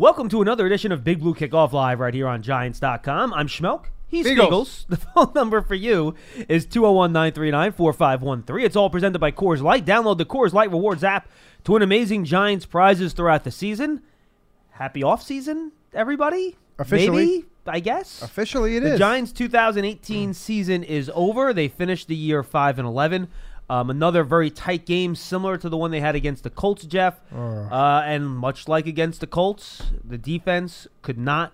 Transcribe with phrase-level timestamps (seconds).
[0.00, 3.34] Welcome to another edition of Big Blue Kickoff Live right here on Giants.com.
[3.34, 3.88] I'm Schmeelk.
[4.06, 4.86] He's Feagles.
[4.88, 6.14] The phone number for you
[6.48, 8.64] is 201 939 4513.
[8.64, 9.84] It's all presented by Coors Light.
[9.84, 11.28] Download the Coors Light Rewards app
[11.64, 14.00] to win amazing Giants prizes throughout the season.
[14.70, 16.56] Happy off season, everybody.
[16.78, 17.26] Officially.
[17.26, 18.22] Maybe, I guess.
[18.22, 18.98] Officially, it the is.
[18.98, 21.52] Giants 2018 season is over.
[21.52, 23.28] They finished the year 5 and 11.
[23.70, 27.20] Um, another very tight game, similar to the one they had against the Colts, Jeff.
[27.70, 31.52] Uh, and much like against the Colts, the defense could not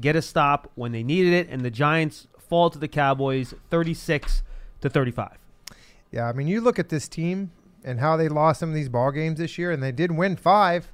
[0.00, 4.42] get a stop when they needed it, and the Giants fall to the Cowboys 36
[4.80, 5.36] to 35.
[6.10, 7.50] Yeah, I mean, you look at this team
[7.84, 10.36] and how they lost some of these ball games this year, and they did win
[10.36, 10.90] five.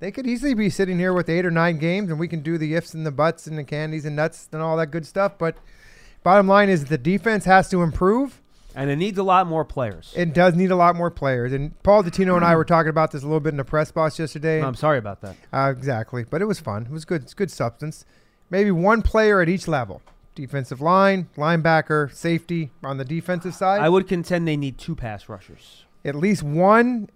[0.00, 2.56] They could easily be sitting here with eight or nine games, and we can do
[2.56, 5.36] the ifs and the buts and the candies and nuts and all that good stuff.
[5.36, 5.58] But
[6.22, 8.40] bottom line is the defense has to improve.
[8.74, 10.12] And it needs a lot more players.
[10.16, 11.52] It does need a lot more players.
[11.52, 13.92] And Paul Dottino and I were talking about this a little bit in the press
[13.92, 14.62] box yesterday.
[14.62, 15.36] I'm sorry about that.
[15.52, 16.82] Uh, exactly, but it was fun.
[16.86, 17.22] It was good.
[17.22, 18.04] It's good substance.
[18.50, 20.02] Maybe one player at each level:
[20.34, 23.80] defensive line, linebacker, safety on the defensive side.
[23.80, 25.84] I would contend they need two pass rushers.
[26.04, 27.08] at least one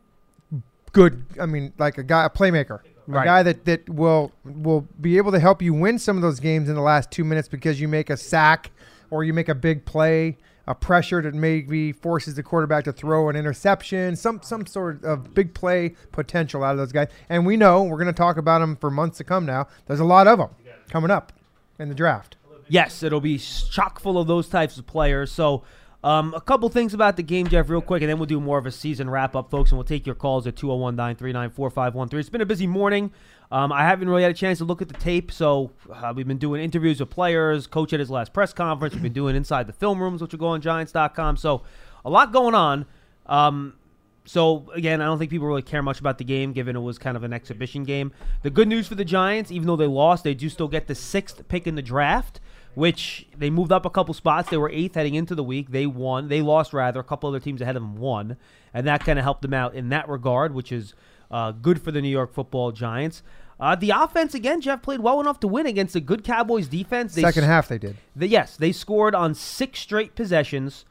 [0.92, 1.24] good.
[1.40, 3.22] I mean, like a guy, a playmaker, Right.
[3.22, 6.40] a guy that that will will be able to help you win some of those
[6.40, 8.70] games in the last two minutes because you make a sack
[9.10, 10.36] or you make a big play,
[10.68, 15.32] a pressure that maybe forces the quarterback to throw an interception, some some sort of
[15.34, 17.08] big play potential out of those guys.
[17.30, 19.46] And we know we're going to talk about them for months to come.
[19.46, 20.50] Now, there's a lot of them
[20.90, 21.32] coming up
[21.78, 22.36] in the draft.
[22.68, 25.32] Yes, it'll be chock full of those types of players.
[25.32, 25.64] So,
[26.04, 28.58] um, a couple things about the game, Jeff, real quick, and then we'll do more
[28.58, 32.20] of a season wrap up, folks, and we'll take your calls at 201 939 4513.
[32.20, 33.10] It's been a busy morning.
[33.50, 36.28] Um, I haven't really had a chance to look at the tape, so uh, we've
[36.28, 38.94] been doing interviews with players, coach at his last press conference.
[38.94, 41.38] We've been doing inside the film rooms, which will go on Giants.com.
[41.38, 41.62] So,
[42.04, 42.84] a lot going on.
[43.26, 43.74] Um,
[44.28, 46.98] so again, I don't think people really care much about the game, given it was
[46.98, 48.12] kind of an exhibition game.
[48.42, 50.94] The good news for the Giants, even though they lost, they do still get the
[50.94, 52.38] sixth pick in the draft,
[52.74, 54.50] which they moved up a couple spots.
[54.50, 55.70] They were eighth heading into the week.
[55.70, 56.28] They won.
[56.28, 57.00] They lost rather.
[57.00, 58.36] A couple other teams ahead of them won,
[58.74, 60.92] and that kind of helped them out in that regard, which is
[61.30, 63.22] uh, good for the New York Football Giants.
[63.60, 67.14] Uh, the offense again, Jeff played well enough to win against a good Cowboys defense.
[67.14, 67.96] They Second half, they did.
[68.16, 70.84] yes, they scored on six straight possessions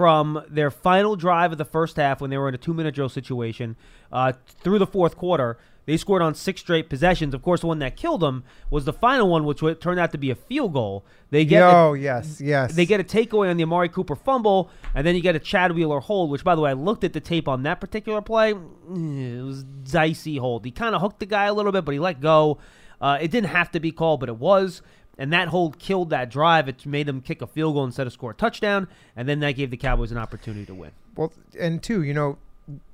[0.00, 3.10] from their final drive of the first half when they were in a two-minute drill
[3.10, 3.76] situation
[4.10, 5.58] uh, through the fourth quarter.
[5.84, 7.34] They scored on six straight possessions.
[7.34, 10.18] Of course, the one that killed them was the final one, which turned out to
[10.18, 11.04] be a field goal.
[11.28, 12.72] They get a- Yo, yes, yes.
[12.74, 15.72] they get a takeaway on the Amari Cooper fumble, and then you get a Chad
[15.72, 16.30] Wheeler hold.
[16.30, 18.54] Which, by the way, I looked at the tape on that particular play.
[18.54, 20.64] Mm, It was dicey hold.
[20.64, 22.56] He kind of hooked the guy a little bit, but he let go.
[23.02, 24.80] Uh, it didn't have to be called, but it was.
[25.20, 26.66] And that hold killed that drive.
[26.66, 29.52] It made them kick a field goal instead of score a touchdown, and then that
[29.52, 30.92] gave the Cowboys an opportunity to win.
[31.14, 32.38] Well, and two, you know,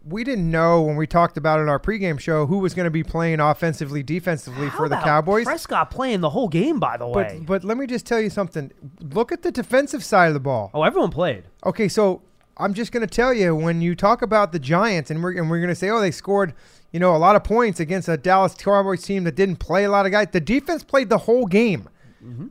[0.05, 2.85] we didn't know when we talked about it in our pregame show who was going
[2.85, 5.45] to be playing offensively, defensively How for the Cowboys.
[5.45, 7.39] Prescott playing the whole game, by the way.
[7.39, 8.73] But but let me just tell you something.
[9.01, 10.73] Look at the defensive side of the ball.
[10.75, 11.45] oh, everyone played.
[11.65, 12.23] Okay, so
[12.57, 15.49] I'm just going to tell you when you talk about the Giants and we're and
[15.51, 16.55] we're going to say, oh, they scored,
[16.91, 19.91] you know, a lot of points against a Dallas Cowboys team that didn't play a
[19.91, 20.29] lot of guys.
[20.33, 21.89] The defense played the whole game.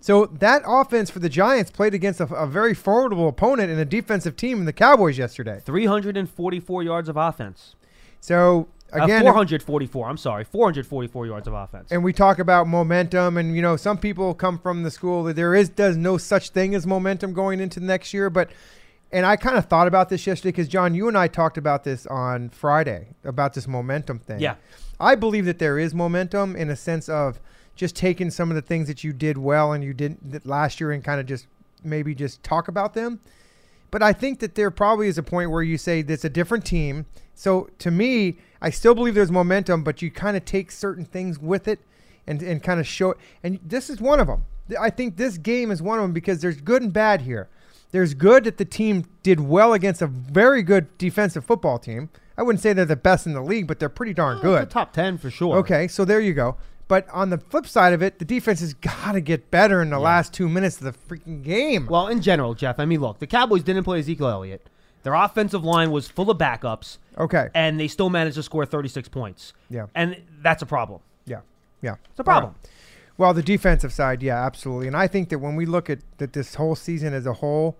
[0.01, 3.85] So that offense for the Giants played against a, a very formidable opponent and a
[3.85, 5.59] defensive team in the Cowboys yesterday.
[5.65, 7.75] 344 yards of offense.
[8.21, 10.07] So Uh, again, 444.
[10.07, 11.91] I'm sorry, 444 yards of offense.
[11.91, 15.35] and we talk about momentum and you know some people come from the school that
[15.35, 18.49] there is does no such thing as momentum going into the next year but
[19.11, 21.83] and i kind of thought about this yesterday because john you and i talked about
[21.83, 24.55] this on friday about this momentum thing Yeah.
[24.99, 27.39] i believe that there is momentum in a sense of
[27.75, 30.79] just taking some of the things that you did well and you didn't that last
[30.79, 31.47] year and kind of just
[31.83, 33.19] maybe just talk about them
[33.91, 36.65] but I think that there probably is a point where you say it's a different
[36.65, 37.05] team.
[37.33, 41.39] So to me, I still believe there's momentum, but you kind of take certain things
[41.39, 41.79] with it
[42.27, 43.17] and, and kind of show it.
[43.41, 44.43] And this is one of them.
[44.77, 47.47] I think this game is one of them because there's good and bad here.
[47.91, 52.09] There's good that the team did well against a very good defensive football team.
[52.37, 54.63] I wouldn't say they're the best in the league, but they're pretty darn Oh, good.
[54.63, 55.55] a top 10 for sure.
[55.57, 56.57] Okay, so there you go.
[56.87, 59.89] But on the flip side of it, the defense has got to get better in
[59.89, 61.87] the last two minutes of the freaking game.
[61.87, 64.69] Well, in general, Jeff, I mean, look, the Cowboys didn't play Ezekiel Elliott.
[65.01, 67.49] Their offensive line was full of backups, okay.
[67.53, 69.53] and they still managed to score 36 points.
[69.69, 69.85] Yeah.
[69.93, 71.01] And that's a problem.
[71.25, 71.41] Yeah.
[71.81, 71.95] Yeah.
[72.09, 72.53] It's a problem.
[72.53, 72.71] Right.
[73.17, 74.87] Well, the defensive side, yeah, absolutely.
[74.87, 77.77] And I think that when we look at that this whole season as a whole,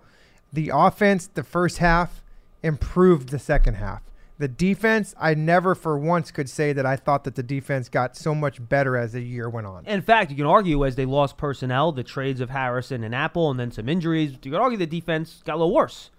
[0.52, 2.22] the offense, the first half,
[2.62, 4.02] improved the second half.
[4.38, 8.16] The defense, I never for once could say that I thought that the defense got
[8.16, 9.86] so much better as the year went on.
[9.86, 13.50] In fact, you can argue as they lost personnel, the trades of Harrison and Apple,
[13.50, 16.10] and then some injuries, you could argue the defense got a little worse.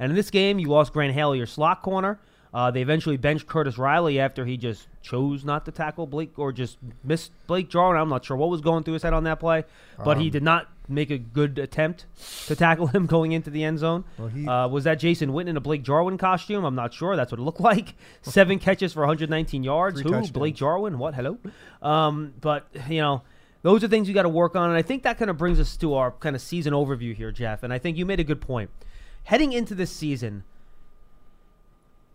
[0.00, 2.18] And in this game, you lost Grant Haley, your slot corner.
[2.52, 6.50] Uh, they eventually benched Curtis Riley after he just chose not to tackle Blake or
[6.52, 7.96] just missed Blake Jarwin.
[8.00, 9.64] I'm not sure what was going through his head on that play,
[10.04, 12.06] but he Um, did not make a good attempt
[12.48, 14.02] to tackle him going into the end zone.
[14.18, 16.64] Well, he- uh, was that Jason Witten in a Blake Jarwin costume?
[16.64, 17.14] I'm not sure.
[17.14, 17.94] That's what it looked like.
[18.22, 20.00] Seven catches for 119 yards.
[20.00, 20.08] Who?
[20.08, 20.30] touchdowns.
[20.32, 20.98] Blake Jarwin?
[20.98, 21.14] What?
[21.14, 21.38] Hello.
[21.82, 23.22] Um, but you know,
[23.62, 25.60] those are things you got to work on, and I think that kind of brings
[25.60, 27.62] us to our kind of season overview here, Jeff.
[27.62, 28.70] And I think you made a good point.
[29.24, 30.42] Heading into this season,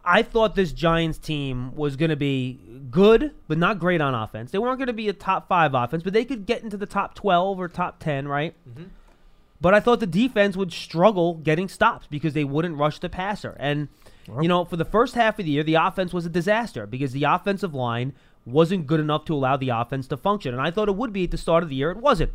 [0.06, 2.60] I thought this Giants team was going to be
[2.92, 4.52] good, but not great on offense.
[4.52, 6.86] They weren't going to be a top five offense, but they could get into the
[6.86, 8.54] top 12 or top 10, right?
[8.69, 8.86] Mm-hmm.
[9.60, 13.56] But I thought the defense would struggle getting stops because they wouldn't rush the passer.
[13.60, 13.88] And,
[14.42, 17.13] you know, for the first half of the year, the offense was a disaster because
[17.13, 18.13] the offensive line
[18.46, 20.54] wasn't good enough to allow the offense to function.
[20.54, 21.90] And I thought it would be at the start of the year.
[21.90, 22.31] It wasn't.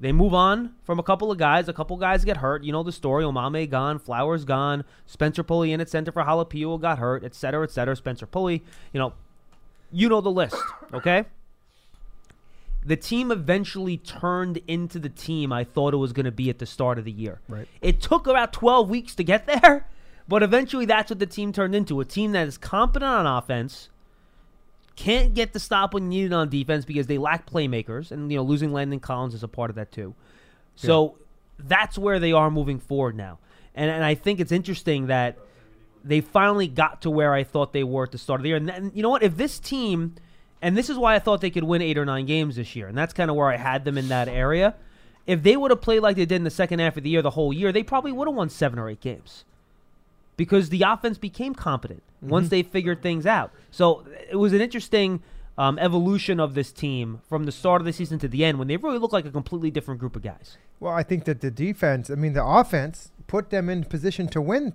[0.00, 1.68] They move on from a couple of guys.
[1.68, 2.64] A couple guys get hurt.
[2.64, 3.22] You know the story.
[3.22, 3.98] Omameh gone.
[3.98, 4.84] Flowers gone.
[5.04, 7.94] Spencer Pulley in at center for Halapio got hurt, et cetera, et cetera.
[7.94, 8.64] Spencer Pulley,
[8.94, 9.12] you know,
[9.92, 10.56] you know the list,
[10.94, 11.24] okay?
[12.84, 16.58] The team eventually turned into the team I thought it was going to be at
[16.58, 17.40] the start of the year.
[17.46, 17.68] Right.
[17.82, 19.86] It took about 12 weeks to get there,
[20.26, 23.89] but eventually that's what the team turned into a team that is competent on offense,
[24.96, 28.42] can't get the stop when needed on defense because they lack playmakers, and you know
[28.42, 30.14] losing Landon Collins is a part of that too.
[30.76, 31.16] So
[31.58, 33.38] that's where they are moving forward now,
[33.74, 35.38] and and I think it's interesting that
[36.04, 38.56] they finally got to where I thought they were at the start of the year.
[38.56, 39.22] And then, you know what?
[39.22, 40.14] If this team,
[40.62, 42.88] and this is why I thought they could win eight or nine games this year,
[42.88, 44.74] and that's kind of where I had them in that area.
[45.26, 47.22] If they would have played like they did in the second half of the year,
[47.22, 49.44] the whole year, they probably would have won seven or eight games
[50.40, 53.52] because the offense became competent once they figured things out.
[53.70, 55.22] So it was an interesting
[55.58, 58.66] um, evolution of this team from the start of the season to the end when
[58.66, 60.56] they really looked like a completely different group of guys.
[60.80, 64.40] Well, I think that the defense, I mean, the offense put them in position to
[64.40, 64.72] win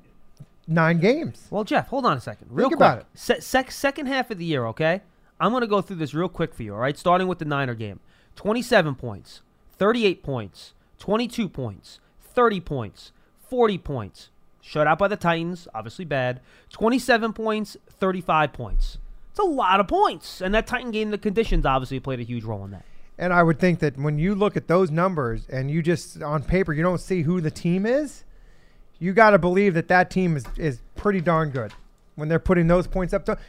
[0.67, 1.47] nine games.
[1.49, 2.49] Well, Jeff, hold on a second.
[2.51, 2.87] Real Think quick.
[2.87, 3.05] about it.
[3.15, 5.01] Se- sec- second half of the year, okay?
[5.39, 6.95] I'm going to go through this real quick for you, all right?
[6.95, 8.01] Starting with the Niner game
[8.35, 9.41] 27 points,
[9.79, 13.11] 38 points, 22 points, 30 points,
[13.49, 14.29] 40 points.
[14.67, 16.41] Shut out by the Titans, obviously bad.
[16.71, 18.97] 27 points, 35 points.
[19.29, 20.41] It's a lot of points.
[20.41, 22.83] And that Titan game, the conditions obviously played a huge role in that.
[23.19, 26.43] And I would think that when you look at those numbers and you just on
[26.43, 28.23] paper you don't see who the team is,
[28.97, 31.71] you got to believe that that team is is pretty darn good
[32.15, 33.25] when they're putting those points up.
[33.25, 33.39] Don't,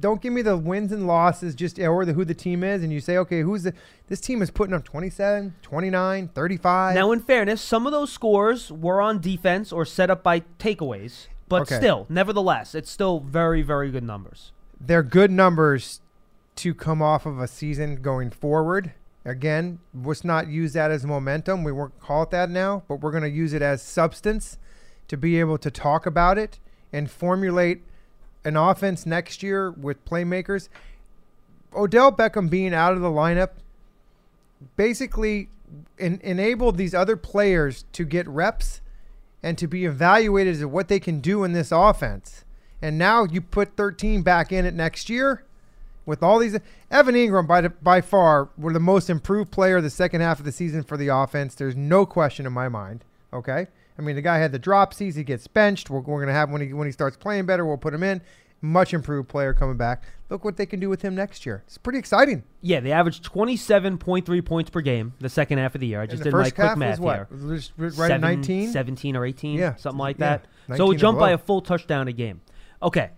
[0.00, 2.92] don't give me the wins and losses just or the who the team is and
[2.92, 3.72] you say okay who's the
[4.08, 6.94] this team is putting up 27, 29, 35.
[6.94, 11.26] Now, in fairness, some of those scores were on defense or set up by takeaways.
[11.48, 11.76] But Okay.
[11.76, 14.52] still, nevertheless, it's still very, very good numbers.
[14.80, 16.00] they're good numbers
[16.56, 18.92] to come off of a season going forward.
[19.24, 21.62] Again, let's not use that as momentum.
[21.64, 24.56] We won't call it that now, but we're going to use it as substance
[25.08, 26.58] to be able to talk about it
[26.92, 27.82] and formulate
[28.48, 30.68] an offense next year with playmakers.
[31.74, 33.50] Odell Beckham being out of the lineup
[34.76, 35.48] basically
[35.98, 38.80] en- enabled these other players to get reps
[39.42, 42.44] and to be evaluated as what they can do in this offense.
[42.82, 45.44] And now you put 13 back in it next year
[46.06, 46.56] with all these.
[46.90, 50.44] Evan Engram, by, the, by far, were the most improved player the second half of
[50.44, 51.54] the season for the offense.
[51.54, 53.04] There's no question in my mind.
[53.32, 53.68] Okay.
[53.98, 55.16] I mean, the guy had the dropsies.
[55.16, 55.90] He gets benched.
[55.90, 58.02] We're, we're going to have when he when he starts playing better, we'll put him
[58.02, 58.20] in.
[58.60, 60.02] Much improved player coming back.
[60.30, 61.62] Look what they can do with him next year.
[61.66, 62.42] It's pretty exciting.
[62.60, 66.00] Yeah, they averaged 27.3 points per game the second half of the year.
[66.00, 67.28] I just did my quick math here.
[67.48, 68.72] Just right Seven- at 19?
[68.72, 70.76] 17 or 18, Yeah, something like yeah, that.
[70.76, 72.40] So 19 it jumped by a full touchdown a game.
[72.82, 73.10] Okay.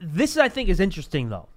[0.00, 1.48] This, I think, is interesting, though.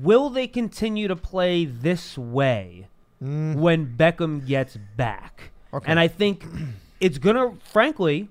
[0.00, 2.88] Will they continue to play this way
[3.22, 5.50] Mm, when Beckham gets back?
[5.74, 5.90] Okay.
[5.90, 6.44] And I think
[7.00, 8.28] it's going to, frankly,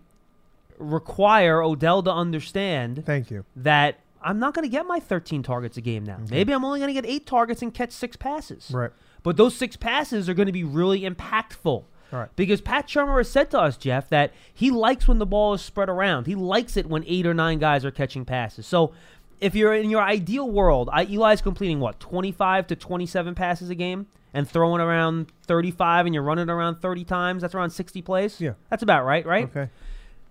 [0.78, 3.46] require Odell to understand thank you.
[3.56, 6.16] that I'm not going to get my 13 targets a game now.
[6.16, 6.34] Mm-hmm.
[6.34, 8.72] Maybe I'm only going to get eight targets and catch six passes.
[8.72, 8.92] Right.
[9.24, 11.84] But those six passes are going to be really impactful.
[12.14, 12.30] All right.
[12.36, 15.62] Because Pat Shurmur has said to us, Jeff, that he likes when the ball is
[15.62, 16.26] spread around.
[16.26, 18.66] He likes it when eight or nine guys are catching passes.
[18.66, 18.94] So
[19.40, 23.76] if you're in your ideal world, I, Eli's completing what, 25 to 27 passes a
[23.76, 27.42] game and throwing around 35 and you're running around 30 times?
[27.42, 28.42] That's around 60 plays?
[28.42, 28.54] Yeah.
[28.70, 29.46] That's about right, right?
[29.46, 29.70] Okay.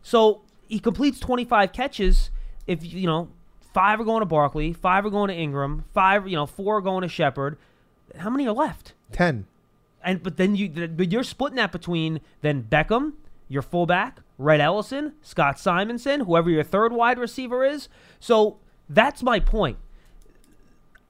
[0.03, 2.31] So he completes 25 catches.
[2.67, 3.29] If you know,
[3.73, 6.81] five are going to Barkley, five are going to Engram, five, you know, four are
[6.81, 7.59] going to Shepard.
[8.19, 8.95] How many are left?
[9.13, 9.47] 10.
[10.03, 13.15] And but then you, but you're splitting that between then Beckham,
[13.49, 17.89] your fullback, Rhett Ellison, Scott Simonson, whoever your third wide receiver is.
[18.21, 19.79] So that's my point.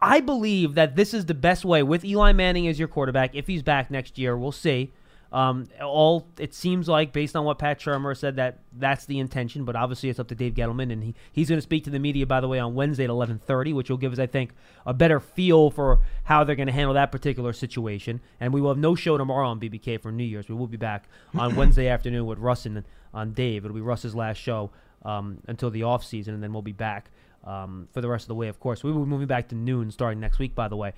[0.00, 3.34] I believe that this is the best way with Eli Manning as your quarterback.
[3.34, 4.92] If he's back next year, we'll see.
[5.32, 9.64] Um, all it seems like, based on what Pat Shurmur said, that that's the intention.
[9.64, 11.98] But obviously, it's up to Dave Gettleman, and he, he's going to speak to the
[11.98, 14.52] media, by the way, on Wednesday at 11:30, which will give us, I think,
[14.84, 18.20] a better feel for how they're going to handle that particular situation.
[18.38, 20.48] And we will have no show tomorrow on BBK for New Year's.
[20.48, 23.64] We will be back on Wednesday afternoon with Russ and on Dave.
[23.64, 24.70] It'll be Russ's last show
[25.04, 27.10] um, until the off season, and then we'll be back
[27.46, 28.48] um, for the rest of the way.
[28.48, 30.54] Of course, we will be moving back to noon starting next week.
[30.54, 30.92] By the way,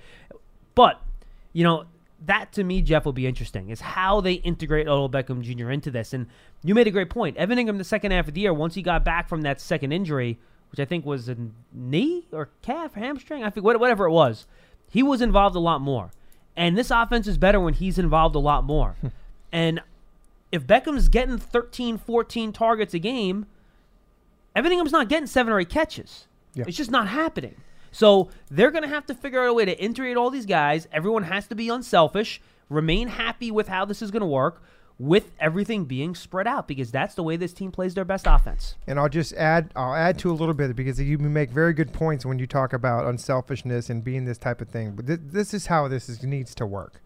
[0.75, 1.01] but
[1.53, 1.85] you know
[2.25, 3.69] that to me, Jeff, will be interesting.
[3.69, 5.71] Is how they integrate Odell Beckham Jr.
[5.71, 6.13] into this.
[6.13, 6.27] And
[6.63, 7.37] you made a great point.
[7.37, 9.91] Evan Engram, the second half of the year, once he got back from that second
[9.91, 10.37] injury,
[10.71, 11.37] which I think was a
[11.71, 14.47] knee or calf or hamstring, I think whatever it was,
[14.89, 16.11] he was involved a lot more.
[16.55, 18.95] And this offense is better when he's involved a lot more.
[19.51, 19.81] and
[20.51, 23.45] if Beckham's getting 13, 14 targets a game,
[24.55, 26.27] Evan Engram's not getting seven or eight catches.
[26.53, 26.65] Yeah.
[26.67, 27.55] It's just not happening.
[27.91, 30.87] So they're going to have to figure out a way to integrate all these guys.
[30.91, 34.61] Everyone has to be unselfish, remain happy with how this is going to work
[34.99, 38.75] with everything being spread out because that's the way this team plays their best offense.
[38.85, 41.93] And I'll just add I'll add to a little bit because you make very good
[41.93, 44.91] points when you talk about unselfishness and being this type of thing.
[44.91, 47.01] But th- this is how this is, needs to work.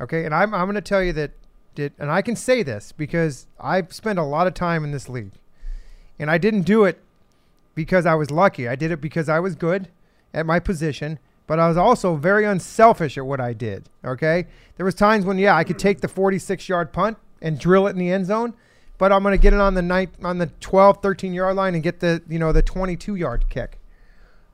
[0.00, 0.24] Okay?
[0.24, 1.32] And I'm I'm going to tell you that
[1.74, 5.08] did and I can say this because I've spent a lot of time in this
[5.08, 5.32] league.
[6.20, 7.02] And I didn't do it
[7.74, 8.68] because I was lucky.
[8.68, 9.88] I did it because I was good
[10.34, 13.88] at my position, but I was also very unselfish at what I did.
[14.04, 17.86] Okay, there was times when yeah, I could take the 46 yard punt and drill
[17.86, 18.54] it in the end zone,
[18.98, 21.74] but I'm going to get it on the night on the 12, 13 yard line
[21.74, 23.78] and get the you know the 22 yard kick.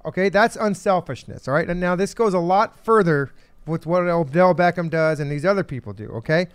[0.04, 1.48] Okay, that's unselfishness.
[1.48, 3.30] All right, and now this goes a lot further
[3.66, 6.08] with what Odell Beckham does and these other people do.
[6.10, 6.48] Okay,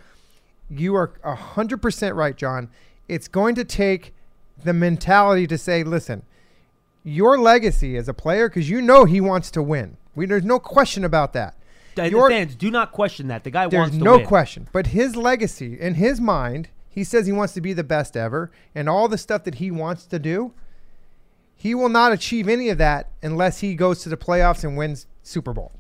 [0.70, 2.70] you are hundred percent right, John.
[3.08, 4.14] It's going to take
[4.64, 6.24] the mentality to say, listen,
[7.04, 9.98] your legacy as a player, because you know he wants to win.
[10.16, 11.56] We, there's no question about that.
[11.96, 13.44] The your, fans do not question that.
[13.44, 14.18] The guy wants to no win.
[14.20, 14.68] There's no question.
[14.72, 18.52] But his legacy, in his mind, he says he wants to be the best ever,
[18.74, 20.54] and all the stuff that he wants to do,
[21.56, 25.08] he will not achieve any of that unless he goes to the playoffs and wins
[25.22, 25.72] Super Bowl.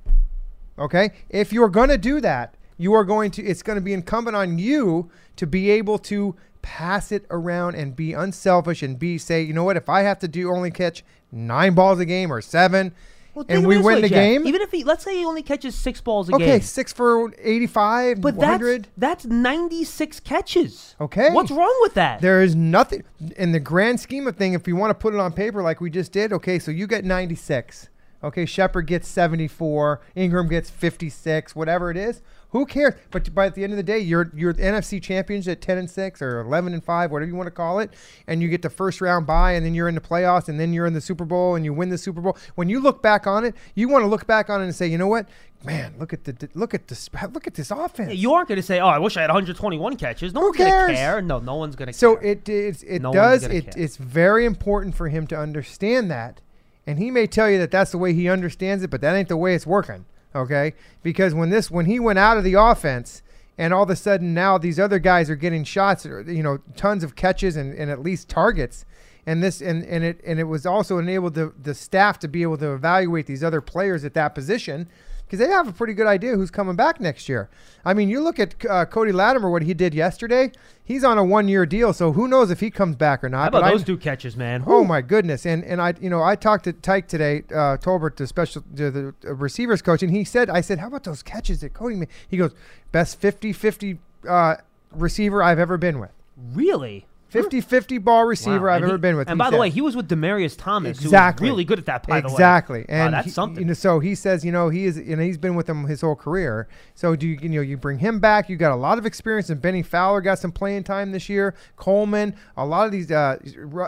[0.77, 1.11] Okay?
[1.29, 4.35] If you're going to do that, you are going to it's going to be incumbent
[4.35, 9.41] on you to be able to pass it around and be unselfish and be say,
[9.41, 12.41] you know what, if I have to do only catch nine balls a game or
[12.41, 12.93] seven,
[13.33, 14.15] well, and we win way, the Jack.
[14.15, 14.47] game.
[14.47, 16.55] Even if he, let's say he only catches six balls a okay, game.
[16.55, 18.89] Okay, six for 85, but 100.
[18.95, 20.95] That's, that's 96 catches.
[21.01, 21.31] Okay.
[21.31, 22.21] What's wrong with that?
[22.21, 23.03] There is nothing,
[23.37, 25.81] in the grand scheme of thing, if you want to put it on paper like
[25.81, 27.89] we just did, okay, so you get 96.
[28.23, 32.21] Okay, Shepard gets 74, Engram gets 56, whatever it is.
[32.53, 32.93] Who cares?
[33.09, 36.21] But by the end of the day, you're you're NFC champions at 10 and 6
[36.21, 37.91] or 11 and 5, whatever you want to call it,
[38.27, 40.71] and you get the first round bye and then you're in the playoffs and then
[40.71, 42.37] you're in the Super Bowl and you win the Super Bowl.
[42.53, 44.85] When you look back on it, you want to look back on it and say,
[44.85, 45.27] "You know what?
[45.65, 48.57] Man, look at the look at this look at this offense." Yeah, you aren't going
[48.57, 51.21] to say, "Oh, I wish I had 121 catches." No Who one's going to care.
[51.23, 51.97] No, no one's going to care.
[51.97, 56.39] So it it, it no does it, it's very important for him to understand that.
[56.85, 59.29] And he may tell you that that's the way he understands it, but that ain't
[59.29, 60.73] the way it's working okay?
[61.01, 63.21] Because when this when he went out of the offense
[63.57, 67.03] and all of a sudden now these other guys are getting shots, you know, tons
[67.03, 68.85] of catches and, and at least targets.
[69.25, 72.41] And this and, and it and it was also enabled the, the staff to be
[72.41, 74.89] able to evaluate these other players at that position
[75.33, 77.49] because they have a pretty good idea who's coming back next year.
[77.83, 80.51] I mean, you look at uh, Cody Latimer, what he did yesterday.
[80.83, 83.41] He's on a one-year deal, so who knows if he comes back or not.
[83.41, 84.63] How about but those I, two catches, man?
[84.67, 85.47] Oh my goodness!
[85.47, 89.15] And and I, you know, I talked to Tyke today, uh, Tolbert, the special, the,
[89.21, 92.09] the receivers coach, and he said, I said, how about those catches that Cody made?
[92.27, 92.53] He goes,
[92.91, 93.97] best 50-50
[94.29, 94.57] uh,
[94.91, 96.11] receiver I've ever been with.
[96.37, 97.07] Really?
[97.33, 98.73] 50-50 ball receiver wow.
[98.73, 99.29] I've he, ever been with.
[99.29, 99.53] And by said.
[99.53, 101.49] the way, he was with Demaryius Thomas, exactly.
[101.49, 102.07] really good at that.
[102.07, 102.81] By exactly.
[102.81, 103.61] the way, and wow, that's he, something.
[103.61, 105.85] You know, so he says, you know, he is, you know, he's been with them
[105.85, 106.67] his whole career.
[106.95, 108.49] So do you, you know, you bring him back?
[108.49, 111.55] You got a lot of experience, and Bennie Fowler got some playing time this year.
[111.75, 113.37] Coleman, a lot of these, uh,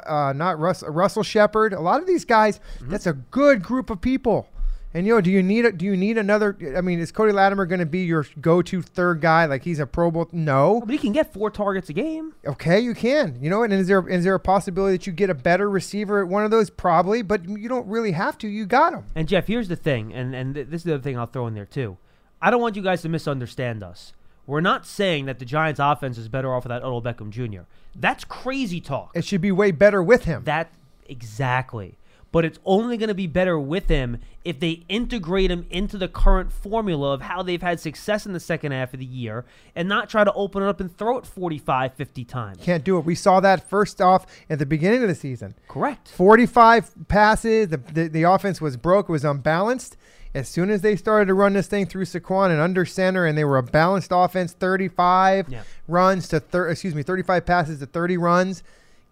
[0.05, 2.59] uh not Russ, Russell Shepard, a lot of these guys.
[2.79, 2.89] Mm-hmm.
[2.89, 4.47] That's a good group of people.
[4.95, 6.57] And you know, do you need a, do you need another?
[6.77, 9.43] I mean, is Cody Latimer going to be your go-to third guy?
[9.43, 10.29] Like he's a Pro Bowl?
[10.31, 12.33] No, oh, but he can get four targets a game.
[12.47, 13.37] Okay, you can.
[13.41, 16.21] You know, and is there is there a possibility that you get a better receiver
[16.21, 16.69] at one of those?
[16.69, 18.47] Probably, but you don't really have to.
[18.47, 19.03] You got him.
[19.15, 21.45] And Jeff, here's the thing, and and th- this is the other thing I'll throw
[21.47, 21.97] in there too.
[22.41, 24.13] I don't want you guys to misunderstand us.
[24.47, 27.63] We're not saying that the Giants' offense is better off without Odell Beckham Jr.
[27.93, 29.11] That's crazy talk.
[29.13, 30.45] It should be way better with him.
[30.45, 30.71] That
[31.09, 31.97] exactly.
[32.35, 36.09] But it's only going to be better with him if they integrate him into the
[36.09, 39.87] current formula of how they've had success in the second half of the year and
[39.87, 42.57] not try to open it up and throw it 45, 50 times.
[42.61, 43.05] Can't do it.
[43.05, 45.55] We saw that first off at the beginning of the season.
[45.69, 46.09] Correct.
[46.09, 47.69] 45 passes.
[47.69, 49.95] The, the, the offense was broke, was unbalanced.
[50.33, 53.37] As soon as they started to run this thing through Saquon and under center, and
[53.37, 55.63] they were a balanced offense, 35 Yeah.
[55.87, 58.61] runs to thir- excuse me, 35 passes to 30 runs.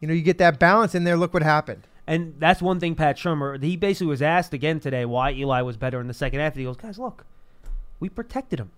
[0.01, 1.15] You know, you get that balance in there.
[1.15, 1.83] Look what happened.
[2.05, 5.77] And that's one thing Pat Shurmur, he basically was asked again today why Eli was
[5.77, 6.55] better in the second half.
[6.55, 7.25] He goes, guys, look,
[8.00, 8.72] we protected him.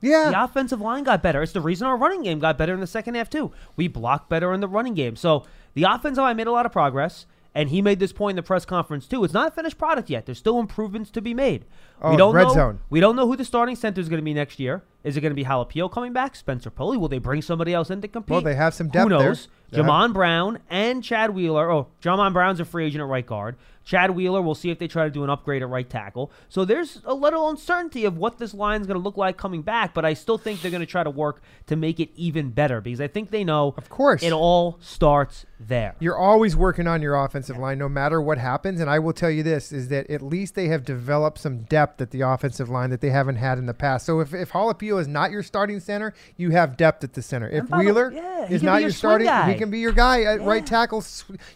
[0.00, 1.42] Yeah, The offensive line got better.
[1.42, 3.52] It's the reason our running game got better in the second half, too.
[3.76, 5.16] We blocked better in the running game.
[5.16, 7.26] So the offensive line made a lot of progress.
[7.54, 9.24] And he made this point in the press conference too.
[9.24, 10.24] It's not a finished product yet.
[10.24, 11.64] There's still improvements to be made.
[12.02, 12.54] Oh, we don't red know.
[12.54, 12.80] zone.
[12.88, 14.82] We don't know who the starting center is going to be next year.
[15.02, 16.36] Is it going to be Halapio coming back?
[16.36, 16.96] Spencer Pulley?
[16.98, 18.30] Will they bring somebody else in to compete?
[18.30, 19.28] Well, they have some depth Who depth there.
[19.30, 19.48] knows?
[19.70, 19.78] Yeah.
[19.80, 21.70] Jamon Brown and Chad Wheeler.
[21.70, 23.56] Oh, Jamon Brown's a free agent at right guard.
[23.82, 26.30] Chad Wheeler, we'll see if they try to do an upgrade at right tackle.
[26.48, 29.94] So there's a little uncertainty of what this line's going to look like coming back,
[29.94, 32.80] but I still think they're going to try to work to make it even better
[32.80, 34.22] because I think they know of course.
[34.22, 35.96] it all starts there.
[35.98, 38.80] You're always working on your offensive line, no matter what happens.
[38.80, 41.89] And I will tell you this: is that at least they have developed some depth
[41.98, 44.04] at the offensive line that they haven't had in the past.
[44.04, 47.48] So if if Halapio is not your starting center, you have depth at the center.
[47.48, 49.52] If Wheeler yeah, is not your your starting, guy.
[49.52, 50.66] he can be your guy at right Yeah.
[50.66, 51.02] tackle.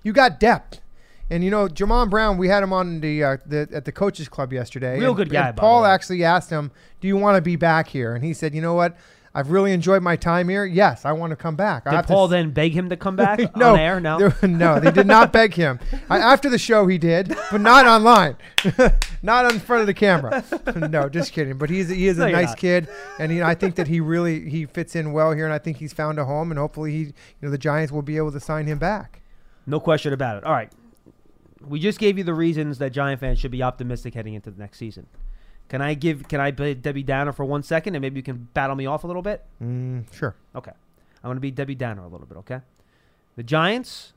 [0.02, 0.80] You got depth.
[1.30, 4.28] And you know, Jamon Brown, we had him on the, uh, the at the coaches
[4.28, 4.98] club yesterday.
[4.98, 7.42] Real and- good guy, and by the Paul actually asked him, "Do you want to
[7.42, 8.94] be back here?" And he said, "You know what?
[9.34, 10.64] I've really enjoyed my time here.
[10.64, 13.38] Yes, I want to come back." Did Paul s- then beg him to come back
[13.56, 13.98] no, on air?
[14.00, 14.18] No.
[14.18, 15.80] there- no, they did not beg him.
[16.08, 18.36] I, after the show, he did, but not online,
[19.22, 20.44] not in front of the camera.
[20.90, 21.58] no, just kidding.
[21.58, 22.58] But he's he is No, a nice not.
[22.58, 22.88] kid,
[23.18, 25.78] and he, I think that he really he fits in well here, and I think
[25.78, 27.12] he's found a home, and hopefully he, you
[27.42, 29.20] know, the Giants will be able to sign him back.
[29.66, 30.44] No question about it.
[30.44, 30.70] All right.
[31.66, 34.58] We just gave you the reasons that Giant fans should be optimistic heading into the
[34.60, 35.06] next season.
[35.68, 38.48] Can I give can I be Debbie Downer for one second and maybe you can
[38.54, 39.44] battle me off a little bit?
[39.62, 40.34] Mm, sure.
[40.54, 40.72] Okay.
[41.22, 42.60] I'm going to be Debbie Downer a little bit, okay?
[43.36, 44.12] The Giants,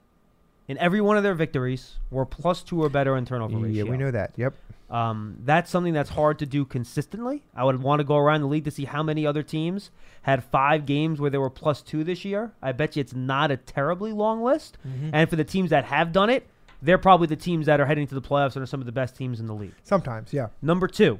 [0.67, 3.85] in every one of their victories, were plus two or better in turnover Yeah, ratio.
[3.91, 4.33] we know that.
[4.35, 4.53] Yep.
[4.89, 7.43] Um, that's something that's hard to do consistently.
[7.55, 9.89] I would want to go around the league to see how many other teams
[10.23, 12.51] had five games where they were plus two this year.
[12.61, 14.77] I bet you it's not a terribly long list.
[15.13, 16.45] And for the teams that have done it,
[16.81, 18.91] they're probably the teams that are heading to the playoffs and are some of the
[18.91, 19.73] best teams in the league.
[19.83, 20.49] Sometimes, yeah.
[20.61, 21.19] Number two,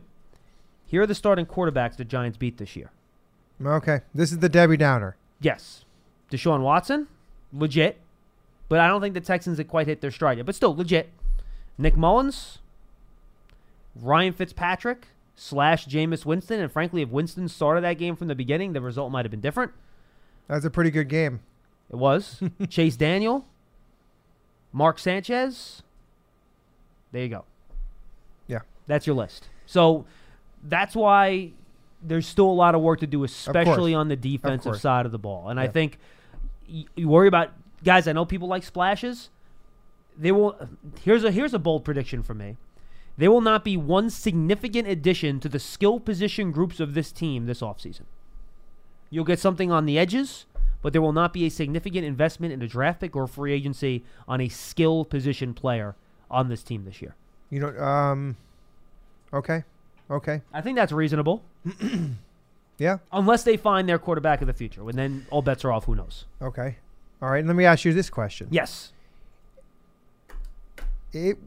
[0.88, 2.89] here are the starting quarterbacks the Giants beat this year.
[3.63, 5.15] Okay, this is the Debbie Downer.
[5.39, 5.86] Yes,
[6.32, 7.08] Deshaun Watson,
[7.54, 8.00] legit,
[8.69, 10.45] but I don't think the Texans had quite hit their stride yet.
[10.45, 11.10] But still legit.
[11.78, 12.60] Nick Mullens,
[13.95, 18.73] Ryan Fitzpatrick slash Jameis Winston, and frankly, if Winston started that game from the beginning,
[18.73, 19.71] the result might have been different.
[20.47, 21.41] That was a pretty good game.
[21.91, 23.45] It was Chase Daniel,
[24.71, 25.84] Mark Sanchez.
[27.12, 27.45] There you go.
[28.47, 28.60] Yeah.
[28.88, 29.50] That's your list.
[29.65, 30.06] So
[30.67, 31.51] that's why
[32.01, 34.82] there's still a lot of work to do, especially on the defensive course.
[34.82, 35.49] side of the ball.
[35.49, 35.97] And I think
[36.69, 37.51] y- you worry about
[37.84, 38.08] guys.
[38.08, 39.30] I know people like splashes.
[40.17, 40.56] They will.
[41.03, 42.58] Here's a here's a bold prediction for me.
[43.17, 47.47] There will not be one significant addition to the skill position groups of this team
[47.47, 48.03] this offseason.
[49.10, 50.45] You'll get something on the edges,
[50.82, 54.03] but there will not be a significant investment in a draft pick or free agency
[54.27, 55.95] on a skill position player
[56.30, 57.15] on this team this year.
[57.49, 58.36] You know, um,
[59.34, 59.63] okay,
[60.10, 61.43] okay, I think that's reasonable,
[62.78, 64.82] yeah, unless they find their quarterback of the future.
[64.89, 65.86] And then all bets are off.
[65.86, 66.26] Who knows?
[66.41, 66.78] okay.
[67.22, 68.48] All right, let me ask you this question.
[68.52, 68.91] Yes.
[71.13, 71.38] it,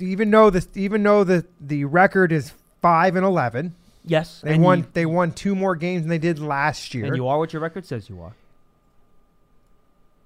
[0.00, 4.40] even though this, even though the the record is five and eleven, Yes.
[4.42, 7.06] they won You, they won two more games than they did last year.
[7.06, 8.32] and you are what your record says you are.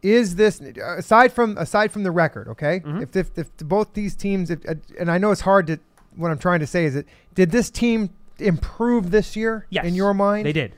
[0.03, 2.49] is this aside from aside from the record?
[2.49, 3.03] Okay, Mhm.
[3.03, 4.61] if, if if both these teams, if,
[4.99, 5.79] and I know it's hard to.
[6.17, 9.85] What I'm trying to say is that did this team improve this year Yes.
[9.87, 10.47] in your mind?
[10.47, 10.75] They did.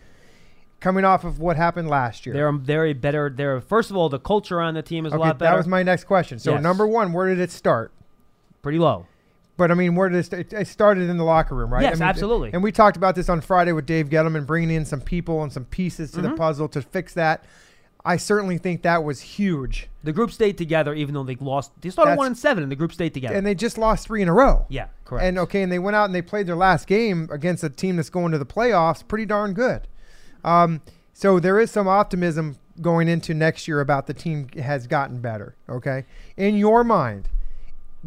[0.80, 2.34] coming off of what happened last year.
[2.34, 3.32] They're they're better.
[3.34, 5.52] They're first of all the culture on the team is a lot better.
[5.52, 6.38] that was my next question.
[6.38, 6.62] So Yes.
[6.62, 7.90] number one, where did it start?
[8.62, 9.06] pretty low.
[9.56, 11.82] But I mean, where did it, st- it, started in the locker room, right?
[11.82, 12.50] Yes, I mean, absolutely.
[12.52, 15.52] And we talked about this on Friday with Dave Gettleman, bringing in some people and
[15.52, 16.36] some pieces to the Mhm.
[16.36, 17.44] puzzle to fix that.
[18.06, 19.88] I certainly think that was huge.
[20.02, 21.72] The group stayed together, even though they lost.
[21.80, 23.34] They started That's- one and seven, and the group stayed together.
[23.34, 24.66] And they just lost three in a row.
[24.68, 25.24] yeah, correct.
[25.24, 27.96] And okay, and they went out and they played their last game against a team
[27.96, 29.88] that's going to the playoffs, pretty darn good.
[30.44, 30.82] Um,
[31.14, 35.54] so there is some optimism going into next year about the team has gotten better.
[35.68, 36.04] Okay,
[36.36, 37.30] in your mind,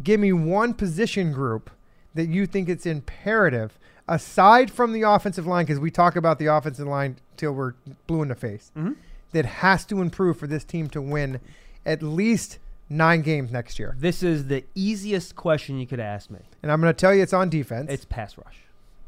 [0.02, 1.70] give me one position group
[2.14, 6.46] that you think it's imperative aside from the offensive line, because we talk about the
[6.46, 7.74] offensive line till we're
[8.06, 8.70] blue in the face.
[8.76, 8.94] Mhm.
[9.32, 11.40] That has to improve for this team to win
[11.84, 13.94] at least nine games next year?
[13.98, 16.40] This is the easiest question you could ask me.
[16.62, 17.90] And I'm going to tell you it's on defense.
[17.90, 18.60] It's pass rush.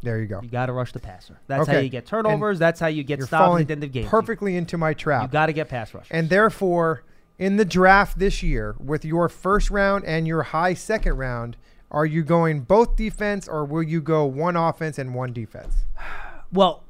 [0.02, 0.40] there you go.
[0.42, 1.38] You got to rush the passer.
[1.46, 2.58] That's how you get turnovers.
[2.58, 4.08] That's how you get falling at the end of games.
[4.08, 5.22] perfectly into my trap.
[5.22, 6.06] You got to get pass rush.
[6.10, 7.02] And therefore,
[7.38, 11.56] in the draft this year, with your first round and your high second round,
[11.90, 15.74] are you going both defense or will you go one offense and one defense?
[16.52, 16.82] Well,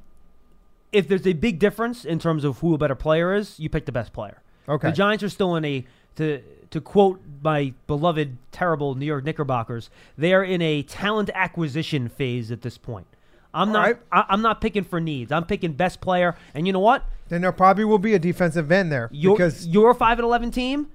[0.92, 3.86] if there's a big difference in terms of who a better player is, you pick
[3.86, 4.42] the best player.
[4.68, 4.88] Okay.
[4.88, 9.90] The Giants are still in a to to quote my beloved terrible New York Knickerbockers,
[10.16, 13.06] they are in a talent acquisition phase at this point.
[13.52, 13.98] I'm All not right.
[14.12, 15.32] I, I'm not picking for needs.
[15.32, 16.36] I'm picking best player.
[16.54, 17.04] And you know what?
[17.28, 20.50] Then there probably will be a defensive end there Your because your five and eleven
[20.50, 20.88] team,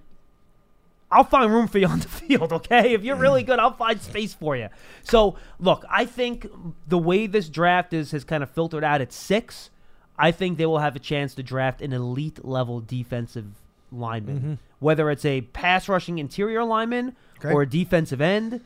[1.12, 2.54] I'll find room for you on the field.
[2.54, 4.70] Okay, if you're really good, I'll find space for you.
[5.04, 6.48] So look, I think
[6.88, 9.70] the way this draft is has kind of filtered out at six.
[10.18, 13.48] I think they will have a chance to draft an elite level defensive
[13.92, 14.54] lineman, mm-hmm.
[14.80, 17.52] whether it's a pass rushing interior lineman Okay.
[17.54, 18.62] or a defensive end.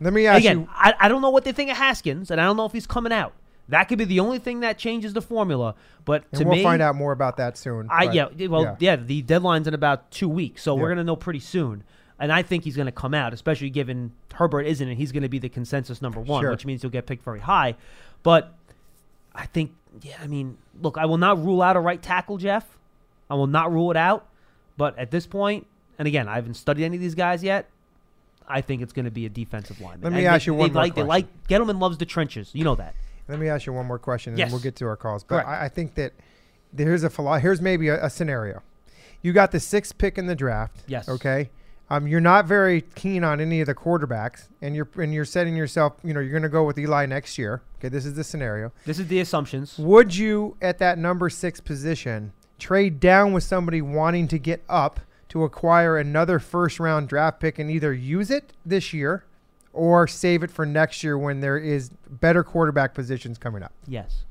[0.00, 0.68] let me ask Again, you.
[0.72, 2.86] I, I don't know what they think of Haskins, and I don't know if he's
[2.86, 3.32] coming out.
[3.70, 5.74] That could be the only thing that changes the formula.
[6.04, 7.88] But And to we'll me, find out more about that soon.
[7.90, 8.96] I but, yeah, well yeah.
[8.96, 10.82] the deadline's in about two weeks, so Yeah.
[10.82, 11.82] we're gonna know pretty soon.
[12.18, 15.38] And I think he's gonna come out, especially given Herbert isn't, and he's gonna be
[15.38, 16.50] the consensus number one, Sure.
[16.50, 17.76] which means he'll get picked very high.
[18.22, 18.52] But
[19.34, 22.66] I think, yeah, I mean, look, I will not rule out a right tackle, Jeff.
[23.30, 24.26] I will not rule it out.
[24.76, 25.66] But at this point,
[25.98, 27.68] and again, I haven't studied any of these guys yet.
[28.48, 30.02] I think it's going to be a defensive lineman.
[30.02, 31.08] Let me And ask they, you one they more like, They question.
[31.08, 32.50] like Gettleman loves the trenches.
[32.52, 32.94] You know that.
[33.28, 34.48] Let me ask you one more question, and Yes.
[34.48, 35.24] then we'll get to our calls.
[35.24, 36.12] But I, I think that
[36.76, 38.62] here's a here's maybe a, a scenario.
[39.22, 40.82] You got the sixth pick in the draft.
[40.86, 41.08] Yes.
[41.08, 41.48] Okay.
[41.90, 45.54] Um, you're not very keen on any of the quarterbacks, and you're and you're setting
[45.54, 45.94] yourself.
[46.02, 47.62] You know, you're going to go with Eli next year.
[47.78, 48.72] Okay, this is the scenario.
[48.86, 49.78] This is the assumptions.
[49.78, 55.00] Would you, at that number six position, trade down with somebody wanting to get up
[55.28, 59.24] to acquire another first round draft pick and either use it this year
[59.72, 63.72] or save it for next year when there is better quarterback positions coming up?
[63.86, 64.24] Yes.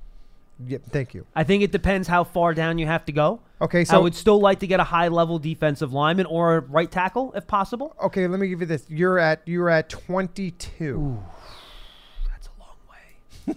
[0.66, 1.26] Yeah, thank you.
[1.36, 3.40] I think it depends how far down you have to go.
[3.62, 6.60] Okay, so I would still like to get a high level defensive lineman or a
[6.60, 7.96] right tackle if possible.
[8.02, 8.86] okay, let me give you this.
[8.90, 11.20] You're at you're at 22.
[12.30, 13.56] That's a long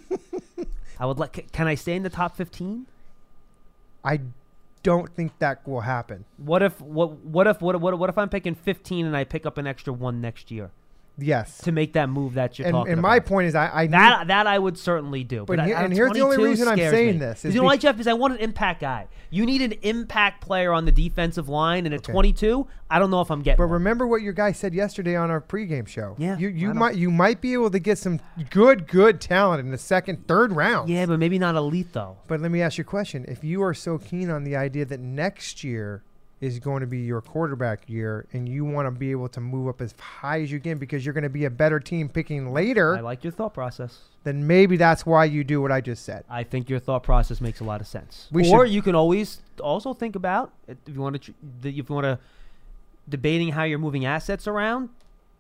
[0.59, 0.67] way.
[0.99, 1.53] I would like.
[1.53, 2.87] Can I stay in the top fifteen?
[4.05, 4.21] I
[4.83, 6.25] don't think that will happen.
[6.39, 9.45] What if what what if what what, what if I'm picking fifteen and I pick
[9.45, 10.71] up an extra one next year
[11.19, 11.59] Yes.
[11.59, 13.09] to make that move that you're And, talking and about?
[13.09, 15.41] my point is, I, I need, that that I would certainly do.
[15.47, 17.19] But But, I- and here's the only reason I'm saying me.
[17.19, 17.99] this is you know why, Jeff?
[17.99, 19.07] Is I want an impact guy.
[19.31, 22.13] You need an impact player on the defensive line, and at Okay.
[22.13, 23.57] 22, I don't know if I'm getting.
[23.57, 23.73] But one.
[23.75, 26.15] remember what your guy said yesterday on our pregame show.
[26.19, 29.71] Yeah, you you might you might be able to get some good good talent in
[29.71, 30.89] the second third round.
[30.91, 32.19] yeah, but maybe not elite though.
[32.29, 34.85] But let me ask you a question: If you are so keen on the idea
[34.85, 36.03] that next year
[36.41, 39.69] is going to be your quarterback year, and you want to be able to move
[39.69, 42.53] up as high as you can because you're going to be a better team picking
[42.53, 42.95] later.
[42.97, 44.01] I like your thought process.
[44.25, 46.25] then maybe that's why you do what I just said.
[46.29, 48.29] I think your thought process makes a lot of sense.
[48.31, 51.33] We or should- you can always also think about if you want to
[51.65, 52.19] if you want to
[53.09, 54.91] debating how you're moving assets around.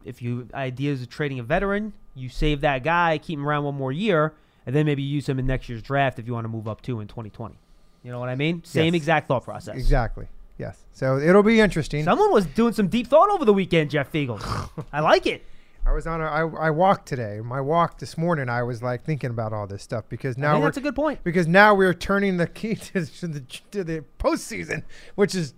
[0.05, 3.75] If you ideas of trading a veteran, you save that guy, keep him around one
[3.75, 4.33] more year,
[4.65, 6.81] and then maybe use him in next year's draft if you want to move up
[6.81, 7.57] too in 2020.
[8.05, 8.63] You know what I mean?
[8.65, 9.03] Same Yes.
[9.03, 9.75] exact thought process.
[9.75, 10.29] Exactly.
[10.59, 10.79] Yes.
[10.92, 12.05] So it'll be interesting.
[12.05, 14.42] Someone was doing some deep thought over the weekend, Jeff Feagles.
[14.92, 15.45] I like it.
[15.85, 17.40] I was on a, I, I walked today.
[17.45, 20.77] My walk this morning, I was like thinking about all this stuff because now that's
[20.77, 21.23] a good point.
[21.23, 23.40] because now we're turning the key to, to the
[23.71, 24.83] to the postseason,
[25.14, 25.55] which is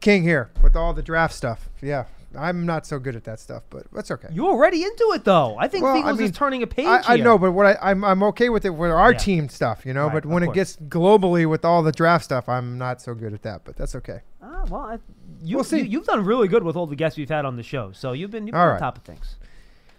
[0.00, 1.68] king here with all the draft stuff.
[1.82, 2.04] Yeah,
[2.38, 4.28] I'm not so good at that stuff, but that's okay.
[4.32, 5.56] You're already into it though.
[5.58, 7.90] I think Well, I mean, is turning a page I, I know, but what I,
[7.90, 9.18] I'm I'm okay with it with our Yeah.
[9.18, 10.04] team stuff, you know.
[10.04, 13.32] Right, but when it gets globally with all the draft stuff, I'm not so good
[13.34, 13.64] at that.
[13.64, 14.20] But that's okay.
[14.42, 14.98] Ah, well, I,
[15.42, 15.80] you, We'll see.
[15.80, 18.12] You, have done really good with all the guests we've had on the show, so
[18.12, 18.78] you've been, you've been All on right.
[18.78, 19.36] top of things.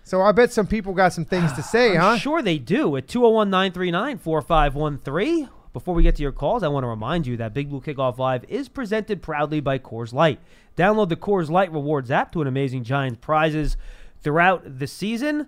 [0.03, 2.17] So I bet some people got some things to say, I'm huh?
[2.17, 5.49] sure they do at 201 939 4513.
[5.73, 8.17] Before we get to your calls, I want to remind you that Big Blue Kickoff
[8.17, 10.39] Live is presented proudly by Coors Light.
[10.77, 13.77] Download the Coors Light Rewards app to an amazing Giants prizes
[14.21, 15.47] throughout the season.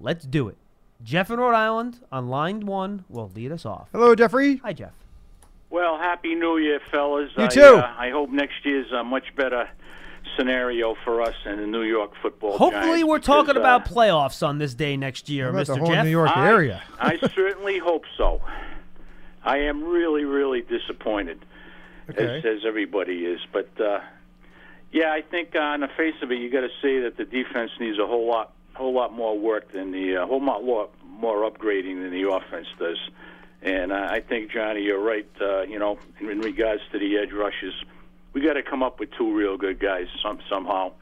[0.00, 0.56] Let's do it.
[1.02, 3.88] Jeff in Rhode Island on line one will lead us off.
[3.92, 4.56] Hello, Jeffrey.
[4.58, 4.92] Hi, Jeff.
[5.70, 7.30] Well, happy New Year, fellas.
[7.36, 7.60] You I, too.
[7.62, 9.68] Uh, I hope next year's a much better
[10.36, 12.56] scenario for us in the New York football.
[12.56, 15.62] Hopefully, Giants we're because, talking uh, about playoffs on this day next year, How about
[15.66, 15.74] Mr.
[15.74, 16.04] the whole Jeff.
[16.04, 16.82] New York I, area?
[17.00, 18.40] I certainly hope so.
[19.44, 21.44] I am really, really disappointed,
[22.10, 22.38] Okay.
[22.38, 23.40] as, as everybody is.
[23.52, 24.00] But uh,
[24.92, 27.70] yeah, I think on the face of it, you got to say that the defense
[27.80, 31.50] needs a whole lot, whole lot more work than the uh, whole lot more, more
[31.50, 32.98] upgrading than the offense does.
[33.62, 35.28] And uh, I think Johnny, you're right.
[35.40, 37.72] Uh, you know, in, in regards to the edge rushes,
[38.34, 40.92] we got to come up with two real good guys some somehow.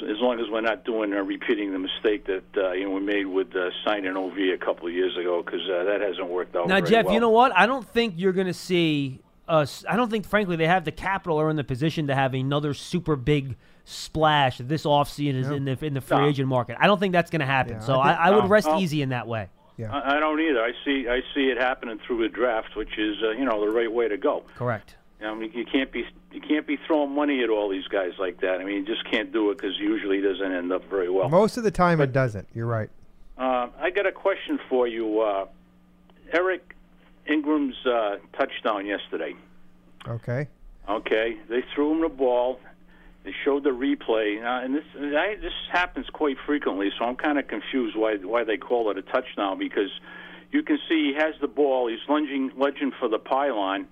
[0.00, 2.90] So as long as we're not doing or repeating the mistake that uh, you know
[2.90, 6.28] we made with uh, signing OV a couple of years ago, because uh, that hasn't
[6.28, 6.66] worked out.
[6.66, 7.14] Now, Jeff, well.
[7.14, 7.56] you know what?
[7.56, 9.84] I don't think you're going to see us.
[9.88, 12.74] I don't think, frankly, they have the capital or in the position to have another
[12.74, 16.26] super big splash this offseason is in the in the free No.
[16.28, 16.76] agent market.
[16.80, 17.74] I don't think that's going to happen.
[17.74, 18.48] Yeah, so I I, think- I, would No.
[18.50, 18.78] rest No.
[18.78, 19.48] easy in that way.
[19.76, 19.92] Yeah.
[19.94, 20.62] I, I don't either.
[20.62, 23.70] I see I see it happening through the draft, which is uh, you know the
[23.72, 24.44] right way to go.
[24.56, 24.96] Correct.
[25.22, 28.40] I mean, you can't be you can't be throwing money at all these guys like
[28.40, 28.60] that.
[28.60, 31.28] I mean, you just can't do it because usually it doesn't end up very well.
[31.28, 32.46] Most of the time, it doesn't.
[32.54, 32.88] You're right.
[33.36, 35.20] Uh, I got a question for you.
[35.20, 35.46] Uh,
[36.32, 36.73] Eric
[37.26, 39.34] Ingram's uh, touchdown yesterday.
[40.06, 40.48] Okay.
[40.88, 42.60] Okay, they threw him the ball.
[43.24, 46.90] They showed the replay, uh, and this I, this happens quite frequently.
[46.98, 49.90] So I'm kind of confused why why they call it a touchdown because
[50.52, 51.88] you can see he has the ball.
[51.88, 53.86] He's lunging lunging for the pylon,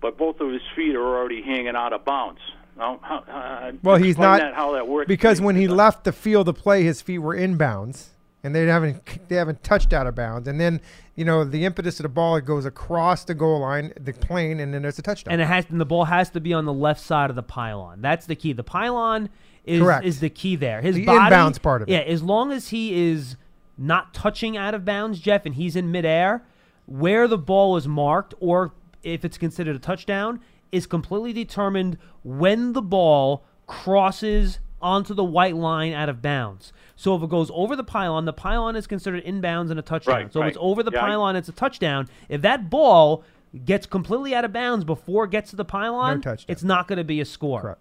[0.00, 2.40] but both of his feet are already hanging out of bounds.
[2.76, 6.12] Now, how, uh, Well, he's not that, how that works because when he left the
[6.12, 8.08] field to play, his feet were inbounds,
[8.44, 10.46] and they haven't they haven't touched out of bounds.
[10.46, 10.80] And then
[11.16, 14.60] you know the impetus of the ball it goes across the goal line, the plane,
[14.60, 15.32] and then there's a touchdown.
[15.32, 17.42] And it has and the ball has to be on the left side of the
[17.42, 18.02] pylon.
[18.02, 18.52] That's the key.
[18.52, 19.30] The pylon
[19.64, 20.04] is Correct.
[20.04, 20.82] is the key there.
[20.82, 21.92] His The body, inbounds part of it.
[21.92, 23.36] Yeah, as long as he is
[23.78, 26.44] not touching out of bounds, Jeff, and he's in midair,
[26.86, 32.72] where the ball is marked, or if it's considered a touchdown, is completely determined when
[32.74, 36.72] the ball crosses onto the white line out of bounds.
[36.94, 40.14] So if it goes over the pylon, the pylon is considered inbounds and a touchdown.
[40.14, 42.08] Right, so if it's over the Yeah, I- pylon, it's a touchdown.
[42.28, 43.24] If that ball
[43.64, 46.52] gets completely out of bounds before it gets to the pylon, touchdown.
[46.52, 47.60] it's not going to be a score.
[47.62, 47.80] Correct.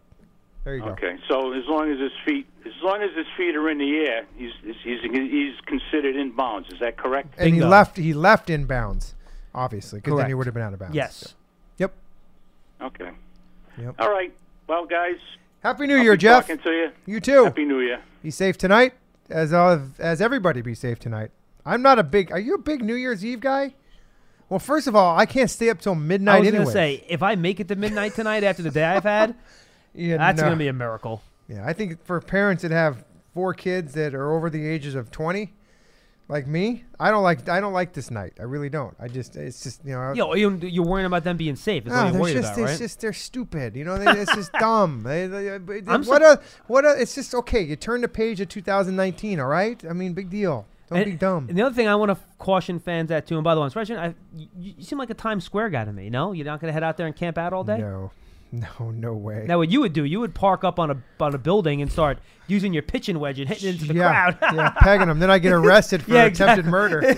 [0.64, 0.90] There you go.
[0.92, 3.98] Okay, so as long as his feet, as long as his feet are in the
[3.98, 6.70] air, he's he's he's considered in bounds.
[6.72, 7.36] Is that correct?
[7.38, 9.14] And he left he left inbounds,
[9.54, 10.96] obviously, because then he would have been out of bounds.
[10.96, 11.36] Yes.
[11.80, 11.92] Yep.
[12.82, 13.10] Okay.
[13.78, 13.96] Yep.
[14.00, 14.34] All right.
[14.68, 15.18] Well, guys.
[15.64, 16.44] Happy New I'll Year, be Jeff.
[16.48, 16.92] Talking to you.
[17.06, 17.46] You too.
[17.46, 18.02] Happy New Year.
[18.22, 18.94] Be safe tonight,
[19.30, 21.32] as of, as everybody be safe tonight.
[21.66, 22.34] I'm not a big.
[22.34, 23.74] Are you a big New Year's Eve guy?
[24.50, 27.06] Well, first of all, I can't stay up till midnight I was going to say,
[27.08, 29.36] if I make it to midnight tonight after the day I've had,
[29.96, 30.44] yeah, that's no.
[30.44, 31.24] going to be a miracle.
[31.48, 35.12] Yeah, I think for parents that have four kids that are over the ages of
[35.12, 35.54] 20,
[36.30, 37.50] like me, I don't like.
[37.50, 38.34] I don't like this night.
[38.40, 38.96] I really don't.
[39.00, 39.36] I just.
[39.36, 40.14] It's just you know.
[40.14, 41.84] Yo, you- you're worrying about them being safe.
[41.84, 42.86] That's No, what you're they're worried just, about, it's right?
[42.86, 43.76] just they're stupid.
[43.76, 45.04] You know, they, it's just dumb.
[45.04, 47.00] They, they, what sur- a what a.
[47.02, 47.62] It's just okay.
[47.62, 49.40] You turn the page of 2019.
[49.40, 49.84] All right.
[49.90, 50.66] I mean, big deal.
[50.90, 51.46] Don't and, be dumb.
[51.50, 53.68] And the other thing I want to caution fans at too, and by the way,
[53.68, 56.10] especially, I, you, you seem like a Times Square guy to me.
[56.10, 57.78] No, you're not going to head out there and camp out all day.
[57.78, 58.12] No,
[58.54, 59.46] no, no way.
[59.48, 61.92] Now, what you would do, you would park up on a on a building and
[61.92, 64.56] start using your pitching wedge and hitting into the yeah, crowd.
[64.56, 65.18] yeah, pegging them.
[65.18, 67.02] Then I get arrested for Yeah, attempted murder.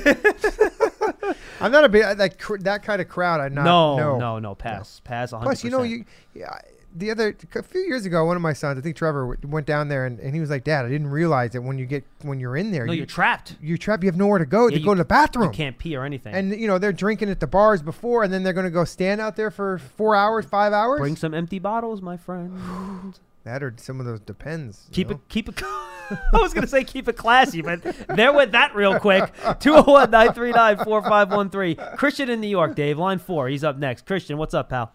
[1.59, 3.41] I'm not a big that that kind of crowd.
[3.41, 3.65] I'm not.
[3.65, 5.33] no, no, no, no, pass, pass.
[5.33, 5.41] 100%.
[5.43, 6.57] Plus, you know, you yeah,
[6.95, 9.89] the other a few years ago, one of my sons, I think Trevor, went down
[9.89, 12.39] there and, and he was like, "Dad, I didn't realize that when you get when
[12.39, 13.57] you're in there, no, you, you're trapped.
[13.61, 14.01] you trap.
[14.03, 15.47] You have nowhere to go Yeah, to you- go to the bathroom.
[15.47, 16.33] You can't pee or anything.
[16.33, 18.85] And you know they're drinking at the bars before, and then they're going to go
[18.85, 20.99] stand out there for four hours, five hours.
[20.99, 23.19] Bring some empty bottles, my friend.
[23.43, 24.87] that or some of those depends.
[24.91, 25.15] Keep know?
[25.15, 25.61] it, keep it.
[26.09, 29.33] I was gonna say keep it classy, but there went that real quick.
[29.43, 31.97] 201-939-4513.
[31.97, 32.97] Christian in New York, Dave.
[32.99, 33.47] Line four.
[33.49, 34.05] He's up next.
[34.05, 34.93] Christian, what's up, pal?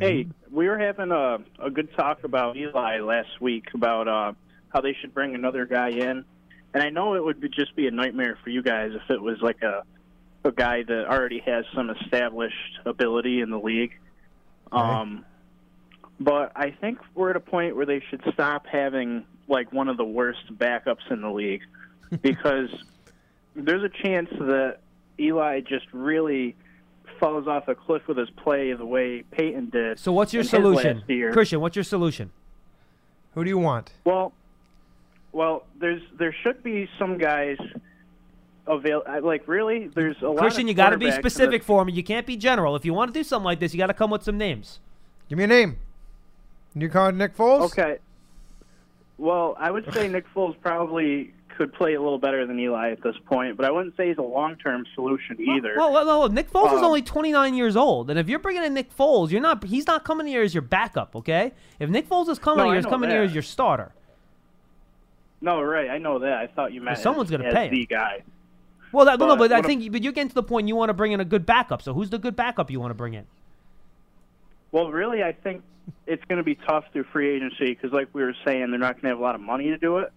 [0.00, 4.32] Hey, we were having a, a good talk about Eli last week about uh,
[4.68, 6.24] how they should bring another guy in,
[6.74, 9.20] and I know it would be, just be a nightmare for you guys if it
[9.20, 9.82] was like a
[10.44, 13.92] a guy that already has some established ability in the league.
[14.70, 15.24] Um,
[16.20, 19.96] but I think we're at a point where they should stop having like one of
[19.96, 21.62] the worst backups in the league
[22.22, 22.70] because
[23.54, 24.78] there's a chance that
[25.18, 26.54] Eli just really
[27.18, 29.98] falls off a cliff with his play the way Peyton did.
[29.98, 31.32] So what's your solution, last.
[31.32, 31.60] Christian?
[31.60, 32.30] What's your solution?
[33.34, 33.92] Who do you want?
[34.04, 34.32] Well,
[35.32, 37.56] well, there's there should be some guys
[38.66, 39.88] avail uh, like really.
[39.88, 40.38] There's a lot.
[40.38, 41.92] Christian, of you got to be specific for me.
[41.92, 42.76] You can't be general.
[42.76, 44.80] If you want to do something like this, you got to come with some names.
[45.28, 45.76] Give me a name.
[46.74, 47.62] You calling Nick Foles?
[47.62, 47.98] Okay.
[49.16, 53.02] Well, I would say Nick Foles probably could play a little better than Eli at
[53.02, 55.74] this point, but I wouldn't say he's a long-term solution either.
[55.76, 58.62] Well, well, well, Nick Foles is Um, only 29 years old, and if you're bringing
[58.64, 59.62] in Nick Foles, you're not.
[59.64, 61.52] He's not coming here as your backup, okay?
[61.80, 63.92] If Nick Foles is coming No, here, he's coming here as your starter.
[65.40, 65.90] no, right?
[65.90, 66.32] I know that.
[66.38, 67.74] I thought you meant someone's gonna as pay him.
[67.74, 68.22] the guy.
[68.92, 70.66] Well, that, no, But but I what a- think, but you're getting to the point
[70.68, 71.82] you want to bring in a good backup.
[71.82, 73.26] So who's the good backup you want to bring in?
[74.72, 75.62] Well, really, I think
[76.06, 78.92] it's going to be tough through free agency because, like we were saying, they're not
[78.94, 80.12] going to have a lot of money to do it.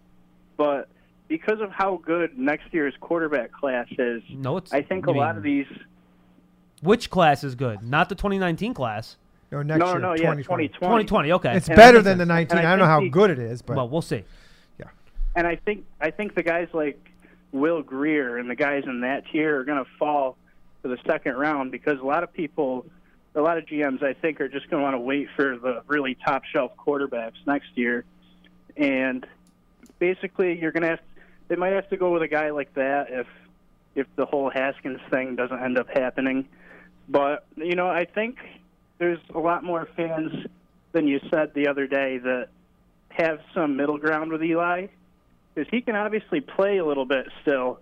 [0.57, 0.87] But
[1.31, 4.73] because of how good next year's quarterback class is, No, it's.
[4.73, 5.65] I think you a lot of these.
[6.81, 7.81] Which class is good?
[7.81, 9.15] Not the 2019 class.
[9.49, 9.99] No, next no, year.
[9.99, 10.67] no, yeah, 2020.
[10.67, 11.03] 2020.
[11.05, 11.31] 2020.
[11.31, 11.55] Okay.
[11.55, 12.57] It's And better than the 19.
[12.57, 14.25] I, I don't know how the- good it is, but well, we'll see.
[14.77, 14.87] Yeah.
[15.37, 16.99] And I think I think the guys like
[17.53, 20.35] Will Grier and the guys in that tier are going to fall
[20.83, 22.85] to the second round because a lot of people,
[23.35, 25.81] a lot of GMs, I think, are just going to want to wait for the
[25.87, 28.03] really top shelf quarterbacks next year,
[28.75, 29.25] and
[29.99, 30.99] basically you're going to have
[31.51, 33.27] they might have to go with a guy like that if
[33.93, 36.47] if the whole Haskins thing doesn't end up happening.
[37.09, 38.37] But you know, I think
[38.99, 40.47] there's a lot more fans
[40.93, 42.47] than you said the other day that
[43.09, 44.87] have some middle ground with Eli
[45.53, 47.81] because he can obviously play a little bit still,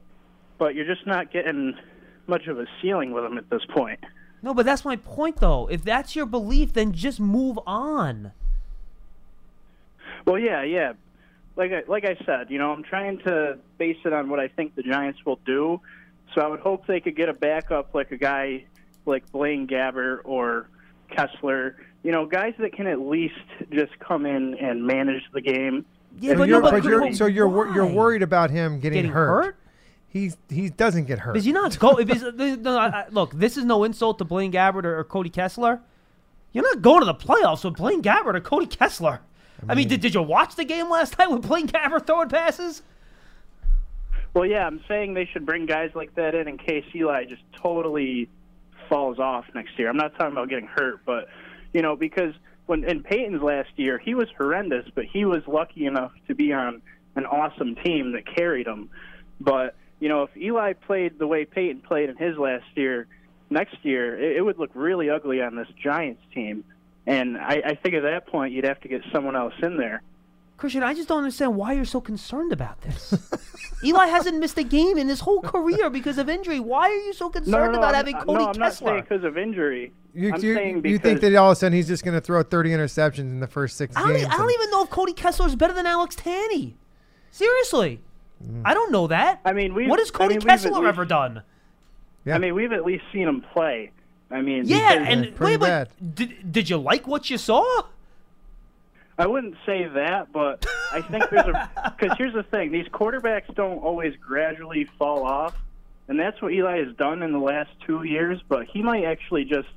[0.58, 1.76] but you're just not getting
[2.26, 4.00] much of a ceiling with him at this point.
[4.42, 5.68] No, but that's my point, though.
[5.68, 8.32] If that's your belief, then just move on.
[10.26, 10.94] Well, yeah, yeah.
[11.60, 14.48] Like I, like I said, you know, I'm trying to base it on what I
[14.48, 15.82] think the Giants will do.
[16.34, 18.64] So I would hope they could get a backup like a guy
[19.06, 20.70] like Blaine Gabbert or
[21.12, 21.76] Kessler.
[22.02, 23.36] You know, guys that can at least
[23.72, 25.86] just come in and manage the game.
[26.18, 29.12] Yeah, So but, you're, but you're, so you're wor- you're worried about him getting, getting
[29.12, 29.44] hurt.
[29.44, 29.56] hurt?
[30.08, 31.34] He's he doesn't get hurt.
[31.34, 32.00] Does he not go?
[32.00, 32.22] If he's,
[32.58, 35.82] no, I, look, this is no insult to Blaine Gabbert or, or Cody Kessler.
[36.54, 39.20] You're not going to the playoffs with Blaine Gabbert or Cody Kessler.
[39.68, 42.82] I mean, did, did you watch the game last night with Blaine Gabbert throwing passes?
[44.34, 47.42] Well, yeah, I'm saying they should bring guys like that in in case Eli just
[47.62, 48.30] totally
[48.88, 49.90] falls off next year.
[49.90, 51.30] I'm not talking about getting hurt, but
[51.74, 52.34] you know, because
[52.66, 56.54] when in Peyton's last year, he was horrendous, but he was lucky enough to be
[56.54, 56.82] on
[57.16, 58.90] an awesome team that carried him.
[59.42, 63.08] But you know, if Eli played the way Peyton played in his last year,
[63.50, 66.64] next year it, it would look really ugly on this Giants team.
[67.10, 70.04] And I, I think at that point you'd have to get someone else in there.
[70.58, 73.32] Christian, I just don't understand why you're so concerned about this.
[73.84, 76.60] Eli hasn't missed a game in his whole career because of injury.
[76.60, 78.72] Why are you so concerned No, no, no, about I'm- having Cody no, I'm not
[78.72, 78.88] Kessler?
[78.90, 79.92] saying because of injury.
[80.14, 82.22] You, I'm you, saying you think that all of a sudden he's just going to
[82.22, 84.28] throw 30 interceptions in the first six I don't, games?
[84.30, 86.74] I don't even know if Cody Kessler is better than Alex Tanney.
[87.32, 88.02] Seriously.
[88.46, 88.62] Mm.
[88.66, 89.40] I don't know that.
[89.46, 89.88] I mean, we.
[89.88, 91.44] what has I Cody mean, we've at Kessler least- ever done?
[92.26, 92.36] Yeah.
[92.36, 93.92] I mean, we've at least seen him play.
[94.32, 97.84] I mean, Yeah, and pretty wait, wait, did, did you like what you saw?
[99.18, 103.54] I wouldn't say that, but I think there's a because here's the thing: these quarterbacks
[103.54, 105.56] don't always gradually fall off,
[106.08, 108.40] and that's what Eli has done in the last two years.
[108.48, 109.68] But he might actually just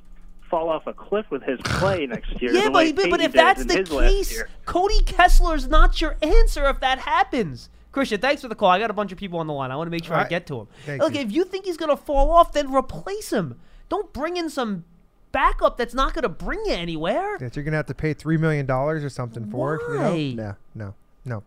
[0.48, 2.52] fall off a cliff with his play next year.
[2.52, 4.48] Yeah, but, but, but if that's the his case, year.
[4.66, 7.68] Cody Kessler's not your answer if that happens.
[7.90, 8.70] Christian, thanks for the call.
[8.70, 9.70] I got a bunch of people on the line.
[9.70, 10.68] I want to make sure I get to them.
[10.86, 11.20] Thank Look, you.
[11.20, 13.60] if you think he's going to fall off, then replace him.
[13.92, 14.84] Don't bring in some
[15.32, 17.36] backup that's not going to bring you anywhere.
[17.38, 19.78] that you're going to have to pay $3 million or something for.
[19.86, 20.14] Why?
[20.14, 20.54] You know?
[20.74, 20.94] No, no,
[21.26, 21.42] no.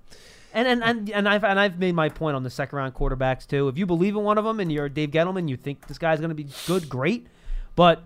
[0.54, 3.46] And and, and and I've and I've made my point on the second round quarterbacks
[3.48, 3.68] too.
[3.68, 6.20] If you believe in one of them and you're Dave Gettleman, you think this guy's
[6.20, 7.28] going to be good, great.
[7.76, 8.04] But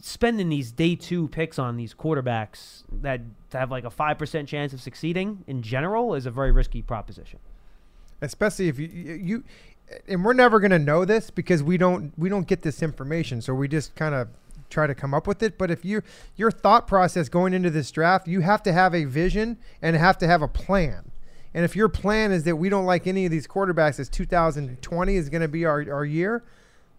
[0.00, 3.20] spending these day two picks on these quarterbacks that
[3.52, 7.40] have like a five percent chance of succeeding in general is a very risky proposition.
[8.22, 9.44] especially if you you
[10.08, 13.40] and we're never going to know this because we don't we don't get this information
[13.40, 14.28] so we just kind of
[14.70, 16.02] try to come up with it but if you
[16.36, 20.18] your thought process going into this draft you have to have a vision and have
[20.18, 21.10] to have a plan
[21.52, 25.16] and if your plan is that we don't like any of these quarterbacks as 2020
[25.16, 26.42] is going to be our, our year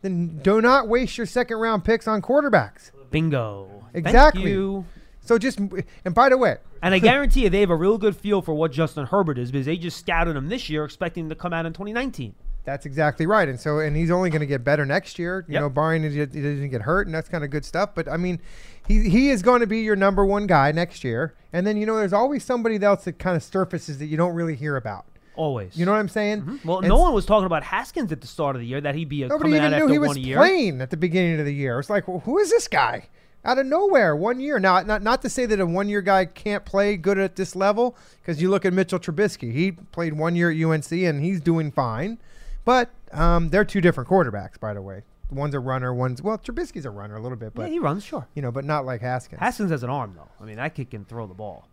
[0.02, 3.68] then do not waste your second round picks on quarterbacks Bingo.
[3.94, 4.52] Thank Exactly.
[4.52, 4.86] you.
[5.22, 8.16] so just and by the way And I guarantee you, they have a real good
[8.16, 11.30] feel for what Justin Herbert is because they just scouted him this year, expecting him
[11.30, 12.36] to come out in 2019.
[12.66, 13.48] That's exactly right.
[13.48, 15.62] And so, and he's only going to get better next year, you Yep.
[15.62, 17.92] know, barring he, doesn't get hurt, and that's kind of good stuff.
[17.94, 18.42] But I mean,
[18.88, 21.36] he he is going to be your number one guy next year.
[21.54, 24.34] And then you know, there's always somebody else that kind of surfaces that you don't
[24.34, 25.06] really hear about.
[25.36, 25.76] Always.
[25.78, 26.42] You know what I'm saying?
[26.42, 26.68] Mm-hmm.
[26.68, 28.96] Well, And no one was talking about Haskins at the start of the year that
[28.96, 30.38] he'd be a, Nobody coming out even knew after he was year.
[30.38, 31.78] playing at the beginning of the year.
[31.80, 33.10] It's like, well, who is this guy?
[33.44, 34.58] Out of nowhere, one year.
[34.60, 37.56] Now, not not to say that a one year guy can't play good at this
[37.56, 39.52] level, because you look at Mitchell Trubisky.
[39.52, 42.18] He played one year at UNC and he's doing fine.
[42.66, 45.04] But um, they're two different quarterbacks, by the way.
[45.32, 48.04] One's a runner, one's well, Trubisky's a runner a little bit, but yeah, he runs,
[48.04, 48.28] sure.
[48.36, 49.40] you know, but not like Haskins.
[49.40, 50.28] Haskins has an arm, though.
[50.40, 51.68] I mean, that kid can throw the ball.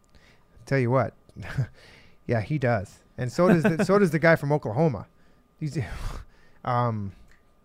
[0.65, 1.13] Tell you what,
[2.27, 5.07] yeah, he does, and so does the, so does the guy from Oklahoma.
[5.61, 5.79] He's
[6.65, 7.13] um,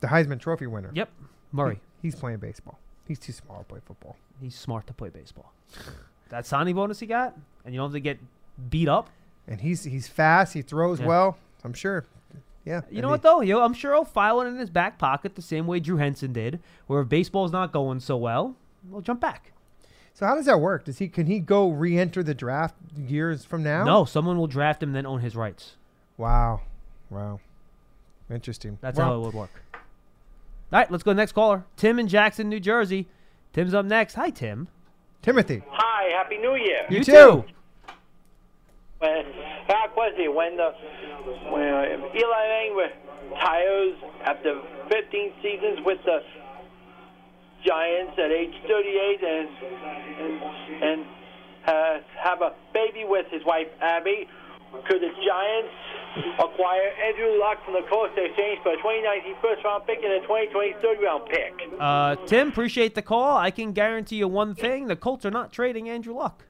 [0.01, 0.91] the Heisman Trophy winner.
[0.93, 1.09] Yep.
[1.53, 1.79] Murray.
[2.01, 2.79] He's playing baseball.
[3.07, 4.17] He's too small to play football.
[4.41, 5.53] He's smart to play baseball.
[6.29, 8.19] That signing bonus he got, and you don't have to get
[8.69, 9.09] beat up.
[9.47, 10.53] and he's he's fast.
[10.53, 11.07] He throws Yeah.
[11.07, 11.37] well.
[11.63, 12.05] I'm sure.
[12.67, 12.81] Yeah.
[12.91, 13.41] You know he- what though?
[13.41, 16.33] Yo, I'm sure he'll file it in his back pocket the same way Drew Henson
[16.33, 18.55] did, where if baseball's not going so well,
[18.89, 19.53] we'll jump back.
[20.13, 20.83] So how does that work?
[20.85, 23.83] Does he can he go re-enter the draft years from now?
[23.83, 25.75] No, someone will draft him and then own his rights.
[26.17, 26.61] Wow.
[27.09, 27.39] Wow.
[28.29, 28.77] Interesting.
[28.81, 29.51] That's Well, how it would work.
[29.73, 31.63] All right, let's go to the next caller.
[31.77, 33.07] Tim in Jackson, New Jersey.
[33.53, 34.15] Tim's up next.
[34.15, 34.67] Hi, Tim.
[35.21, 35.63] Timothy.
[35.69, 36.85] Hi, Happy New Year.
[36.89, 37.11] You You too.
[37.13, 37.43] too.
[38.99, 39.25] When,
[39.67, 40.73] back was it when the
[41.53, 42.89] when uh, Eli Manning
[43.29, 43.95] retires
[44.25, 46.19] after 15 seasons with the
[47.63, 49.49] Giants at age 38 and
[50.81, 51.05] and,
[51.61, 54.27] and have a baby with his wife Abby?
[54.87, 55.73] Could the Giants
[56.39, 60.21] acquire Andrew Luck from the Colts Exchange for a 2019 first round pick and a
[60.21, 61.53] 2020 third round pick?
[61.79, 63.37] Uh, Tim, appreciate the call.
[63.37, 66.46] I can guarantee you one thing: the Colts are not trading Andrew Luck.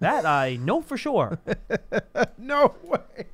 [0.00, 1.38] That I know for sure.
[2.38, 3.26] No way.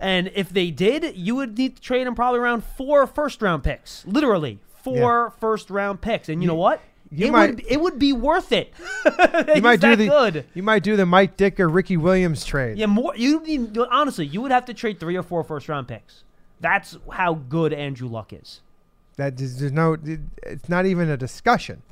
[0.00, 3.64] And if they did, you would need to trade him probably around four first round
[3.64, 4.04] picks.
[4.06, 6.28] Literally, four first round picks.
[6.28, 6.80] And you, know what?
[7.10, 8.72] you it might- would it would be worth it.
[9.54, 10.44] You might do the good.
[10.54, 12.76] you might do the Mike Ditka Ricky Williams trade.
[12.78, 13.16] Yeah, more.
[13.16, 16.24] You need honestly, you would have to trade three or four first round picks.
[16.60, 18.60] That's how good Andrew Luck is.
[19.16, 19.96] That is, there's no.
[20.42, 21.82] It's not even a discussion.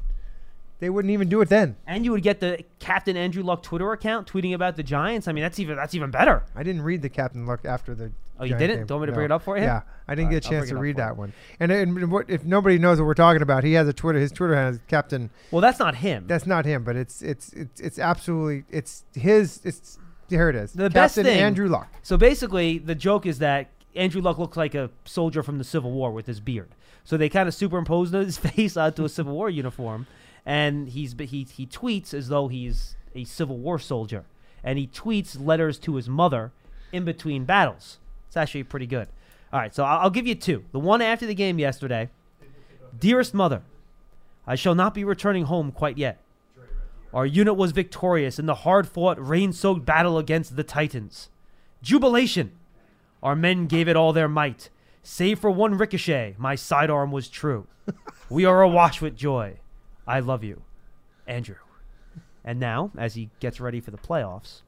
[0.85, 1.77] They wouldn't even do it then.
[1.87, 5.27] And you would get the Captain Andrew Luck Twitter account tweeting about the Giants.
[5.29, 6.43] I mean, that's even that's even better.
[6.55, 8.13] I didn't read the captain Luck after the.
[8.39, 8.77] Oh, you didn't?
[8.81, 8.87] game.
[8.87, 9.15] Don't want me to No.
[9.15, 9.63] bring it up for you?
[9.65, 11.33] Yeah, I didn't All get right, chance to read that one.
[11.59, 14.19] And, and what, if nobody knows what we're talking about, he has a Twitter.
[14.19, 15.31] His Twitter has Captain.
[15.51, 16.25] Well, that's not him.
[16.27, 19.63] That's not him, but it's it's it's it's absolutely it's his.
[19.65, 20.75] It's here it is.
[20.75, 21.89] The best Captain thing- Andrew Luck.
[22.03, 25.93] So basically, the joke is that Andrew Luck looks like a soldier from the Civil
[25.93, 26.75] War with his beard.
[27.05, 30.07] So they kind of superimposed his face onto a Civil War uniform,
[30.47, 34.25] and he's he he tweets as though he's a Civil War soldier,
[34.63, 36.53] and he tweets letters to his mother
[36.93, 37.99] in between battles.
[38.29, 39.09] It's actually pretty good.
[39.53, 40.65] All right, so I'll, I'll give you two.
[40.73, 42.11] The one after the game yesterday,
[42.99, 43.63] dearest mother,
[44.47, 46.19] I shall not be returning home quite yet.
[47.13, 51.31] Our unit was victorious in the hard fought, rain soaked battle against the Titans.
[51.81, 52.51] Jubilation!
[53.23, 54.69] Our men gave it all their might.
[55.05, 57.69] Save for one ricochet, my sidearm was true.
[58.29, 59.59] we are awash with joy.
[60.07, 60.63] I love you,
[61.27, 61.57] Andrew.
[62.45, 64.61] And now, as he gets ready for the playoffs,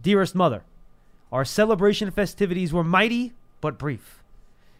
[0.00, 0.62] dearest mother,
[1.32, 4.22] our celebration festivities were mighty but brief.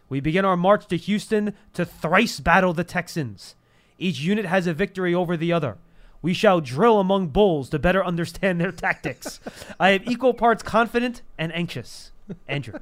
[0.09, 3.55] We begin our march to Houston to thrice battle the Texans.
[3.97, 5.77] Each unit has a victory over the other.
[6.21, 9.39] We shall drill among bulls to better understand their tactics.
[9.79, 12.11] I am equal parts confident and anxious.
[12.47, 12.79] Andrew.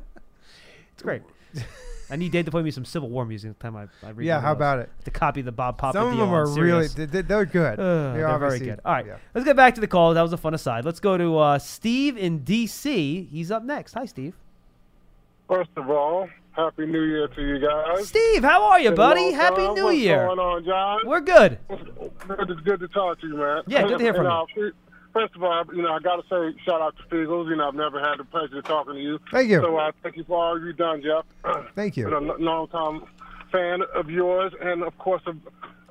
[0.93, 1.21] It's great.
[2.09, 4.25] I need Dave to play me some Civil War music next time I, I read
[4.25, 4.57] Yeah, how those.
[4.57, 4.89] about it?
[5.05, 7.79] To copy the Bob Papa Some of them are really they, they- they're good.
[7.79, 8.79] Uh, They're they're very good.
[8.85, 9.17] All right, yeah.
[9.33, 10.13] let's get back to the call.
[10.13, 10.85] That was a fun aside.
[10.85, 13.27] Let's go to uh, Steve in D.C.
[13.31, 13.93] He's up next.
[13.93, 14.35] Hi, Steve.
[15.47, 18.07] First of all, Happy New Year to you guys.
[18.07, 19.21] Steve, how are you, buddy?
[19.21, 19.75] long Happy time.
[19.75, 20.27] New What's Year.
[20.27, 20.99] What's going on, John?
[21.05, 21.59] We're good.
[21.69, 23.61] Good, it's good to talk to you, man.
[23.67, 24.71] Yeah, good to hear from And, uh,
[25.13, 27.49] First of all, you know, I got to say shout out to Feagles.
[27.49, 29.19] You know, I've never had the pleasure of talking to you.
[29.31, 29.61] Thank you.
[29.61, 31.25] So I thank you for all you've done, Jeff.
[31.75, 32.05] Thank you.
[32.05, 33.01] Been a long time
[33.51, 35.37] fan of yours and, of course, of,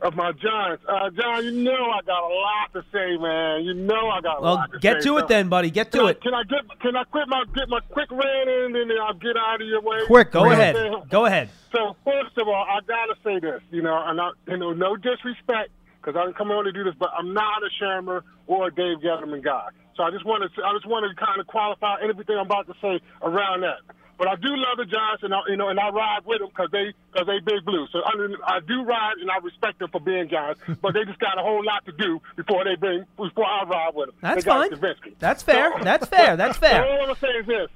[0.03, 0.85] of my Giants.
[0.87, 3.65] Uh, John, you know I got a lot to say, man.
[3.65, 5.09] You know I got a Well, lot to get say.
[5.09, 5.71] to it So- then, buddy.
[5.71, 6.21] Get Can to I, it.
[6.23, 9.15] can I get can I quit my get my quick rant in and then I'll
[9.15, 9.99] get out of your way?
[10.07, 10.77] Quick Go ahead.
[11.09, 11.49] Go ahead.
[11.73, 14.97] So first of all, I gotta say this, you know, and I, you know, no
[14.97, 15.71] disrespect,
[16.07, 18.71] because I didn't come on to do this, but I'm not a Shurmur or a
[18.71, 19.69] Dave Gettleman guy.
[19.97, 22.69] So I just wanted to, I just wanted to kind of qualify everything I'm about
[22.69, 23.79] to say around that.
[24.17, 26.49] But I do love the Giants, and I, you know, and I ride with them
[26.49, 27.87] because they, because they big blue.
[27.93, 28.13] So I,
[28.57, 30.61] I do ride, and I respect them for being Giants.
[30.81, 33.91] but they just got a whole lot to do before they bring, before I ride
[33.95, 34.15] with them.
[34.23, 34.71] That's they fine.
[35.19, 35.73] That's fair.
[35.77, 36.37] So- That's fair.
[36.37, 36.85] That's fair.
[36.85, 37.69] All I'm gonna say is this: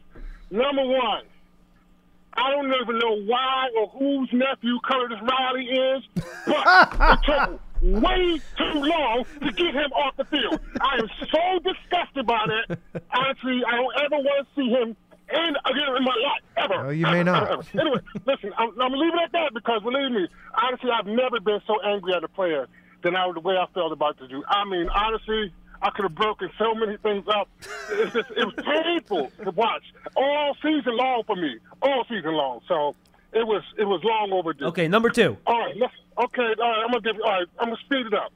[0.51, 1.25] number one,
[2.35, 6.05] I don't even know why or whose nephew Curtis Riley is,
[6.47, 10.61] but it took way too long to get him off the field.
[10.81, 12.79] I am so disgusted by that.
[13.13, 14.97] Honestly, I don't ever want to see him
[15.33, 16.93] in again in my life ever.
[16.93, 17.67] You may not.
[17.75, 21.41] anyway, listen, I'm, I'm gonna leave it at that because believe me, honestly, I've never
[21.41, 22.67] been so angry at a player
[23.03, 24.45] than I the way I felt about the dude.
[24.49, 25.53] I mean, honestly.
[25.83, 27.49] I could have broken so many things up.
[27.89, 29.83] It's just, it was painful to watch
[30.15, 32.61] all season long for me, all season long.
[32.69, 32.95] So
[33.33, 34.67] it was it was long overdue.
[34.67, 35.37] Okay, number two.
[35.47, 36.83] All right, okay, all right.
[36.85, 37.17] I'm gonna give.
[37.23, 38.33] All right, I'm gonna speed it up.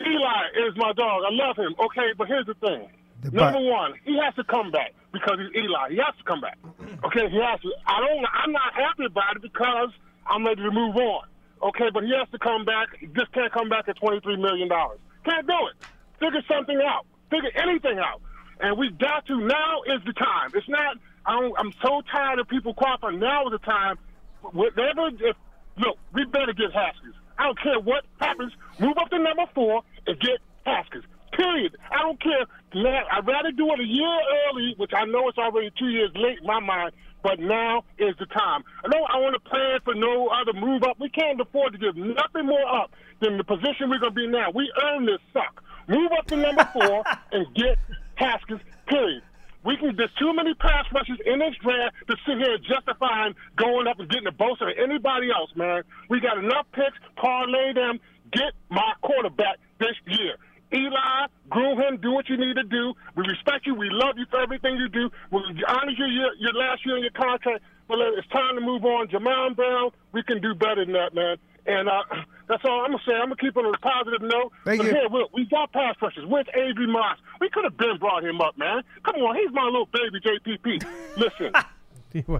[0.00, 1.22] Eli is my dog.
[1.26, 1.74] I love him.
[1.78, 2.88] Okay, but here's the thing.
[3.22, 5.90] The Number but- one, he has to come back because he's Eli.
[5.90, 6.58] He has to come back.
[7.04, 7.70] Okay, he has to.
[7.86, 8.26] I don't.
[8.32, 9.90] I'm not happy about it because
[10.26, 11.24] I'm ready to move on.
[11.62, 12.88] Okay, but he has to come back.
[13.00, 14.98] He just can't come back at 23 million dollars.
[15.24, 15.86] Can't do it.
[16.20, 17.06] Figure something out.
[17.30, 18.20] Figure anything out.
[18.60, 19.40] And we got to.
[19.40, 20.50] Now is the time.
[20.54, 20.96] It's not.
[21.24, 23.18] I don't, I'm so tired of people qualifying.
[23.18, 23.98] Now is the time.
[24.42, 25.08] Whatever.
[25.08, 25.36] If
[25.78, 27.14] look, we better get Haskins.
[27.38, 28.52] I don't care what happens.
[28.78, 31.04] Move up to number four and get Haskins.
[31.32, 31.76] Period.
[31.90, 32.46] I don't care.
[32.74, 34.18] I'd rather do it a year
[34.48, 38.14] early, which I know it's already two years late in my mind, but now is
[38.18, 38.64] the time.
[38.84, 40.98] I know I want to plan for no other move up.
[40.98, 44.26] We can't afford to give nothing more up than the position we're going to be
[44.26, 44.50] now.
[44.54, 45.62] We earn this suck.
[45.88, 47.78] Move up to number four and get
[48.16, 49.22] Haskins, period.
[49.66, 49.96] We can.
[49.96, 54.08] There's too many pass rushes in this draft to sit here justifying going up and
[54.08, 55.82] getting a Bosa or anybody else, man.
[56.08, 56.94] We got enough picks.
[57.16, 57.98] Parlay them.
[58.30, 60.36] Get my quarterback this year.
[60.72, 62.94] Eli, groom him, do what you need to do.
[63.14, 63.74] We respect you.
[63.74, 65.10] We love you for everything you do.
[65.30, 67.62] We honor you your, your last year in your contract.
[67.88, 69.08] But it's time to move on.
[69.08, 71.36] Jamon Brown, we can do better than that, man.
[71.66, 72.02] And uh,
[72.48, 73.12] that's all I'm gonna say.
[73.14, 74.52] I'm gonna keep on a positive note.
[74.64, 74.92] Thank but you.
[74.92, 76.24] here, we, we got pass rushers.
[76.26, 77.18] Where's Avery Moss?
[77.40, 78.82] We could have been brought him up, man.
[79.04, 80.86] Come on, he's my little baby JPP.
[81.16, 81.52] Listen.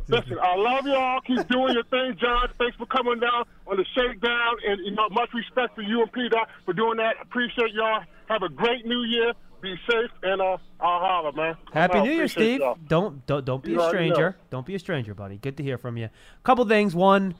[0.08, 1.20] Listen, I love y'all.
[1.20, 2.48] Keep doing your thing, John.
[2.58, 6.10] Thanks for coming down on the shakedown, and you know, much respect for you and
[6.12, 7.16] Peter for doing that.
[7.20, 8.00] Appreciate y'all.
[8.28, 9.32] Have a great New Year.
[9.60, 11.56] Be safe, and uh, I'll holler, man.
[11.68, 12.00] I'm Happy.
[12.00, 12.60] New Year, Steve.
[12.60, 12.78] y'all.
[12.86, 14.36] Don't don't don't be You a stranger.
[14.50, 15.36] Don't be a stranger, buddy.
[15.36, 16.08] Good to hear from you.
[16.42, 16.94] Couple things.
[16.94, 17.34] One,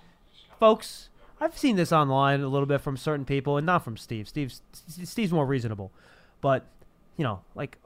[0.59, 1.09] folks,
[1.41, 4.29] I've seen this online a little bit from certain people, and not from Steve.
[4.29, 4.63] Steve's
[5.05, 5.93] Steve's more reasonable,
[6.41, 6.65] but
[7.17, 7.79] you know, like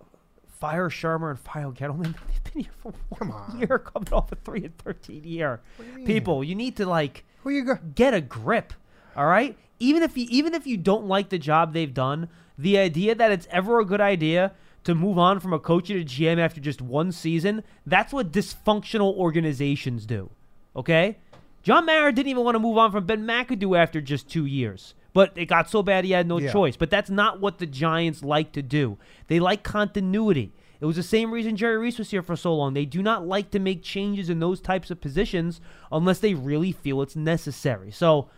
[0.61, 2.15] fire Shurmur and fire Gettleman.
[2.45, 3.59] They've been here for one Come on.
[3.59, 5.61] year, coming off a three and thirteen year.
[6.05, 7.79] People, you need to like Who you go?
[7.95, 8.73] get a grip.
[9.17, 9.57] All right.
[9.81, 12.29] Even if you even if you don't like the job they've done,
[12.59, 14.53] the idea that it's ever a good idea
[14.85, 18.31] to move on from a coach to a GM after just one season, that's what
[18.33, 20.31] dysfunctional organizations do.
[20.77, 21.19] Okay?
[21.63, 24.95] John Mara didn't even want to move on from Ben McAdoo after just two years.
[25.13, 26.53] But it got so bad he had no Yeah.
[26.53, 26.77] choice.
[26.77, 28.97] But that's not what the Giants like to do.
[29.27, 30.53] They like continuity.
[30.81, 32.73] It was the same reason Jerry Reese was here for so long.
[32.75, 35.61] They do not like to make changes in those types of positions
[35.93, 37.91] unless they really feel it's necessary.
[37.91, 38.29] So,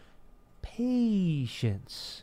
[0.62, 2.22] patience.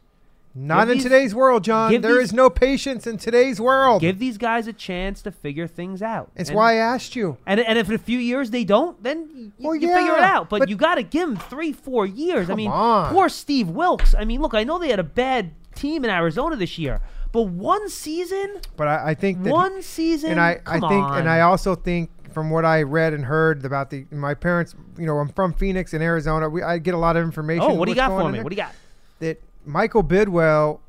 [0.56, 2.02] Not Give in these- today's world, John.
[2.02, 4.02] There is these- no patience in today's world.
[4.02, 6.32] Give these guys a chance to figure things out.
[6.36, 7.38] it's And- why I asked you.
[7.46, 10.24] And, and if in a few years they don't, then you, Well, you figure it
[10.24, 10.50] out.
[10.50, 12.50] But, but- you got to give them three, four years.
[12.50, 13.14] I mean, on.
[13.14, 14.16] poor Steve Wilks.
[14.18, 17.00] I mean, look, I know they had a bad team in Arizona this year,
[17.32, 21.20] but one season, But I, I think that one season, and I, I think on.
[21.20, 25.06] and I also think from what I read and heard about the my parents, you
[25.06, 26.50] know, I'm from Phoenix in Arizona.
[26.50, 27.64] We, I get a lot of information.
[27.64, 28.40] oh, what do you got for me?
[28.42, 28.74] What do you got?
[29.20, 30.80] That Michael Bidwill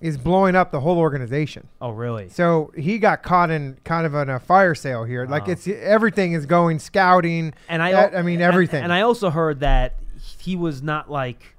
[0.00, 1.68] is blowing up the whole organization.
[1.80, 2.30] Oh, really?
[2.30, 5.26] So he got caught in kind of in a fire sale here.
[5.26, 5.52] Like Oh.
[5.52, 7.52] it's everything is going scouting.
[7.68, 8.82] And I, uh, I mean everything.
[8.82, 9.96] And, I also heard that
[10.38, 11.54] he was not like,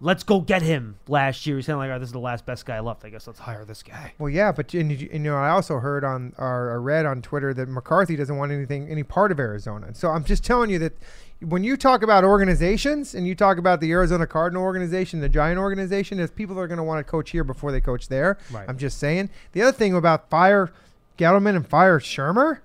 [0.00, 1.56] let's go get him last year.
[1.56, 3.04] He's saying like, oh, this is the last best guy left.
[3.04, 4.14] I guess let's hire this guy.
[4.18, 7.20] Well, yeah, but and, you you know, I also heard on or I read on
[7.20, 9.94] Twitter that McCarthy doesn't want anything any part of Arizona.
[9.94, 10.94] So I'm just telling you that
[11.40, 15.58] when you talk about organizations and you talk about the Arizona Cardinal organization, the Giant
[15.58, 18.38] organization, there's people that are going to want to coach here before they coach there.
[18.50, 18.66] Right.
[18.68, 19.30] I'm just saying.
[19.52, 20.72] The other thing about fire
[21.18, 22.60] Gettleman and fire Shurmur,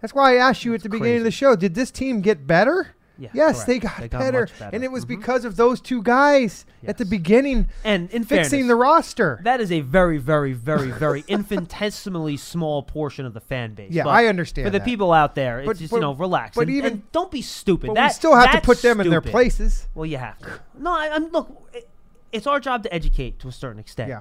[0.00, 2.46] that's why I asked you at the beginning of the show, did this team get
[2.46, 2.95] better?
[3.18, 3.66] Yeah, yes, correct.
[3.66, 4.70] they got, They got better, better.
[4.74, 5.08] and it was Mhm.
[5.08, 9.40] because of those two guys at the beginning And in fixing fairness, the roster.
[9.42, 13.90] That is a very, very, very, very infinitesimally small portion of the fan base.
[13.92, 14.84] Yeah, But I understand For the that.
[14.84, 16.54] people out there, it's But- just but- you know, relax.
[16.56, 17.88] but and, even- and don't be stupid.
[17.88, 19.86] but that, we still have to put them in their places.
[19.94, 20.60] Well, you have to.
[20.78, 21.48] No, I, I'm look.
[21.72, 21.88] It,
[22.32, 24.10] it's our job to educate to a certain extent.
[24.10, 24.20] Yeah,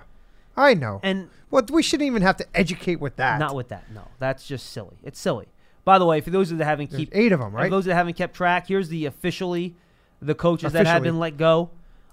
[0.56, 1.00] I know.
[1.04, 3.40] And well, we shouldn't even have to educate with that.
[3.40, 3.92] not with that.
[3.94, 4.98] No, that's just silly.
[5.04, 5.48] It's silly.
[5.86, 7.72] By the way, for those that haven't There's keep eight of them, For right?
[7.72, 9.76] those that haven't kept track, here's the officially
[10.22, 11.70] the coaches that have been let go.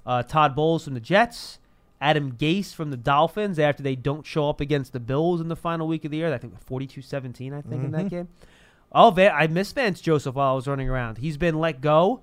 [0.07, 1.59] Uh, Todd Bowles from the Jets,
[2.01, 5.57] Adam Gase from the Dolphins after they don't show up against the Bills in the
[5.57, 6.33] final week of the year.
[6.33, 7.91] I think 42-17, I think, in Mm-hmm.
[7.93, 8.29] that game.
[8.95, 11.17] Oh, I missed Vance Joseph while I was running around.
[11.19, 12.21] He's been let go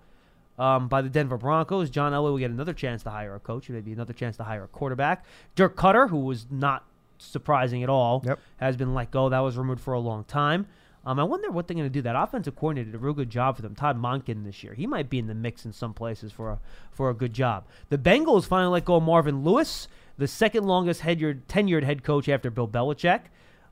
[0.59, 1.89] um, by the Denver Broncos.
[1.89, 4.65] John Elway will get another chance to hire a coach, maybe another chance to hire
[4.65, 5.25] a quarterback.
[5.55, 6.83] Dirk Koetter, who was not
[7.17, 8.39] surprising at all, Yep.
[8.57, 9.29] has been let go.
[9.29, 10.67] That was rumored for a long time.
[11.09, 12.03] Um, I wonder what they're going to do.
[12.03, 13.73] That offensive coordinator did a real good job for them.
[13.73, 14.75] Todd Monken this year.
[14.75, 16.59] He might be in the mix in some places for a
[16.91, 17.65] for a good job.
[17.89, 19.87] The Bengals finally let go of Marvin Lewis,
[20.19, 23.21] the second longest head tenured head coach after Bill Belichick.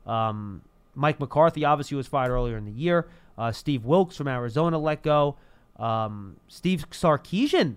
[0.04, 0.62] Um,
[0.96, 3.06] Mike McCarthy obviously was fired earlier in the year.
[3.38, 5.36] Uh, Steve Wilks from Arizona let go.
[5.76, 7.76] Um, Steve Sarkisian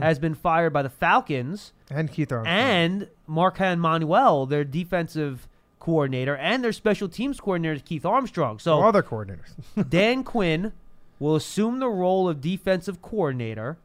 [0.00, 2.56] has been fired by the Falcons and Keith Armstrong.
[2.56, 5.48] and Marquand Manuel, their defensive
[5.84, 8.58] coordinator, and their special teams coordinator, Keith Armstrong.
[8.58, 9.52] So other coordinators.
[9.90, 10.72] Dan Quinn
[11.18, 13.76] will assume the role of defensive coordinator.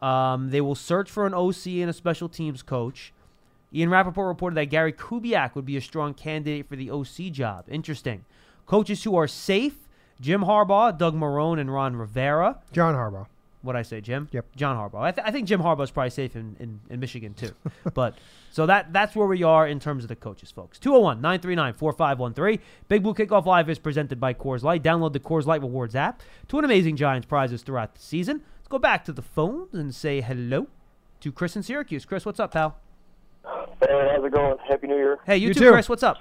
[0.00, 3.12] Um, they will search for an OC and a special teams coach.
[3.74, 7.64] Ian Rapoport reported that Gary Kubiak would be a strong candidate for the OC job.
[7.68, 8.24] Interesting.
[8.66, 9.88] Coaches who are safe
[10.20, 12.60] Jim Harbaugh, Doug Marone, and Ron Rivera.
[12.72, 13.26] John Harbaugh.
[13.62, 14.26] What I say, Jim?
[14.32, 14.56] Yep.
[14.56, 15.02] John Harbaugh.
[15.02, 17.50] I, th- I think Jim Harbaugh's probably safe in, in, in Michigan too.
[17.94, 18.16] but
[18.50, 20.78] so that that's where we are in terms of the coaches, folks.
[20.78, 22.58] 201-939-4513.
[22.88, 24.82] Big Blue Kickoff Live is presented by Coors Light.
[24.82, 28.42] Download the Coors Light Rewards app to win amazing Giants prizes throughout the season.
[28.58, 30.66] Let's go back to the phones and say hello
[31.20, 32.04] to Chris in Syracuse.
[32.04, 32.76] Chris, what's up, pal?
[33.44, 34.56] Hey, how's it going?
[34.68, 35.18] Happy New Year.
[35.26, 35.70] Hey, you, You too, too.
[35.72, 35.88] Chris.
[35.88, 36.18] What's up?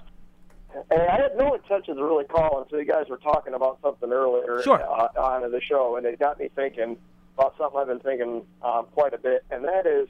[0.92, 4.12] Hey, I had no intentions of really calling, so you guys were talking about something
[4.12, 4.82] earlier Sure.
[4.82, 6.98] uh, on the show, and it got me thinking
[7.40, 10.08] about something I've been thinking um, quite a bit, and that is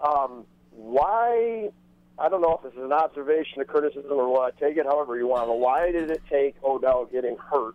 [0.00, 1.70] um, why.
[2.16, 4.56] I don't know if this is an observation, a criticism, or what.
[4.58, 5.48] Take it however you want.
[5.48, 7.74] Why did it take Odell getting hurt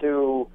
[0.00, 0.48] to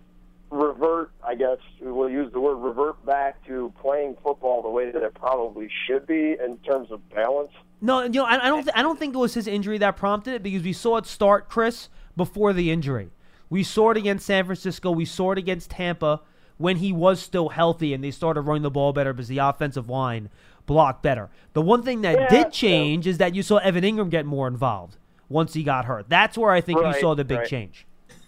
[0.49, 1.11] revert?
[1.26, 5.13] I guess we'll use the word revert back to playing football the way that it
[5.13, 7.51] probably should be in terms of balance.
[7.80, 8.63] No, you know, I, I don't.
[8.63, 11.05] Th- I don't think it was his injury that prompted it because we saw it
[11.05, 13.11] start, Chris, before the injury.
[13.49, 14.91] We saw it against San Francisco.
[14.91, 16.22] We saw it against Tampa
[16.62, 19.89] when he was still healthy and they started running the ball better because the offensive
[19.89, 20.30] line
[20.66, 21.30] blocked better.
[21.53, 24.47] The one thing that Yeah, did change is that you saw Evan Engram get more
[24.47, 24.97] involved
[25.28, 26.07] once he got hurt.
[26.07, 27.47] That's where I think you saw the big right.
[27.47, 27.86] change.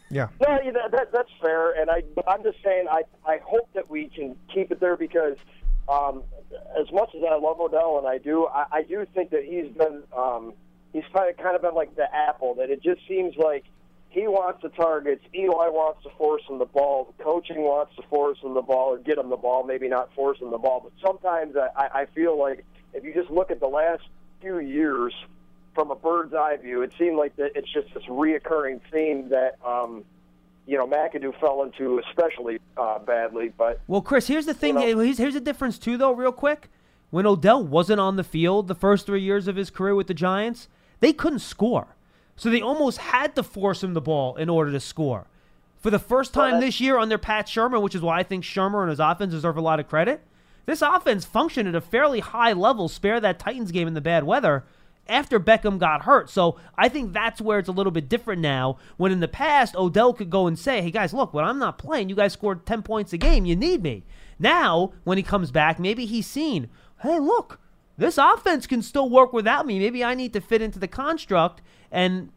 [0.10, 0.28] Yeah.
[0.42, 3.90] No, yeah, that, that, that's fair, and I, I'm just saying, I, I hope that
[3.90, 5.38] we can keep it there because,
[5.90, 6.22] um,
[6.80, 9.72] as much as I love Odell, and I do, I, I do think that he's
[9.76, 10.54] been, um,
[10.92, 12.54] he's kind of, kind of been like the apple.
[12.56, 13.64] That it just seems like
[14.14, 18.04] he wants the targets, Eli wants to force him the ball, the coaching wants to
[18.04, 20.82] force him the ball or get him the ball, maybe not force him the ball,
[20.84, 24.04] but sometimes I, I feel like if you just look at the last
[24.40, 25.14] few years
[25.74, 29.58] from a bird's eye view, it seemed like that it's just this reoccurring theme that
[29.66, 30.04] um,
[30.68, 33.52] you know McAdoo fell into especially uh, badly.
[33.58, 34.80] But Well, Chris, here's the thing.
[34.80, 36.70] You know- here's, here's the difference too, though, real quick.
[37.10, 40.14] When Odell wasn't on the field the first three years of his career with the
[40.14, 40.68] Giants,
[41.00, 41.93] they couldn't score,
[42.36, 45.28] so they almost had to force him the ball in order to score.
[45.80, 48.82] For the first time this year under Pat Shurmur, which is why I think Shurmur
[48.82, 50.22] and his offense deserve a lot of credit.
[50.66, 52.88] This offense functioned at a fairly high level.
[52.88, 54.64] Spare that Titans game in the bad weather
[55.08, 56.30] after Beckham got hurt.
[56.30, 58.78] So I think that's where it's a little bit different now.
[58.98, 61.78] When in the past, Odell could go and say, hey guys, look, when I'm not
[61.78, 63.46] playing, you guys scored 10 points a game.
[63.46, 64.04] You need me.
[64.40, 66.70] Now, when he comes back, maybe he's seen,
[67.02, 67.60] hey, look,
[67.98, 69.80] this offense can still work without me.
[69.80, 71.62] Maybe I need to fit into the construct.
[71.94, 72.32] And,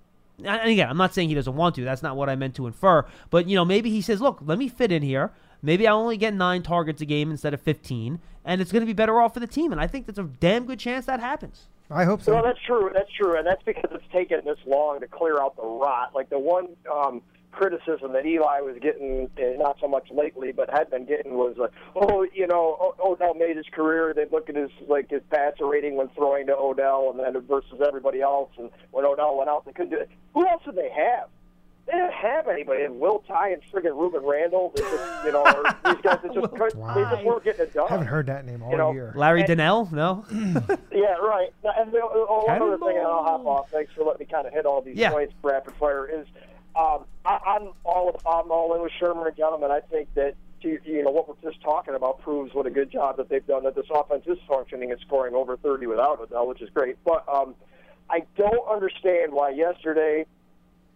[0.44, 1.84] and again, I'm not saying he doesn't want to.
[1.84, 3.04] That's not what I meant to infer.
[3.30, 5.32] But, you know, maybe he says, look, let me fit in here.
[5.62, 8.86] Maybe I only get nine targets a game instead of 15, and it's going to
[8.86, 9.72] be better off for the team.
[9.72, 11.66] And I think there's a damn good chance that happens.
[11.90, 12.36] I hope so.
[12.36, 12.90] No, that's true.
[12.92, 16.14] That's true, and that's because it's taken this long to clear out the rot.
[16.14, 17.22] Like the one um,
[17.56, 21.56] criticism that Eli was getting, uh, not so much lately, but had been getting was,
[21.56, 24.12] like, oh, you know, O- Odell made his career.
[24.14, 27.80] They look at his like his passer rating when throwing to Odell, and then versus
[27.86, 28.50] everybody else.
[28.58, 30.10] And when Odell went out, they couldn't do it.
[30.34, 31.28] Who else did they have?
[31.86, 32.78] They didn't have anybody.
[32.78, 34.72] They had Will Tye and friggin' Rueben Randle.
[34.74, 35.44] They just, you know,
[35.84, 37.86] these guys that just couldn't, they just weren't getting it done.
[37.88, 39.12] I haven't heard that name all You know, year.
[39.14, 39.88] Larry And- Donnell?
[39.92, 40.24] No?
[40.92, 41.50] Yeah, right.
[41.62, 43.70] And the, oh, one other thing, and I'll hop off.
[43.70, 45.10] Thanks for letting me kind of hit all these Yeah.
[45.10, 46.06] points rapid fire.
[46.08, 46.26] Is
[46.76, 49.70] um, I, I'm all I'm all in with Shurmur and Gettleman.
[49.70, 52.90] I think that you you know what we're just talking about proves what a good
[52.90, 53.64] job that they've done.
[53.64, 56.96] That this offense is functioning and scoring over 30 without Odell, which is great.
[57.04, 57.54] But um,
[58.10, 60.26] I don't understand why yesterday,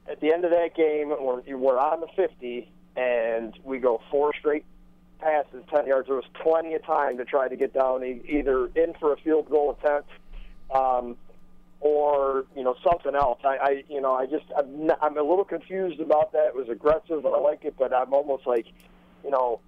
[0.09, 1.15] at the end of that game,
[1.47, 4.65] you were on the 50 and we go four straight
[5.21, 6.09] passes, 10 yards.
[6.09, 9.49] There was plenty of time to try to get down either in for a field
[9.49, 10.11] goal attempt
[10.75, 11.17] um,
[11.81, 13.41] or, you know, something else.
[13.45, 16.49] I, I you know, I just, I'm, not, I'm a little confused about that.
[16.49, 17.25] It was aggressive.
[17.25, 18.67] I like it, but I'm almost like,
[19.25, 19.61] you know,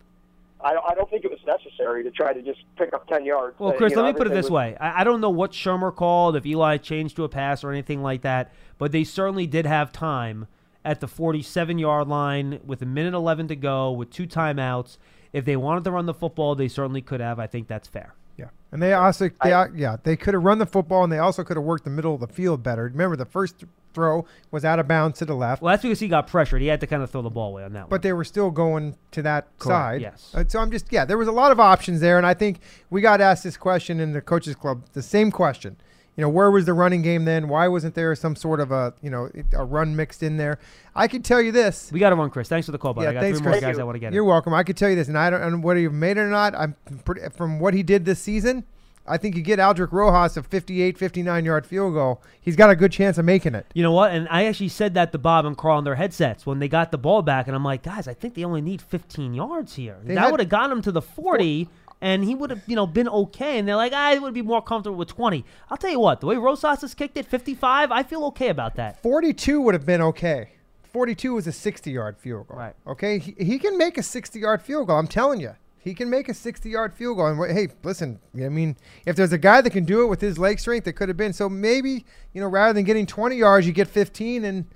[0.60, 3.58] I, I don't think it was necessary to try to just pick up 10 yards.
[3.58, 4.76] Well, Uh, Chris, you know, let me put it this was- way.
[4.78, 8.02] I, I don't know what Shurmur called, if Eli changed to a pass or anything
[8.02, 10.46] like that, but they certainly did have time
[10.84, 14.98] at the 47 yard line with a minute 11 to go with two timeouts.
[15.32, 17.38] If they wanted to run the football, they certainly could have.
[17.38, 18.14] I think that's fair.
[18.42, 21.18] Yeah, and they also they uh, yeah they could have run the football and they
[21.18, 22.84] also could have worked the middle of the field better.
[22.84, 23.64] Remember the first
[23.94, 26.62] throw was out of bounds to the left, Well, that's because he got pressured.
[26.62, 27.90] He had to kind of throw the ball away on that one.
[27.90, 30.00] but they were still going to that Correct, side.
[30.00, 30.32] yes.
[30.34, 32.60] Uh, so I'm just yeah, there was a lot of options there, and I think
[32.90, 35.76] we got asked this question in the coaches club, the same question.
[36.16, 37.48] You know, where was the running game then?
[37.48, 40.58] Why wasn't there some sort of a you know a run mixed in there?
[40.94, 41.90] I can tell you this.
[41.90, 42.48] we got to run, Chris.
[42.48, 43.02] Thanks for the call, bud.
[43.02, 43.62] Yeah, I got thanks, three more Chris.
[43.62, 44.28] guys I want to get You're in.
[44.28, 44.52] welcome.
[44.52, 46.54] I could tell you this, and I don't know whether you've made it or not.
[46.54, 48.64] I'm pretty, from what he did this season.
[49.06, 52.22] I think you get Aldrick Rosas a 58, 59 yard field goal.
[52.40, 53.66] He's got a good chance of making it.
[53.74, 54.12] You know what?
[54.12, 56.92] And I actually said that to Bob and Carl on their headsets when they got
[56.92, 59.98] the ball back, and I'm like, guys, I think they only need 15 yards here.
[60.04, 61.68] They that would have gotten them to the 40,
[62.02, 63.58] and he would have, you know, been okay.
[63.58, 65.44] And they're like, ah, I would be more comfortable with 20.
[65.70, 68.74] I'll tell you what, the way Rosas has kicked it, 55, I feel okay about
[68.74, 69.00] that.
[69.02, 70.50] 42 would have been okay.
[70.82, 72.58] 42 was a 60 yard field goal.
[72.58, 72.74] Right.
[72.86, 73.20] Okay.
[73.20, 74.98] He, he can make a 60 yard field goal.
[74.98, 75.54] I'm telling you.
[75.78, 77.26] He can make a 60-yard field goal.
[77.26, 80.38] And hey, listen, I mean, if there's a guy that can do it with his
[80.38, 81.32] leg strength, it could have been.
[81.32, 84.66] So maybe you know, rather than getting 20 yards, you get 15 and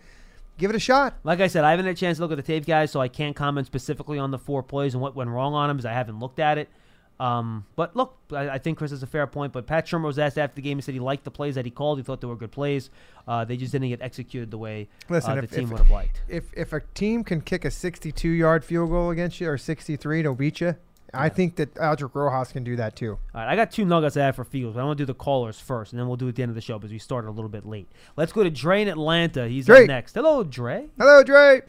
[0.59, 1.15] give it a shot.
[1.23, 3.01] Like I said, I haven't had a chance to look at the tape, guys, so
[3.01, 5.87] I can't comment specifically on the four plays and what went wrong on them because
[5.87, 6.69] I haven't looked at it.
[7.19, 9.53] Um, but look, I, I think Chris has a fair point.
[9.53, 10.79] But Pat Shurmur was asked after the game.
[10.79, 11.99] He said he liked the plays that he called.
[11.99, 12.91] He thought they were good plays.
[13.27, 15.91] Uh, they just didn't get executed the way Listen, uh, the if- team would have
[15.91, 16.21] liked.
[16.29, 20.35] If if a team can kick a 62-yard field goal against you or 63 to
[20.35, 20.77] beat you,
[21.15, 23.13] I think that Aldrick Rosas can do that too.
[23.13, 25.07] All right, I got two nuggets I have for Fields, but I want to do
[25.07, 26.93] the callers first, and then we'll do it at the end of the show because
[26.93, 27.91] we started a little bit late.
[28.17, 29.49] Let's go to Dre in Atlanta.
[29.49, 29.87] He's Dre.
[29.87, 30.15] next.
[30.15, 30.89] Hello, Dre.
[30.99, 31.63] Hello, Dre.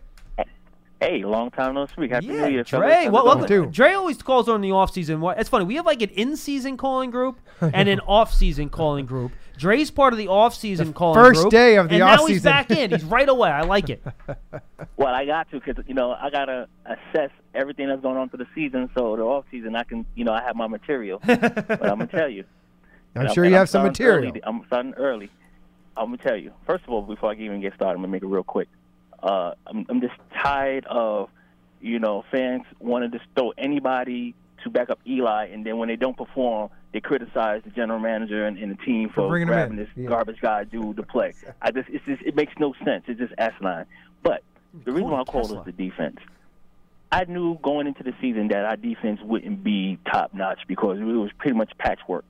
[0.99, 2.09] Hey, long time no speak.
[2.11, 2.79] Happy Yeah, New Year, Dre.
[2.89, 3.11] fellas.
[3.11, 3.47] Well, welcome.
[3.47, 3.65] Too.
[3.67, 5.19] Dre always calls on the offseason.
[5.19, 5.65] What- It's funny.
[5.65, 9.31] We have like an in-season calling group and an off-season calling group.
[9.57, 11.51] Dre's part of the off-season calling first group.
[11.51, 12.91] day of the off and now he's back in.
[12.91, 13.49] He's right away.
[13.49, 14.03] I like it.
[14.95, 18.37] Well, I got to because you know I gotta assess everything that's going on for
[18.37, 18.89] the season.
[18.95, 21.19] So the off season, I can you know I have my material.
[21.25, 22.43] but I'm gonna tell you.
[23.15, 24.29] I'm and sure and you have some starting material.
[24.31, 24.43] Early.
[24.43, 25.29] I'm starting early.
[25.95, 26.51] I'm gonna tell you.
[26.65, 28.69] First of all, before I even get started, I'm gonna make it real quick.
[29.21, 30.13] Uh, I'm, I'm just
[30.43, 31.29] tired of
[31.81, 35.95] you know fans wanting to throw anybody to back up Eli, and then when they
[35.95, 39.89] don't perform, they criticize the general manager and, and the team For for, grabbing this
[39.95, 40.09] Yeah.
[40.09, 41.33] garbage guy dude to play.
[41.61, 43.03] I just it's just it makes no sense.
[43.07, 43.85] It's just asinine.
[44.23, 44.43] But
[44.85, 46.17] the reason why I called this the defense.
[47.09, 51.03] I knew going into the season that our defense wouldn't be top notch because it
[51.03, 52.25] was pretty much patchwork.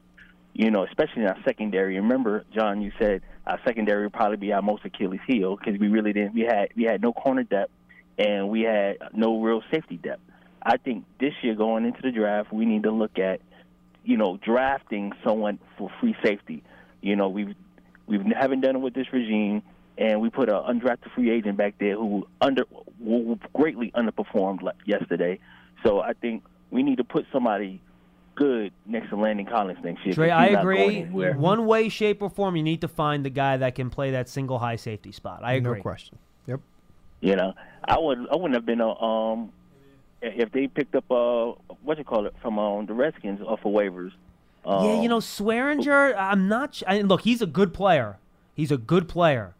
[0.57, 1.97] You know, especially in our secondary.
[1.97, 5.87] Remember, John, you said our secondary would probably be our most Achilles heel because we
[5.87, 6.33] really didn't.
[6.33, 7.71] We had we had no corner depth
[8.17, 10.23] and we had no real safety depth.
[10.63, 13.39] I think this year going into the draft, we need to look at,
[14.03, 16.63] you know, drafting someone for free safety.
[17.01, 17.53] You know, we've
[18.07, 19.61] we haven't done it with this regime,
[19.95, 22.63] and we put an undrafted free agent back there who under
[23.03, 25.37] who greatly underperformed yesterday.
[25.85, 27.79] So I think we need to put somebody
[28.37, 30.11] good next to Landon Collins next year.
[30.13, 31.01] 'cause Dre, I agree.
[31.33, 34.29] One way, shape, or form, you need to find the guy that can play that
[34.29, 35.41] single high safety spot.
[35.43, 35.77] I agree.
[35.77, 36.17] No question.
[36.45, 36.59] Yep.
[37.21, 39.51] You know, I would I wouldn't have been a um
[40.21, 43.71] if they picked up uh what you call it from um the Redskins off of
[43.73, 44.11] waivers.
[44.65, 46.75] Um, Yeah, you know, Swearinger, I'm not.
[46.75, 48.17] sh- I, look, he's a good player.
[48.53, 49.55] He's a good player,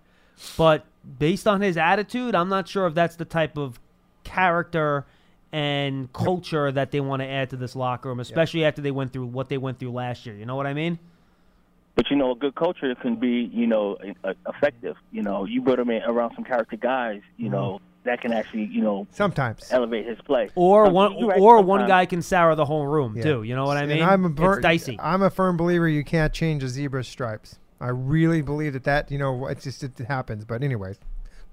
[0.57, 0.85] but
[1.19, 3.79] based on his attitude, I'm not sure if that's the type of
[4.23, 5.05] character
[5.51, 9.13] and culture that they want to add to this locker room, especially after they went
[9.13, 10.35] through what they went through last year.
[10.35, 10.99] You know what I mean?
[11.95, 14.13] But you know, a good culture can be, you know, e-
[14.47, 14.95] effective.
[15.11, 18.65] You know, you put him in around some character guys, you know, that can actually,
[18.65, 19.67] you know, Sometimes.
[19.71, 20.49] elevate his play.
[20.55, 23.23] Or Some- one, you're right, or one guy can sour the whole room Yeah.
[23.23, 23.43] too.
[23.43, 24.03] You know what I And mean?
[24.03, 24.97] I'm a ver- it's dicey.
[25.01, 27.57] I'm a firm believer you can't change a zebra's stripes.
[27.81, 30.45] I really believe that that you know it just it happens.
[30.45, 30.99] But anyways,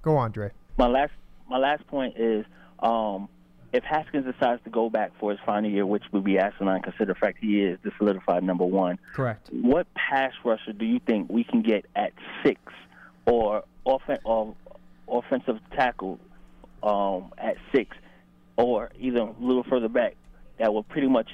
[0.01, 0.51] go on, Dre.
[0.77, 1.13] My last,
[1.49, 2.45] my last point is,
[2.79, 3.29] um,
[3.75, 7.13] if Haskins decides to go back for his final year, which would be asinine, consider
[7.13, 8.97] the fact he is the solidified number one.
[9.13, 9.49] Correct.
[9.51, 12.61] What pass rusher do you think we can get at six,
[13.25, 14.55] or offen- or
[15.09, 16.19] offensive tackle
[16.83, 17.97] um, at six,
[18.55, 20.15] or even a little further back
[20.57, 21.31] that will pretty much,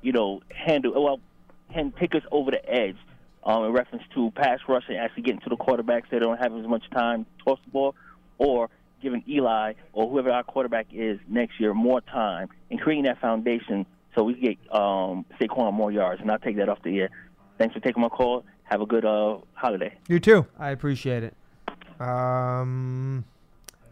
[0.00, 1.18] you know, handle well,
[1.74, 2.96] and take us over the edge
[3.42, 6.38] um, in reference to pass rush and actually getting to the quarterbacks so they don't
[6.38, 7.96] have as much time to toss the ball,
[8.38, 8.70] or
[9.00, 13.86] giving Eli or whoever our quarterback is next year more time and creating that foundation
[14.14, 16.20] so we can get um, Saquon more yards.
[16.20, 17.10] And I'll take that off the air.
[17.58, 18.44] Thanks for taking my call.
[18.64, 19.94] Have a good uh, holiday.
[20.08, 20.46] You too.
[20.58, 21.34] I appreciate it.
[22.00, 23.24] Um,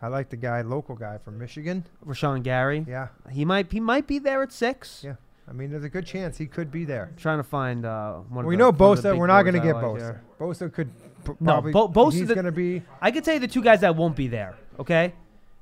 [0.00, 1.84] I like the guy, local guy from Michigan.
[2.06, 2.84] Rashan Gary.
[2.88, 5.02] Yeah, He might he might be there at six.
[5.04, 5.14] yeah.
[5.48, 7.10] I mean, there's a good chance he could be there.
[7.16, 8.44] trying to find uh, one.
[8.44, 9.12] We of know the, one of the Bosa.
[9.12, 9.96] big We're not going to get like Bosa.
[9.98, 10.22] here.
[10.38, 10.90] Bosa could
[11.24, 11.72] p- No, probably.
[11.72, 12.82] Bo- Bosa's going to be.
[13.00, 14.56] I could tell you the two guys that won't be there.
[14.78, 15.12] Okay,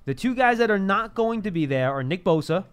[0.05, 2.65] the two guys that are not going to be there are Nick Bosa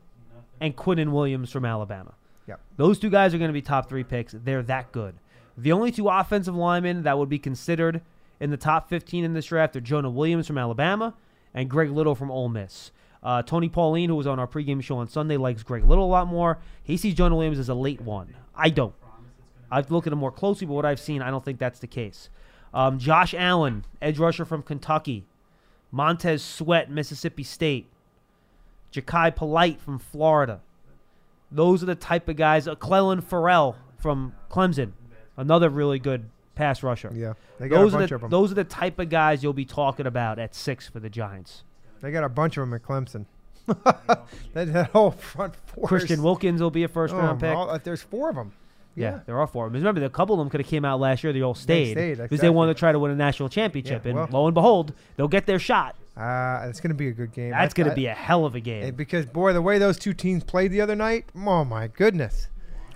[0.60, 2.14] and Quinnen Williams from Alabama.
[2.48, 2.60] Yep.
[2.78, 4.34] Those two guys are going to be top three picks.
[4.34, 5.16] They're that good.
[5.58, 8.02] The only two offensive linemen that would be considered
[8.40, 11.14] in the top 15 in this draft are Jonah Williams from Alabama
[11.54, 12.92] and Greg Little from Ole Miss.
[13.22, 16.08] Uh, Tony Pauline, who was on our pregame show on Sunday, likes Greg Little a
[16.08, 16.58] lot more.
[16.84, 18.36] He sees Jonah Williams as a late one.
[18.56, 18.94] I don't.
[19.72, 21.88] I've looked at him more closely, but what I've seen, I don't think that's the
[21.88, 22.30] case.
[22.74, 25.26] Um, Josh Allen, edge rusher from Kentucky.
[25.92, 27.88] Montez Sweat, Mississippi State.
[28.92, 30.62] Jachai Polite from Florida.
[31.52, 32.68] Those are the type of guys.
[32.68, 34.92] Uh, Clelin Ferrell from Clemson,
[35.38, 37.12] another really good pass rusher.
[37.14, 38.30] Yeah, they got Those a are bunch the of them.
[38.30, 41.64] those are the type of guys you'll be talking about at six for the Giants.
[42.02, 43.26] They got a bunch of them at Clemson.
[43.66, 44.28] that,
[44.74, 45.88] that whole front four.
[45.88, 47.56] Christian Wilkins will be a first oh, round pick.
[47.56, 48.52] all- uh, there's four of them.
[48.96, 49.20] Yeah, Yeah.
[49.26, 49.70] there are four.
[49.70, 51.34] Because remember, a couple of them could have came out last year.
[51.34, 54.04] They all stayed because they wanted to try to win a national championship.
[54.06, 55.96] Yeah, and well- lo and behold, they'll get their shot.
[56.16, 57.50] Uh, it's going to be a good game.
[57.50, 58.94] That's going to be a hell of a game.
[58.96, 62.50] because boy, the way those two teams played the other night, oh my goodness.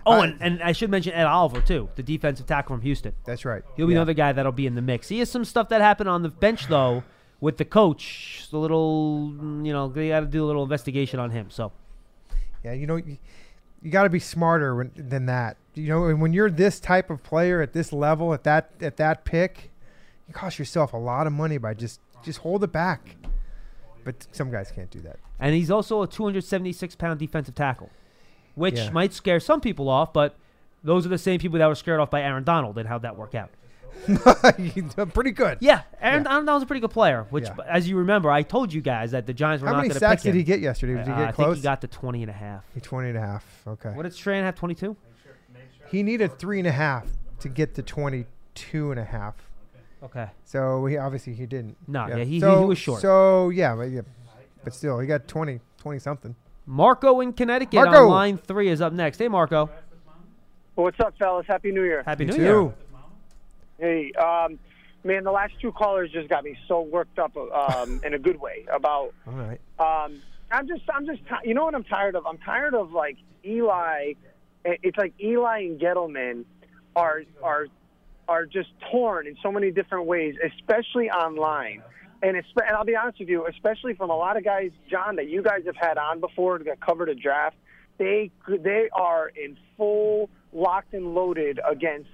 [0.05, 3.13] oh, and, and I should mention Ed Oliver too, the defensive tackle from Houston.
[3.25, 3.63] That's right.
[3.75, 3.99] He'll be Yeah.
[3.99, 5.09] another guy that'll be in the mix.
[5.09, 7.03] He has some stuff that happened on the bench though
[7.41, 8.47] with the coach.
[8.53, 9.33] A little,
[9.63, 11.47] you know, they got to do a little investigation on him.
[11.49, 11.71] So
[12.63, 13.01] Yeah, you know,
[13.81, 15.57] you, got to be smarter when, than that.
[15.73, 18.97] You know, and when you're this type of player at this level, at that at
[18.97, 19.71] that pick,
[20.27, 23.15] you cost yourself a lot of money by just just hold it back.
[24.03, 25.19] But some guys can't do that.
[25.39, 27.89] And he's also a 276 pound defensive tackle,
[28.55, 28.89] which Yeah.
[28.91, 30.35] might scare some people off, but
[30.83, 33.17] those are the same people that were scared off by Aaron Donald and how'd that
[33.17, 33.49] work out.
[35.13, 35.57] Pretty good.
[35.59, 36.31] Yeah, Aaron Yeah.
[36.33, 37.55] Aaron Donald's a pretty good player, which, Yeah.
[37.67, 39.93] as you remember, I told you guys that the Giants were How not many going
[39.95, 40.95] to pick How many sacks did he get yesterday?
[40.95, 41.47] Did he Uh, get I close?
[41.47, 42.63] think he got to 20 and a half.
[42.73, 43.63] He 20 and a half.
[43.67, 43.89] Okay.
[43.91, 44.95] What did Strahan have, 22?
[45.89, 47.07] He needed three and a half
[47.39, 49.35] to get to 22 and a half.
[50.03, 50.27] Okay.
[50.45, 51.75] So he obviously he didn't.
[51.87, 53.01] No, yeah, he- he- so, he was short.
[53.01, 54.01] So yeah, but, yeah,
[54.63, 56.35] but still, he got 20, 20 something.
[56.65, 58.03] Marco in Connecticut Marco.
[58.03, 59.17] on line three is up next.
[59.17, 59.69] Hey, Marco.
[60.75, 61.45] What's up, fellas?
[61.47, 62.03] Happy New Year.
[62.05, 62.43] Happy Me New too.
[62.43, 62.73] Year.
[63.79, 64.59] Hey, um,
[65.03, 68.39] man, the last two callers just got me so worked up um, in a good
[68.39, 69.13] way about.
[69.27, 69.59] All right.
[69.79, 70.21] Um,
[70.51, 72.25] I'm just, I'm just, you know what I'm tired of?
[72.25, 74.13] I'm tired of like Eli.
[74.65, 76.45] It's like Eli and Gettleman
[76.95, 77.67] are are
[78.27, 81.81] are just torn in so many different ways, especially online.
[82.21, 85.29] And, and I'll be honest with you, especially from a lot of guys, John, that
[85.29, 87.55] you guys have had on before that covered a draft,
[87.97, 92.09] they they are in full locked and loaded against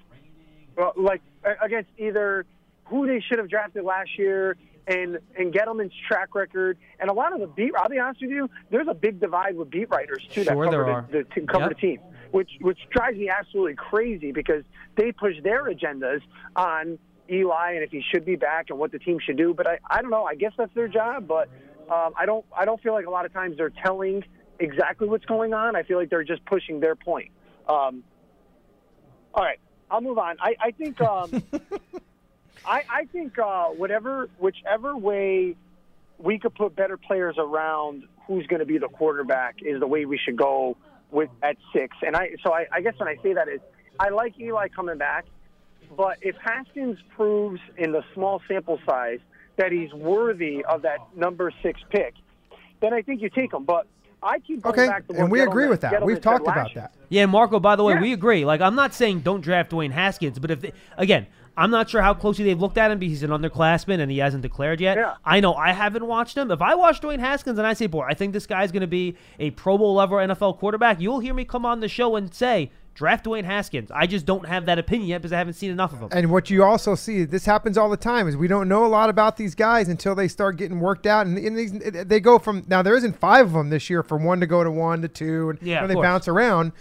[0.96, 1.22] like
[1.62, 2.46] against either
[2.86, 4.58] who they should have drafted last year
[4.88, 7.72] and and Gettleman's track record and a lot of the beat.
[7.78, 10.72] I'll be honest with you, there's a big divide with beat writers too Sure that
[10.72, 11.70] cover the, the cover Yep.
[11.70, 12.00] the team,
[12.32, 14.64] which which drives me absolutely crazy because
[14.98, 16.22] they push their agendas
[16.56, 17.00] on
[17.30, 19.54] Eli and if he should be back and what the team should do.
[19.54, 20.26] But I I don't know.
[20.26, 21.48] I guess that's their job, but
[21.90, 24.24] um, I don't I don't feel like a lot of times they're telling
[24.60, 25.76] exactly what's going on.
[25.76, 27.32] I feel like they're just pushing their point.
[27.68, 28.04] Um,
[29.34, 29.60] all right,
[29.94, 30.38] I'll move on.
[30.42, 31.44] I, I think um,
[32.66, 35.56] I, I think uh, whatever whichever way
[36.18, 40.06] we could put better players around who's going to be the quarterback is the way
[40.06, 40.76] we should go
[41.12, 41.96] with at six.
[42.02, 43.60] And I so I, I guess when I say that is
[44.00, 45.26] I like Eli coming back,
[45.96, 49.20] but if Haskins proves in the small sample size
[49.58, 52.16] that he's worthy of that number six pick,
[52.82, 53.64] then I think you take him.
[53.64, 53.86] But
[54.24, 55.94] I keep going Okay, back to and what we agree with that.
[55.94, 56.94] Gettleman We've talked about that.
[57.10, 57.60] Yeah, Marco.
[57.60, 58.02] By the way, Yeah.
[58.02, 58.46] we agree.
[58.46, 62.02] Like, I'm not saying don't draft Dwayne Haskins, but if they, again, I'm not sure
[62.02, 64.98] how closely they've looked at him because he's an underclassman and he hasn't declared yet.
[64.98, 65.14] Yeah.
[65.24, 66.50] I know I haven't watched him.
[66.50, 68.88] If I watch Dwayne Haskins and I say, boy, I think this guy's going to
[68.88, 72.34] be a Pro Bowl level NFL quarterback, you'll hear me come on the show and
[72.34, 73.92] say, draft Dwayne Haskins.
[73.92, 76.10] I just don't have that opinion yet because I haven't seen enough of him.
[76.12, 78.88] And what you also see, this happens all the time, is we don't know a
[78.88, 81.72] lot about these guys until they start getting worked out, and, and these,
[82.06, 84.64] they go from now there isn't five of them this year from one to go
[84.64, 86.06] to one to two, and Yeah, you know, they course.
[86.06, 86.72] bounce around.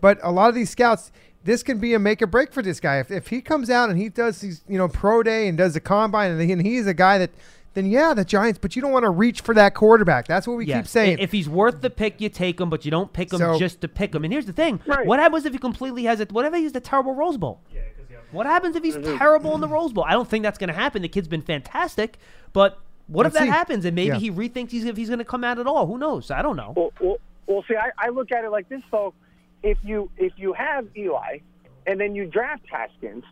[0.00, 1.12] But a lot of these scouts,
[1.44, 2.98] this can be a make or break for this guy.
[3.00, 5.74] If, if he comes out and he does these, you know, pro day and does
[5.74, 7.30] the combine, and, he, and he's a guy that,
[7.74, 8.58] then yeah, the Giants.
[8.60, 10.26] But you don't want to reach for that quarterback.
[10.26, 10.78] That's what we Yes.
[10.78, 11.18] keep saying.
[11.18, 13.80] If he's worth the pick, you take him, but you don't pick him So- just
[13.82, 14.24] to pick him.
[14.24, 15.06] And here's the thing: Right.
[15.06, 16.32] what happens if he completely has it?
[16.32, 17.60] What if he's the terrible Rose Bowl?
[18.32, 19.18] What happens if he's mm-hmm.
[19.18, 20.04] terrible in the Rose Bowl?
[20.04, 21.02] I don't think that's going to happen.
[21.02, 22.16] The kid's been fantastic,
[22.52, 23.58] but what if Let's that see.
[23.58, 24.18] happens and maybe Yeah.
[24.18, 25.86] he rethinks he's, if he's going to come out at all?
[25.86, 26.30] Who knows?
[26.30, 26.72] I don't know.
[26.76, 27.16] Well, well,
[27.48, 29.14] well see, I, I look at it like this though.
[29.64, 31.38] If you if you have Eli,
[31.86, 33.24] and then you draft Haskins,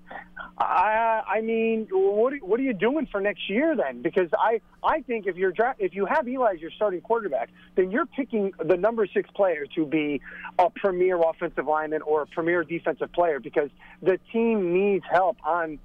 [0.59, 4.03] I I mean, what are, what are you doing for next year then?
[4.03, 7.51] Because I I think if you're dra- if you have Eli as your starting quarterback,
[7.77, 10.21] then you're picking the number six player to be
[10.59, 13.71] a premier offensive lineman or a premier defensive player because
[14.03, 15.79] the team needs help on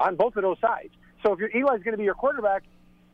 [0.00, 0.92] on both of those sides.
[1.22, 2.62] So if your Eli's going to be your quarterback,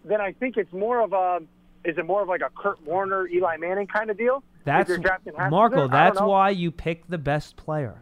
[0.05, 1.41] then I think it's more of a
[1.85, 4.43] is it more of like a Kurt Warner, Eli Manning kind of deal?
[4.65, 5.89] That's you're drafting Haskins Marco.
[5.89, 6.01] there?
[6.01, 8.01] I don't That's why you pick the best player.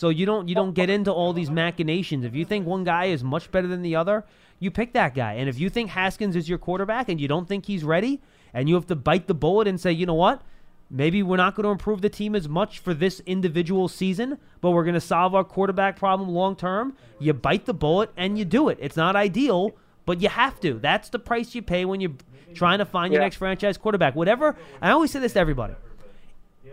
[0.00, 2.24] So you don't you don't get into all these machinations.
[2.24, 4.24] If you think one guy is much better than the other,
[4.58, 5.34] you pick that guy.
[5.34, 8.22] And if you think Haskins is your quarterback and you don't think he's ready,
[8.54, 10.40] and you have to bite the bullet and say, you know what,
[10.88, 14.70] maybe we're not going to improve the team as much for this individual season, but
[14.70, 16.96] we're going to solve our quarterback problem long term.
[17.18, 18.78] You bite the bullet and you do it.
[18.80, 19.76] It's not ideal,
[20.06, 20.78] but you have to.
[20.78, 22.16] That's the price you pay when you're
[22.54, 23.26] trying to find your Yeah.
[23.26, 24.16] next franchise quarterback.
[24.16, 24.56] Whatever.
[24.80, 25.74] I always say this to everybody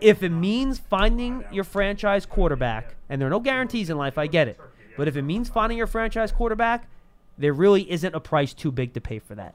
[0.00, 4.26] if it means finding your franchise quarterback, and there are no guarantees in life, I
[4.26, 4.58] get it.
[4.96, 6.88] But if it means finding your franchise quarterback,
[7.36, 9.54] there really isn't a price too big to pay for that.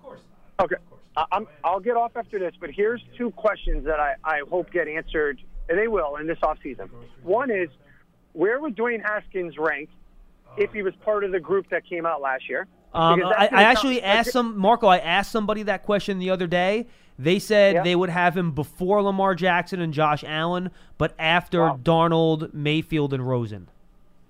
[0.62, 0.76] Okay,
[1.32, 4.88] I'm, I'll get off after this, but here's two questions that I, I hope get
[4.88, 6.90] answered, and they will in this offseason.
[7.24, 7.70] One is,
[8.34, 9.90] where would Dwayne Haskins rank
[10.58, 12.68] if he was part of the group that came out last year?
[12.94, 14.88] Um, I, I actually asked some Marco.
[14.88, 16.88] I asked somebody that question the other day.
[17.20, 17.84] They said Yeah.
[17.84, 21.80] they would have him before Lamar Jackson and Josh Allen, but after Wow.
[21.84, 23.68] Darnold, Mayfield, and Rosen.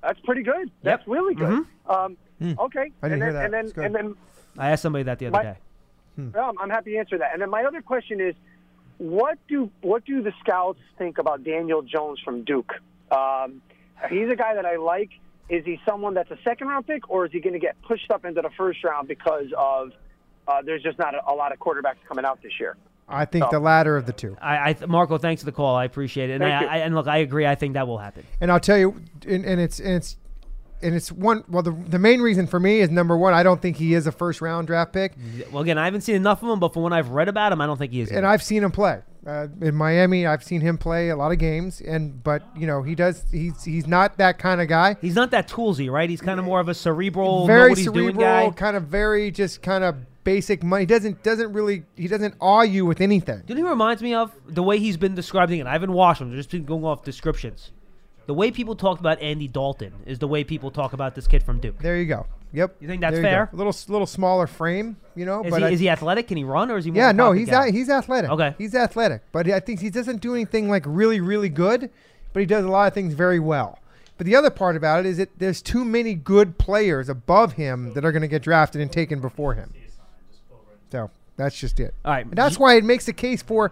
[0.02, 0.70] That's pretty good.
[0.82, 1.66] That's really good.
[1.88, 2.54] Um, Hmm.
[2.60, 2.80] Okay.
[2.80, 3.46] I and didn't hear then, that.
[3.46, 4.16] And then, That's and then
[4.58, 5.58] I asked somebody that the other My- day.
[6.40, 7.32] Um, I'm happy to answer that.
[7.34, 8.36] And then my other question is,
[8.98, 12.74] what do what do the scouts think about Daniel Jones from Duke?
[13.12, 13.62] Um,
[14.10, 15.10] he's a guy that I like.
[15.50, 18.12] Is he someone that's a second round pick, or is he going to get pushed
[18.12, 19.92] up into the first round because of
[20.48, 22.76] uh, there's just not a, a lot of quarterbacks coming out this year?
[23.08, 23.50] I think Oh.
[23.52, 24.38] the latter of the two.
[24.42, 25.76] I, I Marco, thanks for the call.
[25.76, 26.34] I appreciate it.
[26.36, 26.68] And, Thank I, you.
[26.70, 27.46] I, and look, I agree.
[27.46, 28.26] I think that will happen.
[28.40, 30.18] And I'll tell you, and, and it's and it's
[30.82, 31.44] and it's one.
[31.50, 33.34] Well, the the main reason for me is number one.
[33.34, 35.14] I don't think he is a first round draft pick,
[35.52, 37.60] Well, again, I haven't seen enough of him, but from what I've read about him,
[37.62, 38.10] I don't think he is.
[38.10, 38.28] and either.
[38.28, 40.26] I've seen him play uh, in Miami.
[40.26, 43.24] I've seen him play a lot of games, and but you know he does.
[43.32, 44.96] He's he's not that kind of guy.
[45.02, 46.10] He's not that toolsy, right?
[46.10, 48.56] He's kind of more of a cerebral, know very what he's doing cerebral, guy.
[48.56, 50.84] kind of very just kind of basic money.
[50.84, 53.44] He doesn't doesn't really he doesn't awe you with anything.
[53.46, 54.32] Do you know who he reminds me of?
[54.48, 55.68] The way he's been describing it.
[55.68, 56.32] I haven't watched him.
[56.32, 57.72] Just been going off descriptions.
[58.26, 61.44] The way people talked about Andy Dalton is the way people talk about this kid
[61.44, 61.80] from Duke.
[61.80, 62.26] There you go.
[62.54, 62.76] Yep.
[62.80, 63.28] You think that's you go.
[63.28, 63.50] fair?
[63.52, 65.44] A little little smaller frame, you know.
[65.44, 66.28] Is but he, I- is he athletic?
[66.28, 66.92] Can he run, or is he?
[66.92, 68.30] More Yeah, no, he's a, he's athletic.
[68.30, 68.56] Okay.
[68.58, 71.90] he's athletic, but I think he doesn't do anything like really really good,
[72.32, 73.80] but he does a lot of things very well.
[74.18, 77.94] But the other part about it is that there's too many good players above him
[77.94, 79.74] that are going to get drafted and taken before him.
[80.94, 81.92] So that's just it.
[82.06, 83.72] All right, And that's why it makes a case for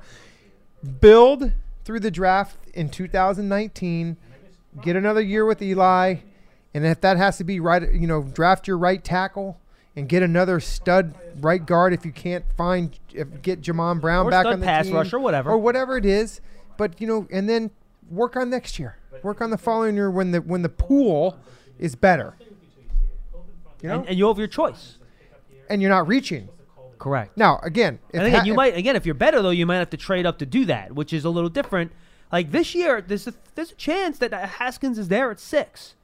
[1.00, 1.52] build
[1.86, 4.18] through the draft in 2019,
[4.82, 6.16] get another year with Eli,
[6.74, 9.60] and if that has to be right, you know, draft your right tackle
[9.96, 14.32] and get another stud right guard if you can't find if get Jamon Brown Or
[14.32, 15.52] back on the pass team rush or whatever.
[15.52, 16.42] or whatever it is.
[16.78, 17.70] But you know, and then
[18.10, 18.98] work on next year.
[19.22, 21.38] Work on the following year when the when the pool
[21.78, 22.34] is better.
[23.84, 24.98] You know, and, and you have your choice.
[25.70, 26.50] and you're not reaching.
[27.02, 27.36] Correct.
[27.36, 29.78] Now, again, if And again, ha- you might again if you're better though, you might
[29.78, 31.92] have to trade up to do that, which is a little different.
[32.32, 35.96] Like this year, there's a, there's a chance that Haskins is there at six.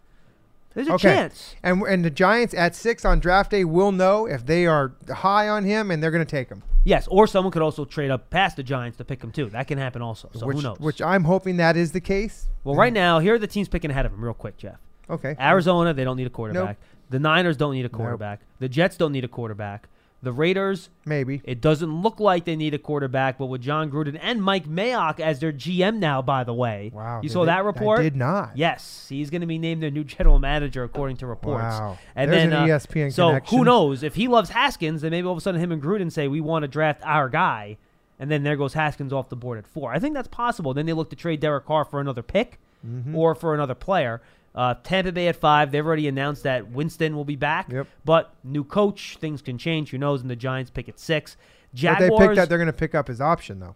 [0.73, 1.09] There's a Okay.
[1.09, 1.55] chance.
[1.61, 5.47] And and the Giants at six on draft day will know if they are high
[5.47, 6.63] on him and they're going to take him.
[6.83, 9.49] Yes, or someone could also trade up past the Giants to pick him too.
[9.49, 10.31] That can happen also.
[10.33, 10.79] So which, who knows?
[10.79, 12.47] Which I'm hoping that is the case.
[12.63, 14.79] well, right now, here are the teams picking ahead of him, real quick, Jeff.
[15.09, 15.35] Okay.
[15.39, 16.77] Arizona, they don't need a quarterback.
[17.11, 18.41] The Niners don't need a quarterback.
[18.59, 19.87] The Jets don't need a quarterback.
[20.23, 21.41] The Raiders, Maybe.
[21.43, 25.19] it doesn't look like they need a quarterback, but with Jon Gruden and Mike Mayock
[25.19, 26.89] as their GM now, by the way.
[26.91, 27.21] Wow.
[27.21, 27.99] You saw that report?
[27.99, 28.57] I did not.
[28.57, 31.61] Yes, he's going to be named their new general manager according to reports.
[31.61, 31.99] Wow.
[32.15, 33.57] And There's then an uh, ESPN So connection.
[33.59, 36.11] who knows if he loves Haskins, then maybe all of a sudden him and Gruden
[36.11, 37.77] say we want to draft our guy,
[38.19, 39.93] and then there goes Haskins off the board at four.
[39.93, 40.73] I think that's possible.
[40.73, 43.15] Then they look to trade Derek Carr for another pick Mm-hmm.
[43.15, 44.21] or for another player.
[44.57, 45.71] Uh, Tampa Bay at five.
[45.71, 47.71] They've already announced that Winston will be back.
[47.71, 47.87] Yep.
[48.03, 49.91] But new coach, things can change.
[49.91, 50.21] Who knows?
[50.21, 51.37] And the Giants pick at six.
[51.71, 52.09] But Jaguars.
[52.09, 53.75] they picked that they're going to pick up his option though.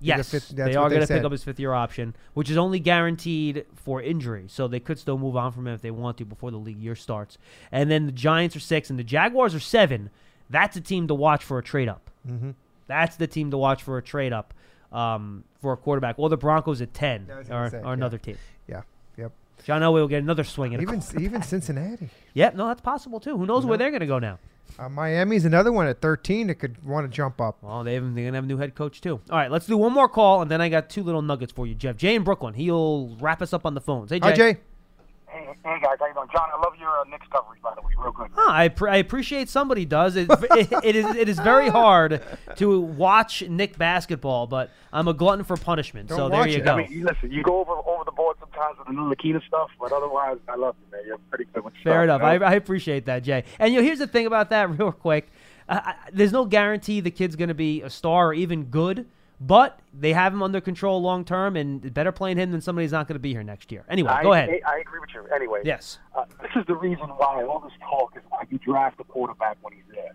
[0.00, 2.80] Yes, fifth- they are going to pick up his fifth year option, which is only
[2.80, 4.46] guaranteed for injury.
[4.48, 6.78] So they could still move on from him if they want to before the league
[6.78, 7.38] year starts.
[7.70, 10.10] And then the Giants are six and the Jaguars are seven.
[10.48, 12.10] That's a team to watch for a trade up.
[12.26, 12.54] Mhm.
[12.88, 14.54] That's the team to watch for a trade up
[14.90, 16.18] um, for a quarterback.
[16.18, 17.92] Well, the Broncos at 10 I are, say, are yeah.
[17.92, 18.38] another team.
[18.66, 18.82] Yeah.
[19.64, 22.08] John Elway will get another swing at Even even Cincinnati.
[22.34, 23.36] Yep, no, that's possible too.
[23.36, 24.38] Who knows where they're going to go now?
[24.78, 27.58] Uh, Miami's another one at 13 that could want to jump up.
[27.60, 29.20] Well, they they're going to have a new head coach too.
[29.28, 31.66] All right, let's do one more call, and then I got two little nuggets for
[31.66, 31.96] you, Jeff.
[31.96, 32.54] Jay in Brooklyn.
[32.54, 34.10] He'll wrap us up on the phones.
[34.10, 34.28] Hey, Jay.
[34.28, 34.56] Hi, Jay.
[35.32, 36.28] Hey, hey guys, how you doing?
[36.32, 37.92] John, I love your uh, Knicks coverage, by the way.
[37.98, 38.28] Real good.
[38.34, 40.16] Huh, I, pr- I appreciate somebody does.
[40.16, 42.22] It, it, it is it is very hard
[42.56, 46.08] to watch Knick basketball, but I'm a glutton for punishment.
[46.08, 46.64] Don't so there you it.
[46.64, 46.74] go.
[46.74, 49.70] I mean, you listen, you go over over the board sometimes with the Ntilikina stuff,
[49.78, 51.06] but otherwise, I love you, man.
[51.06, 52.32] You're pretty good with your Fair stuff, enough.
[52.32, 52.46] you know?
[52.46, 53.44] I, I appreciate that, Jay.
[53.58, 55.30] And you know, here's the thing about that, real quick.
[55.68, 59.06] Uh, I, there's no guarantee the kid's going to be a star or even good,
[59.40, 62.92] but they have him under control long term, and better playing him than somebody who's
[62.92, 63.84] not going to be here next year.
[63.88, 64.50] Anyway, I, go ahead.
[64.66, 65.26] I, I agree with you.
[65.34, 65.98] Anyway, Yes.
[66.14, 69.56] Uh, this is the reason why all this talk is why you draft a quarterback
[69.62, 70.14] when he's there.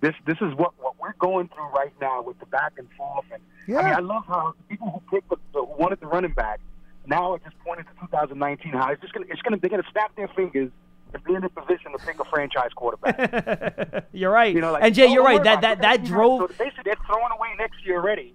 [0.00, 3.26] This this is what, what we're going through right now with the back and forth.
[3.32, 3.42] And
[3.76, 6.60] I mean, I love how people who picked the, the who wanted the running back
[7.06, 8.72] now are just pointing to 2019.
[8.72, 10.70] How it's just gonna it's gonna they're gonna snap their fingers
[11.14, 14.06] if they're in a position to pick a franchise quarterback.
[14.12, 14.54] you're right.
[14.54, 15.42] You know, like, and Jay, you're right.
[15.42, 16.40] That that that drove.
[16.40, 18.34] So basically, they're throwing away next year already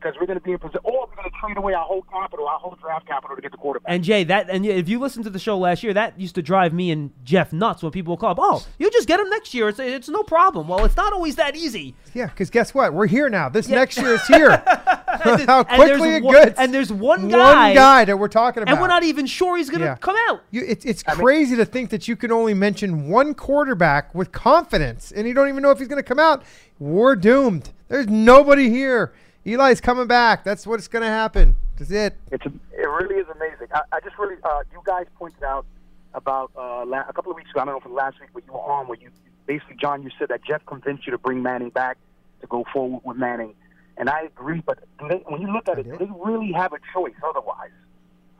[0.00, 2.02] because we're going to be in position, or we're going to trade away our whole
[2.02, 3.90] capital, our whole draft capital to get the quarterback.
[3.92, 6.42] And Jay, that and if you listen to the show last year, that used to
[6.42, 8.38] drive me and Jeff nuts when people would call up.
[8.40, 9.68] Oh, you just get him next year.
[9.68, 10.68] It's it's no problem.
[10.68, 11.94] Well, it's not always that easy.
[12.12, 12.92] Yeah, because guess what?
[12.92, 13.48] We're here now.
[13.48, 14.50] This next year is here.
[15.06, 16.58] how and there's quickly it one- gets.
[16.58, 19.56] and there's one guy- one guy that we're talking about, and we're not even sure
[19.56, 19.96] he's gonna Yeah.
[19.96, 20.42] come out.
[20.50, 25.12] You, it's it's crazy to think that you can only mention one quarterback with confidence,
[25.12, 26.42] and you don't even know if he's going to come out.
[26.78, 27.70] We're doomed.
[27.88, 29.12] There's nobody here.
[29.44, 30.42] Eli's coming back.
[30.42, 31.56] That's what's going to happen.
[31.78, 32.16] That's it.
[32.32, 33.68] It's it really is amazing.
[33.74, 35.66] I, I just really, uh, you guys pointed out
[36.14, 37.60] about uh, la- a couple of weeks ago.
[37.60, 39.10] I don't know from last week where you were on, where you
[39.46, 41.98] basically, John, you said that Jeff convinced you to bring Manning back
[42.40, 43.54] to go forward with Manning,
[43.98, 44.62] and I agree.
[44.64, 47.70] But do they, when you look at it, do they really have a choice otherwise?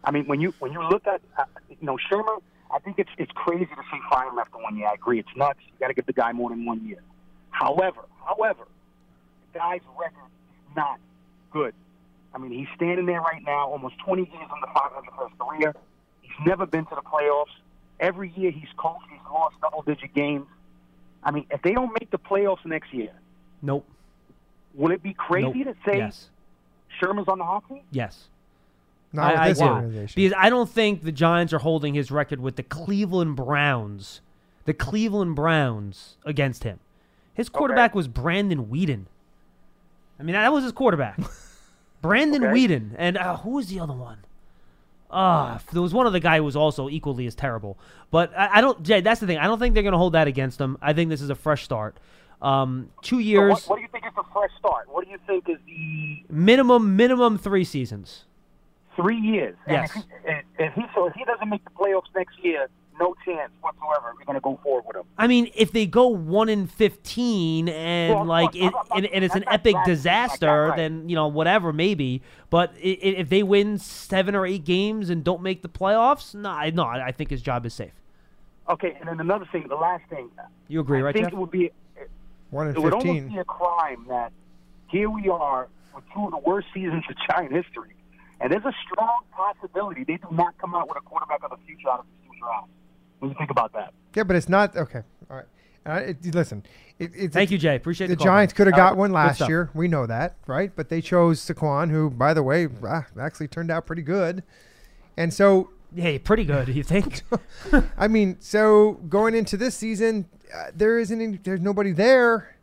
[0.05, 2.41] I mean, when you when you look at uh, you know Shurmur,
[2.71, 4.89] I think it's it's crazy to fire him after one year.
[4.89, 5.59] I agree, it's nuts.
[5.67, 7.03] You got to give the guy more than one year.
[7.51, 8.67] However, however,
[9.53, 10.31] the guy's record
[10.77, 10.99] not
[11.53, 11.75] good.
[12.35, 15.39] I mean, he's standing there right now, almost 20 years on the 500 for his
[15.39, 15.75] career.
[16.23, 17.53] He's never been to the playoffs.
[18.01, 20.47] Every year he's coached, he's lost double-digit games.
[21.23, 23.13] I mean, if they don't make the playoffs next year,
[23.63, 23.87] Nope.
[24.75, 25.77] would it be crazy Nope.
[25.77, 26.29] to say Yes.
[27.01, 27.83] Shurmur's on the hot seat?
[27.93, 28.29] Yes.
[29.13, 29.65] Not I, with I this do.
[29.65, 30.13] organization.
[30.23, 34.21] Because I don't think the Giants are holding his record with the Cleveland Browns.
[34.65, 36.81] The Cleveland Browns against him.
[37.33, 39.05] His quarterback was Brandon Weeden.
[40.19, 41.19] I mean, that was his quarterback.
[42.03, 42.53] Brandon Okay.
[42.53, 42.91] Weeden.
[42.99, 44.19] And uh, who was the other one?
[45.11, 47.79] Ah, there was one other guy who was also equally as terrible.
[48.11, 49.39] But I, I don't, Jay, that's the thing.
[49.39, 50.77] I don't think they're going to hold that against him.
[50.83, 51.97] I think this is a fresh start.
[52.43, 54.89] Um, two So years, what, what do you think is the fresh start?
[54.93, 58.25] What do you think is the minimum, minimum three seasons.
[58.97, 59.57] three years?
[59.67, 59.91] And Yes.
[59.91, 63.15] If he, if- if he so if he doesn't make the playoffs next year, no
[63.25, 64.15] chance whatsoever.
[64.19, 65.05] We're going to go forward with them.
[65.19, 69.07] I mean, if they go one in fifteen and Well, like course, it, not- and,
[69.07, 69.87] and it's an epic bad.
[69.87, 70.77] disaster, right.
[70.77, 72.23] then you know whatever maybe.
[72.51, 76.35] But i- i- if they win seven or eight games and don't make the playoffs,
[76.35, 77.93] no, I no, I I think his job is safe.
[78.69, 80.31] Okay, and then another thing, the last thing.
[80.69, 81.33] You agree, I right, think Jeff?
[81.35, 81.71] it would be
[82.51, 84.33] One in it would almost be a crime that
[84.89, 87.95] here we are with two of the worst seasons in Giant history,
[88.41, 91.57] and there's a strong possibility they do not come out with a quarterback of the
[91.67, 92.69] future out of this future draft.
[93.25, 93.95] What do you think about that?
[94.15, 95.01] Yeah, but it's not okay.
[95.31, 95.47] All right.
[95.87, 96.63] Uh, it, listen,
[96.99, 97.75] it, it's Thank you, Jay.
[97.75, 99.71] Appreciate the the call, Giants could have got right, one last year.
[99.73, 100.71] We know that, right?
[100.75, 104.43] But they chose Saquon, who, by the way, ah, actually turned out pretty good.
[105.17, 106.69] And so, Hey, pretty good.
[106.69, 107.23] You think?
[107.97, 112.57] I mean, so going into this season, uh, there isn't any, there's nobody there.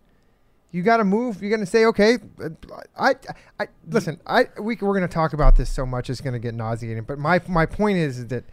[0.72, 1.41] You got to move.
[1.41, 2.49] You're going to say, okay, uh,
[2.99, 3.16] I,
[3.59, 4.20] I, listen.
[4.28, 7.03] I we we're going to talk about this so much it's going to get nauseating.
[7.03, 8.45] But my my point is that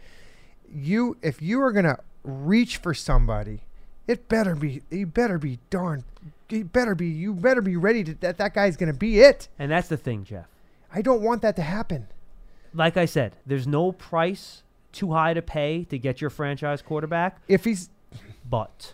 [0.73, 3.61] you, if you are going to reach for somebody,
[4.07, 6.03] it better be you better be darn,
[6.49, 9.47] you better be you better be ready to that that guy's going to be it.
[9.59, 10.47] and that's the thing, Jeff.
[10.91, 12.07] I don't want that to happen.
[12.73, 17.39] Like I said, there's no price too high to pay to get your franchise quarterback.
[17.47, 17.89] If he's
[18.49, 18.93] but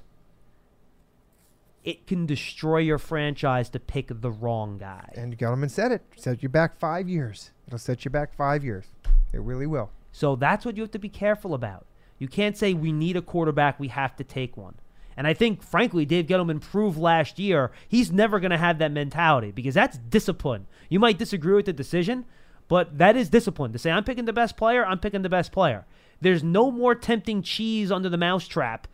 [1.86, 5.14] it can destroy your franchise to pick the wrong guy.
[5.16, 7.52] and Gettleman said it, set you back five years.
[7.68, 8.86] It'll set you back five years.
[9.32, 9.92] It really will.
[10.16, 11.86] So that's what you have to be careful about.
[12.20, 14.76] You can't say we need a quarterback, we have to take one.
[15.18, 18.94] And I think, frankly, Dave Gettleman proved last year he's never going to have that
[18.94, 20.68] mentality because that's discipline.
[20.88, 22.24] You might disagree with the decision,
[22.70, 25.52] but that is discipline to say, I'm picking the best player, I'm picking the best
[25.52, 25.86] player.
[26.22, 28.88] There's no more tempting cheese under the mousetrap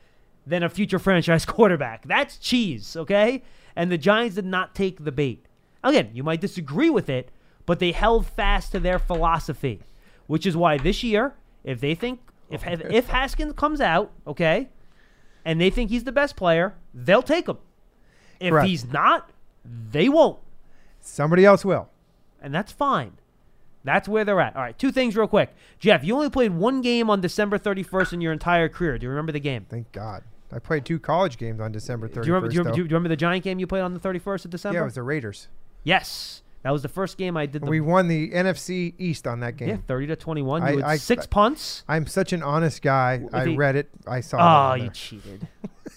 [0.47, 2.07] than a future franchise quarterback.
[2.07, 3.43] That's cheese, okay?
[3.75, 5.45] And the Giants did not take the bait.
[5.83, 7.29] Again, you might disagree with it,
[7.67, 9.81] but they held fast to their philosophy,
[10.31, 11.33] which is why this year,
[11.65, 14.69] if they think if oh, if, if Haskins comes out, okay,
[15.43, 17.57] and they think he's the best player, they'll take him.
[18.39, 18.65] If Correct.
[18.69, 19.29] he's not,
[19.65, 20.39] they won't,
[21.01, 21.89] Somebody else will.
[22.41, 23.17] and that's fine.
[23.83, 24.55] That's where they're at.
[24.55, 25.53] All right, two things real quick.
[25.79, 28.97] Jeff, you only played one game on December 31st in your entire career.
[28.97, 29.65] Do you remember the game?
[29.67, 30.23] Thank God.
[30.49, 32.13] I played two college games on December 31st.
[32.13, 33.99] Do you remember, do you, do you remember the Giant game you played on the
[33.99, 34.77] 31st of December?
[34.77, 35.49] yeah, it was the Raiders.
[35.83, 36.40] yes.
[36.63, 39.57] That was the first game I did the we won the NFC East on that
[39.57, 39.69] game.
[39.69, 40.61] Yeah, 30 to 21.
[40.61, 41.83] You I- had I- six punts.
[41.87, 43.23] I'm such an honest guy.
[43.33, 43.89] I he- read it.
[44.05, 44.37] I saw.
[44.37, 45.47] it Oh, on you cheated.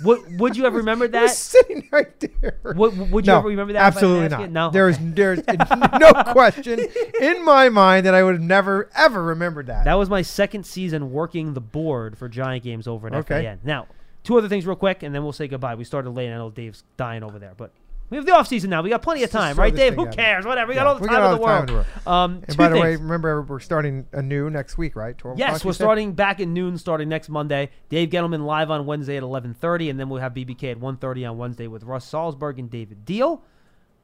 [0.03, 1.31] would, would you have remembered It that?
[1.31, 2.59] sitting right there.
[2.77, 3.83] Would, would you no, ever remember that?
[3.83, 4.51] Absolutely not.
[4.51, 4.71] No.
[4.71, 5.41] There's there's
[6.01, 6.81] no question
[7.21, 9.85] in my mind that I would have never ever remembered that.
[9.85, 13.43] That was my second season working the board for Giant games over at Okay.
[13.43, 13.61] FAN.
[13.65, 13.87] Now,
[14.23, 15.75] two other things real quick, and then we'll say goodbye.
[15.75, 16.29] We started late.
[16.33, 17.71] I know Dave's dying over there, but
[18.11, 18.83] we have the off season now.
[18.83, 19.95] We got plenty of time, right, Dave?
[19.95, 20.45] Who cares?
[20.45, 20.69] Whatever.
[20.69, 21.87] We Yeah, got all the time in the time world.
[22.05, 25.17] the Um, And by the way, remember we're starting anew next week, right?
[25.17, 25.85] 12 Yes, we're said?
[25.85, 27.71] starting back at noon, starting next Monday.
[27.89, 31.39] Dave Gettleman live on Wednesday at 11:30, and then we'll have BBK at 1:30 on
[31.39, 33.41] Wednesday with Russ Salzberg and David Diehl.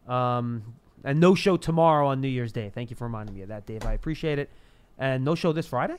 [0.09, 0.75] Um,
[1.05, 2.71] and no show tomorrow on New Year's Day.
[2.75, 3.85] Thank you for reminding me of that, Dave.
[3.87, 4.51] I appreciate it.
[4.99, 5.97] And no show this Friday.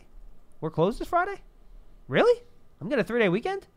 [0.59, 1.41] We're closed this Friday.
[2.07, 2.41] Really?
[2.79, 3.67] I'm getting a three-day weekend.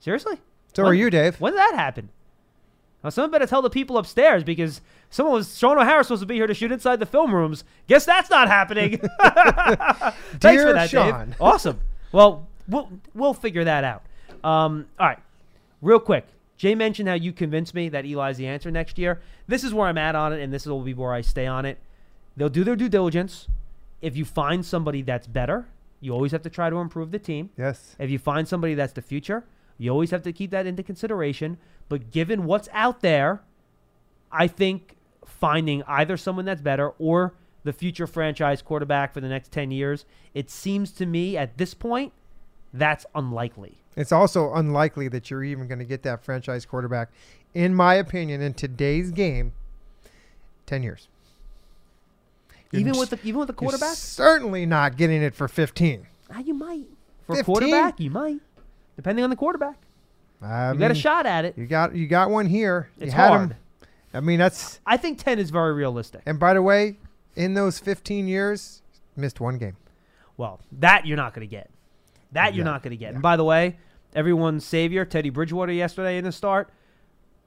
[0.00, 0.40] Seriously?
[0.74, 1.40] So When- are you, Dave?
[1.40, 2.10] When did that happen?
[3.02, 6.34] Now, someone better tell the people upstairs because someone was Shaun O'Hara supposed to be
[6.34, 7.64] here to shoot inside the film rooms.
[7.86, 8.98] Guess that's not happening.
[10.38, 11.30] Thanks for that, Shaun.
[11.30, 11.36] Dave.
[11.40, 11.80] Awesome.
[12.12, 14.02] Well, we'll we'll figure that out.
[14.44, 15.18] Um, all right,
[15.80, 16.26] real quick.
[16.56, 19.22] Jay mentioned how you convinced me that Eli's the answer next year.
[19.48, 21.64] This is where I'm at on it, and this will be where I stay on
[21.64, 21.78] it.
[22.36, 23.48] They'll do their due diligence.
[24.02, 25.68] If you find somebody that's better,
[26.00, 27.48] you always have to try to improve the team.
[27.56, 27.96] Yes.
[27.98, 29.44] If you find somebody that's the future,
[29.78, 31.56] you always have to keep that into consideration.
[31.90, 33.42] But given what's out there,
[34.32, 34.96] I think
[35.26, 37.34] finding either someone that's better or
[37.64, 41.74] the future franchise quarterback for the next 10 years, it seems to me at this
[41.74, 42.14] point
[42.72, 43.76] that's unlikely.
[43.96, 47.10] It's also unlikely that you're even going to get that franchise quarterback,
[47.54, 49.52] in my opinion, in today's game,
[50.66, 51.08] 10 years.
[52.70, 53.96] You're Even with the even with the you're quarterback?
[53.96, 56.06] certainly not getting it for 15.
[56.32, 56.86] Ah, you might.
[57.26, 57.44] For a 15?
[57.44, 58.38] quarterback, you might.
[58.94, 59.76] Depending on the quarterback.
[60.42, 61.56] I you got a shot at it.
[61.58, 62.88] You got you got one here.
[62.98, 63.38] It's you had him.
[63.38, 63.56] hard.
[64.12, 66.22] I mean, that's I think 10 is very realistic.
[66.26, 66.98] and by the way,
[67.36, 68.82] in those 15 years,
[69.16, 69.76] missed one game.
[70.36, 71.70] Well, that you're not going to get.
[72.32, 73.12] That you're Yeah, not going to get.
[73.12, 73.76] And by the way,
[74.14, 76.70] everyone's savior, Teddy Bridgewater, yesterday in the start,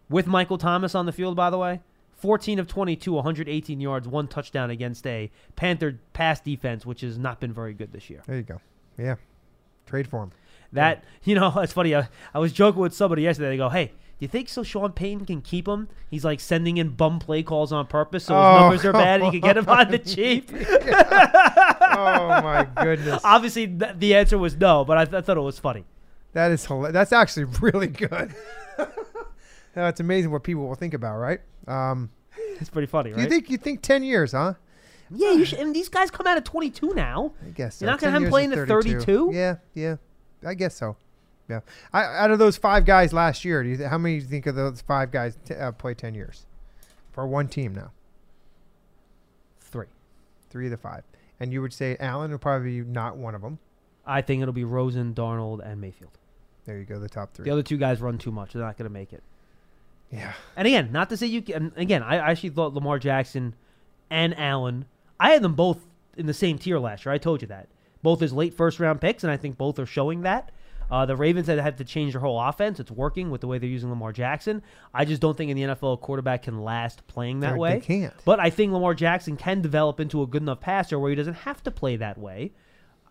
[0.10, 1.82] with Michael Thomas on the field, by the way,
[2.18, 7.40] 14 of 22, 118 yards, one touchdown against a Panther pass defense, which has not
[7.40, 8.22] been very good this year.
[8.28, 8.61] There you go.
[8.98, 9.15] Yeah,
[9.86, 10.32] trade for him.
[10.74, 11.95] That, you know, it's funny.
[11.95, 13.50] I, I was joking with somebody yesterday.
[13.50, 15.88] They go, hey, do you think so Sean Payton can keep him?
[16.10, 19.22] He's like sending in bum play calls on purpose so his Oh, numbers are bad
[19.22, 20.52] and he can get him on the cheap.
[20.54, 23.22] oh my goodness.
[23.24, 25.86] Obviously, th- the answer was no, but I, th- I thought it was funny.
[26.34, 26.94] That is hilarious.
[26.94, 28.34] That's actually really good.
[29.76, 31.40] Now, it's amazing what people will think about, right?
[31.68, 32.12] Um,
[32.60, 33.22] It's pretty funny, right?
[33.24, 34.54] You think you think 10 years, huh?
[35.10, 35.60] Yeah, you should.
[35.60, 37.34] And these guys come out at 22 now.
[37.45, 37.86] I guess so.
[37.86, 39.32] You're not going 10 to have him years playing at 32.
[39.34, 39.95] Yeah, yeah.
[40.45, 40.95] I guess so.
[41.49, 41.60] Yeah.
[41.91, 44.30] I, out of those five guys last year, do you th- how many do you
[44.30, 46.45] think of those five guys t- uh, play 10 years
[47.11, 47.91] for one team now?
[49.60, 49.88] Three.
[50.49, 51.03] Three of the five.
[51.40, 53.60] And you would say Allen would probably be not one of them.
[54.06, 56.18] I think it'll be Rosen, Darnold, and Mayfield.
[56.65, 57.45] There you go, the top three.
[57.45, 58.53] The other two guys run too much.
[58.53, 59.24] They're not going to make it.
[60.11, 60.34] Yeah.
[60.56, 61.74] And again, not to say you can.
[61.76, 63.56] Again, I actually thought Lamar Jackson
[64.10, 64.86] and Allen.
[65.20, 65.80] I had them both
[66.15, 67.14] in the same tier last year.
[67.14, 67.68] I told you that.
[68.04, 70.52] Both as late first round picks, and I think both are showing that.
[70.92, 72.80] Uh, the Ravens had had to change their whole offense.
[72.80, 74.62] It's working with the way they're using Lamar Jackson.
[74.94, 77.74] I just don't think in the NFL a quarterback can last playing that They- way.
[77.76, 78.14] they can't.
[78.26, 81.34] But I think Lamar Jackson can develop into a good enough passer where he doesn't
[81.34, 82.52] have to play that way.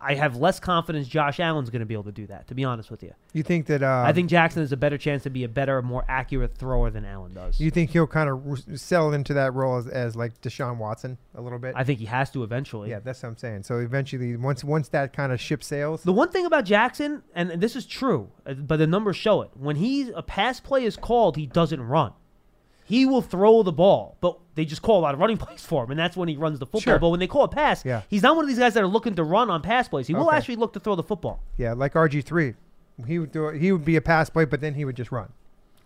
[0.03, 2.47] I have less confidence Josh Allen's going to be able to do that.
[2.47, 4.97] To be honest with you, You think that uh, I think Jackson has a better
[4.97, 7.59] chance to be a better, more accurate thrower than Allen does.
[7.59, 11.41] you think he'll kind of settle into that role as, as like Deshaun Watson a
[11.41, 11.73] little bit?
[11.75, 12.89] I think he has to eventually.
[12.89, 13.63] yeah, that's what I'm saying.
[13.63, 17.49] So eventually, once once that kind of ship sails, The one thing about Jackson, and
[17.61, 19.51] this is true, uh, but the numbers show it.
[19.55, 22.13] When he a pass play is called, he doesn't run.
[22.93, 25.83] He will throw the ball, but they just call a lot of running plays for
[25.83, 26.81] him, and that's when he runs the football.
[26.81, 26.99] Sure.
[26.99, 28.01] But when they call a pass, Yeah.
[28.09, 30.07] he's not one of these guys that are looking to run on pass plays.
[30.07, 30.37] He will Okay.
[30.37, 31.39] actually look to throw the football.
[31.57, 32.53] yeah, like RG three,
[33.07, 35.29] he would do he would be a pass play, but then he would just run.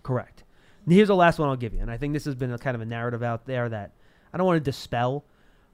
[0.03, 0.43] Correct.
[0.85, 2.57] And here's the last one I'll give you, and I think this has been a
[2.57, 3.91] kind of a narrative out there that
[4.33, 5.23] I don't want to dispel,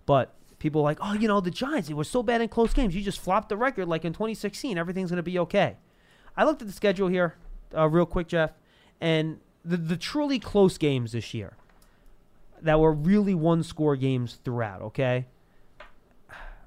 [0.06, 2.74] but people are like, oh, you know, the Giants, they were so bad in close
[2.74, 2.96] games.
[2.96, 4.78] You just flopped the record like in 2016.
[4.78, 5.78] Everything's going to be okay.
[6.38, 7.36] I looked at the schedule here
[7.78, 8.52] uh, real quick, Jeff,
[9.02, 11.58] and the, the truly close games this year
[12.62, 15.26] that were really one score games throughout, okay?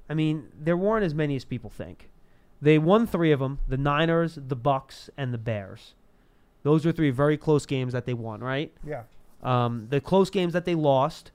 [0.09, 2.09] I mean, there weren't as many as people think.
[2.61, 5.93] They won three of them the Niners, the Bucks, and the Bears.
[6.63, 8.73] Those were three very close games that they won, right?
[8.85, 9.03] Yeah.
[9.43, 11.31] Um, the close games that they lost,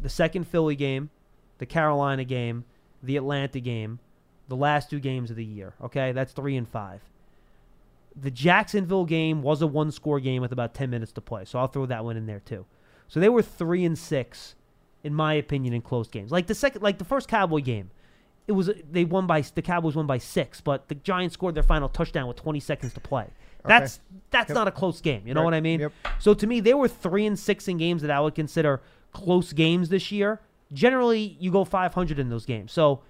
[0.00, 1.10] the second Philly game,
[1.58, 2.64] the Carolina game,
[3.02, 4.00] the Atlanta game,
[4.48, 5.74] the last two games of the year.
[5.82, 7.00] Okay, that's three and five.
[8.16, 11.66] The Jacksonville game was a one-score game with about ten minutes to play, so I'll
[11.66, 12.64] throw that one in there too.
[13.08, 14.54] So they were three and six,
[15.02, 16.30] in my opinion, in close games.
[16.30, 17.90] Like the second, like the first Cowboy game,
[18.46, 21.62] it was they won by the Cowboys won by six, but the Giants scored their
[21.64, 23.26] final touchdown with 20 seconds to play.
[23.66, 23.98] That's
[24.30, 24.54] that's Yep.
[24.54, 25.26] not a close game.
[25.26, 25.46] You know Right.
[25.46, 25.80] what I mean?
[25.80, 25.92] Yep.
[26.18, 28.80] So to me, they were three and six in games that I would consider
[29.12, 30.40] close games this year.
[30.72, 32.72] Generally, you go 500 in those games.
[32.72, 33.00] So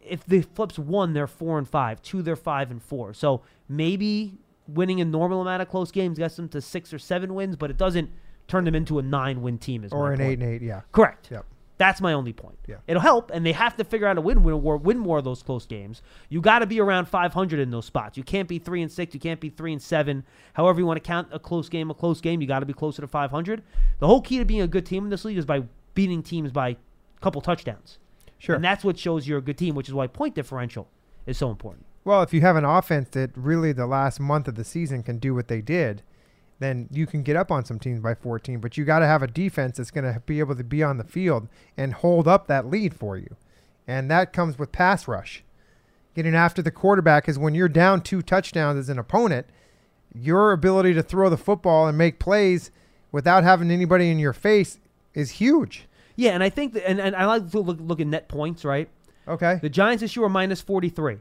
[0.00, 2.02] if the flips one, they're four and five.
[2.02, 3.12] Two, they're five and four.
[3.14, 4.38] So maybe
[4.68, 7.70] winning a normal amount of close games gets them to six or seven wins, but
[7.70, 8.10] it doesn't
[8.48, 9.84] turn them into a nine-win team.
[9.84, 10.30] Is Or an point.
[10.30, 10.82] eight and eight, yeah.
[10.92, 11.28] Correct.
[11.30, 11.44] Yep.
[11.78, 12.58] That's my only point.
[12.66, 12.76] Yeah.
[12.86, 15.24] It'll help, and they have to figure out to win win, win, win more of
[15.24, 16.00] those close games.
[16.30, 18.16] You got to be around 500 in those spots.
[18.16, 19.12] You can't be three and six.
[19.12, 20.24] You can't be three and seven.
[20.54, 22.40] However you want to count a close game, a close game.
[22.40, 23.62] You got to be closer to 500.
[23.98, 25.64] The whole key to being a good team in this league is by
[25.94, 26.76] beating teams by a
[27.20, 27.98] couple touchdowns.
[28.38, 28.54] Sure.
[28.54, 30.88] And that's what shows you're a good team, which is why point differential
[31.26, 31.85] is so important.
[32.06, 35.18] Well, if you have an offense that really the last month of the season can
[35.18, 36.04] do what they did,
[36.60, 38.60] then you can get up on some teams by 14.
[38.60, 40.98] But you got to have a defense that's going to be able to be on
[40.98, 43.34] the field and hold up that lead for you,
[43.88, 45.42] and that comes with pass rush.
[46.14, 49.48] Getting after the quarterback is when you're down two touchdowns as an opponent,
[50.14, 52.70] your ability to throw the football and make plays
[53.10, 54.78] without having anybody in your face
[55.12, 55.88] is huge.
[56.14, 58.64] Yeah, and I think that, and, and I like to look, look at net points,
[58.64, 58.88] right?
[59.26, 59.58] Okay.
[59.60, 61.18] The Giants this year were minus 43.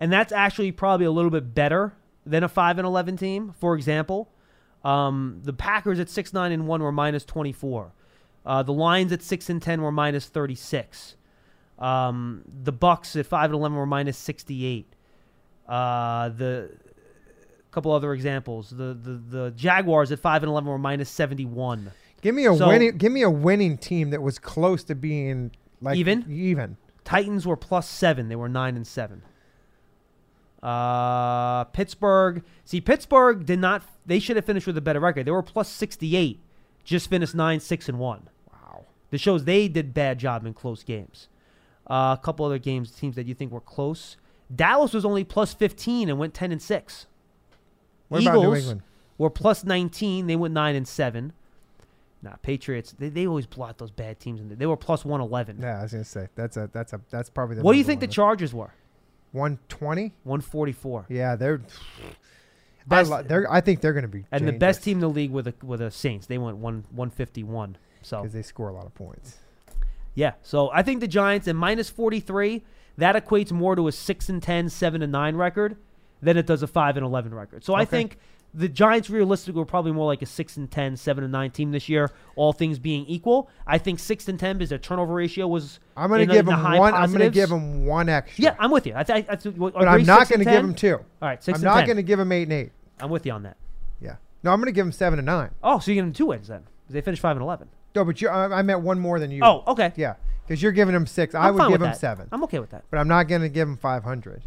[0.00, 1.94] And that's actually probably a little bit better
[2.24, 4.28] than a 5 and 11 team, for example.
[4.84, 7.92] Um, the Packers at 6 9 and 1 were minus 24.
[8.44, 11.16] Uh, the Lions at 6 and 10 were minus 36.
[11.78, 14.94] Um, the Bucks at 5 and 11 were minus 68.
[15.68, 16.70] Uh, the
[17.72, 18.70] couple other examples.
[18.70, 21.90] The, the the Jaguars at 5 and 11 were minus 71.
[22.22, 22.96] Give me a So- winning.
[22.96, 25.50] Give me a winning team that was close to being
[25.80, 26.24] like Even?
[26.30, 26.76] Even.
[27.04, 28.28] Titans were plus seven.
[28.28, 29.22] They were nine and seven.
[30.66, 32.42] Uh, Pittsburgh.
[32.64, 33.84] See, Pittsburgh did not.
[34.04, 35.24] They should have finished with a better record.
[35.24, 36.40] They were plus sixty-eight.
[36.82, 38.28] Just finished nine, six, and one.
[38.52, 38.86] Wow.
[39.10, 41.28] This shows they did bad job in close games.
[41.88, 44.16] Uh, a couple other games, teams that you think were close.
[44.52, 47.06] Dallas was only plus fifteen and went ten and six.
[48.08, 48.82] What about New England?
[49.18, 50.26] were plus nineteen.
[50.26, 51.32] They went nine and seven.
[52.22, 52.92] Nah, Patriots.
[52.98, 54.40] They, they always blot those bad teams.
[54.40, 54.50] And.
[54.50, 55.60] They were plus one eleven.
[55.60, 57.62] Yeah, I was gonna say that's a that's a that's probably the.
[57.62, 58.08] What do you think the.
[58.08, 58.72] Chargers were?
[59.36, 60.14] One twenty.
[60.24, 61.06] One forty-four.
[61.10, 61.60] Yeah, they're.
[62.88, 65.46] They're, I think they're going to be And the best team in the league with
[65.46, 67.76] the with the Saints, they went one one fifty one.
[68.00, 69.38] So because they score a lot of points.
[70.14, 72.64] yeah, so I think the Giants at minus forty three
[72.96, 75.76] that equates more to a six and 10, 7 and nine record
[76.22, 77.64] than it does a five and eleven record.
[77.64, 78.18] So I think
[78.56, 81.72] the Giants realistically were probably more like a six and 10, 7 and nine team
[81.72, 83.50] this year, all things being equal.
[83.66, 85.78] I think six and ten because their turnover ratio was.
[85.96, 86.94] I'm going to give them one.
[86.94, 88.42] I'm going to give them one extra.
[88.44, 88.94] Yeah, I'm with you.
[88.96, 90.94] I th- I th- but I'm not going to give them two.
[90.96, 92.72] All right, 6 I'm not going to give them eight and eight.
[92.98, 93.58] I'm with you on that.
[94.00, 94.16] Yeah.
[94.42, 95.50] No, I'm going to give them seven and nine.
[95.62, 96.62] Oh, so you give them two wins then.
[96.86, 97.68] Cuz They finished five and eleven.
[97.94, 99.42] No, but you, I, I meant one more than you.
[99.44, 99.92] Oh, okay.
[99.96, 100.14] Yeah,
[100.46, 101.34] because you're giving them six.
[101.34, 101.98] I I'm would give them that.
[101.98, 102.28] seven.
[102.32, 102.84] I'm okay with that.
[102.90, 104.42] But I'm not going to give them 500.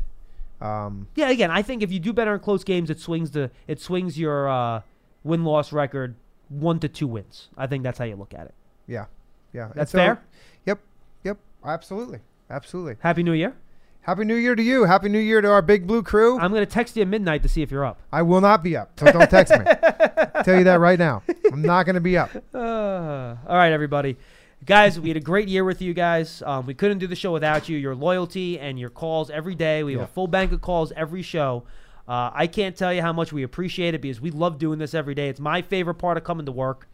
[0.61, 3.49] Um, Yeah, again, I think if you do better in close games, it swings the
[3.67, 4.81] it swings your uh,
[5.23, 6.15] win loss record
[6.49, 7.47] one to two wins.
[7.57, 8.53] I think that's how you look at it.
[8.87, 9.05] yeah,
[9.53, 9.69] yeah.
[9.75, 10.21] That's so- fair?
[10.65, 10.79] Yep,
[11.23, 11.37] yep.
[11.63, 12.19] Absolutely,
[12.49, 12.95] absolutely.
[13.01, 13.55] Happy New Year.
[14.01, 14.85] Happy New Year to you.
[14.85, 16.39] Happy New Year to our big blue crew.
[16.39, 17.99] I'm gonna text you at midnight to see if you're up.
[18.11, 19.65] I will not be up, so don't text me.
[20.43, 21.21] Tell you that right now.
[21.51, 22.31] I'm not going to be up.
[22.53, 22.57] Uh,
[23.47, 24.15] all right, everybody.
[24.65, 26.43] Guys, we had a great year with you guys.
[26.45, 27.77] Um, we couldn't do the show without you.
[27.77, 29.83] Your loyalty and your calls every day.
[29.83, 30.05] We have Yeah.
[30.05, 31.63] a full bank of calls every show.
[32.07, 34.93] Uh, I can't tell you how much we appreciate it because we love doing this
[34.93, 35.29] every day.
[35.29, 36.87] It's my favorite part of coming to work.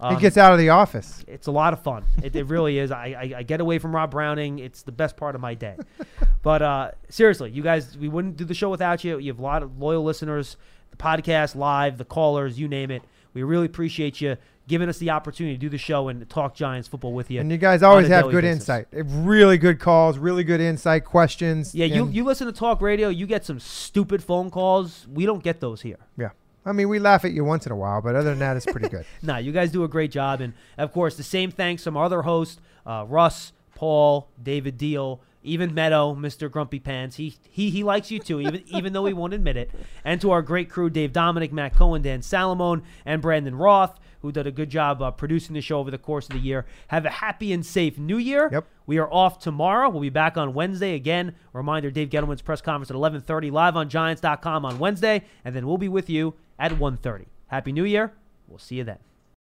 [0.00, 1.24] Um, he gets out of the office.
[1.28, 2.04] It's a lot of fun.
[2.22, 2.90] It, it really is.
[2.90, 4.58] I, I, I get away from Rob Browning.
[4.58, 5.76] It's the best part of my day.
[6.42, 9.18] but uh, seriously, you guys, we wouldn't do the show without you.
[9.18, 10.56] You have a lot of loyal listeners,
[10.90, 13.02] the podcast, live, the callers, you name it.
[13.32, 14.36] We really appreciate you
[14.68, 17.40] giving us the opportunity to do the show and talk Giants football with you.
[17.40, 18.60] And you guys always have good basis.
[18.60, 18.86] insight.
[18.92, 21.74] Eh, Really good calls, really good insight, questions.
[21.74, 25.06] Yeah, you, you listen to talk radio, you get some stupid phone calls.
[25.12, 25.98] We don't get those here.
[26.16, 26.30] Yeah.
[26.64, 28.66] I mean, we laugh at you once in a while, but other than that, it's
[28.66, 29.04] pretty good.
[29.22, 30.40] nah, you guys do a great job.
[30.40, 35.18] And of course, the same thanks from our other hosts, uh, Russ, Paul, David Diehl,
[35.42, 36.48] even Meadow, Mr.
[36.48, 37.16] Grumpy Pants.
[37.16, 39.72] He he he likes you too, even even though he won't admit it.
[40.04, 44.32] And to our great crew, Dave Dominic, Matt Cohen, Dan Salomone, and Brandon Roth, who
[44.32, 46.64] did a good job uh, producing the show over the course of the year.
[46.88, 48.48] Have a happy and safe New Year.
[48.50, 48.66] Yep.
[48.86, 49.90] We are off tomorrow.
[49.90, 51.34] We'll be back on Wednesday again.
[51.52, 55.78] Reminder: Dave Gettleman's press conference at 11:30 live on Giants.com on Wednesday, and then we'll
[55.78, 57.26] be with you at 1:30.
[57.48, 58.12] Happy New Year.
[58.48, 58.98] We'll see you then.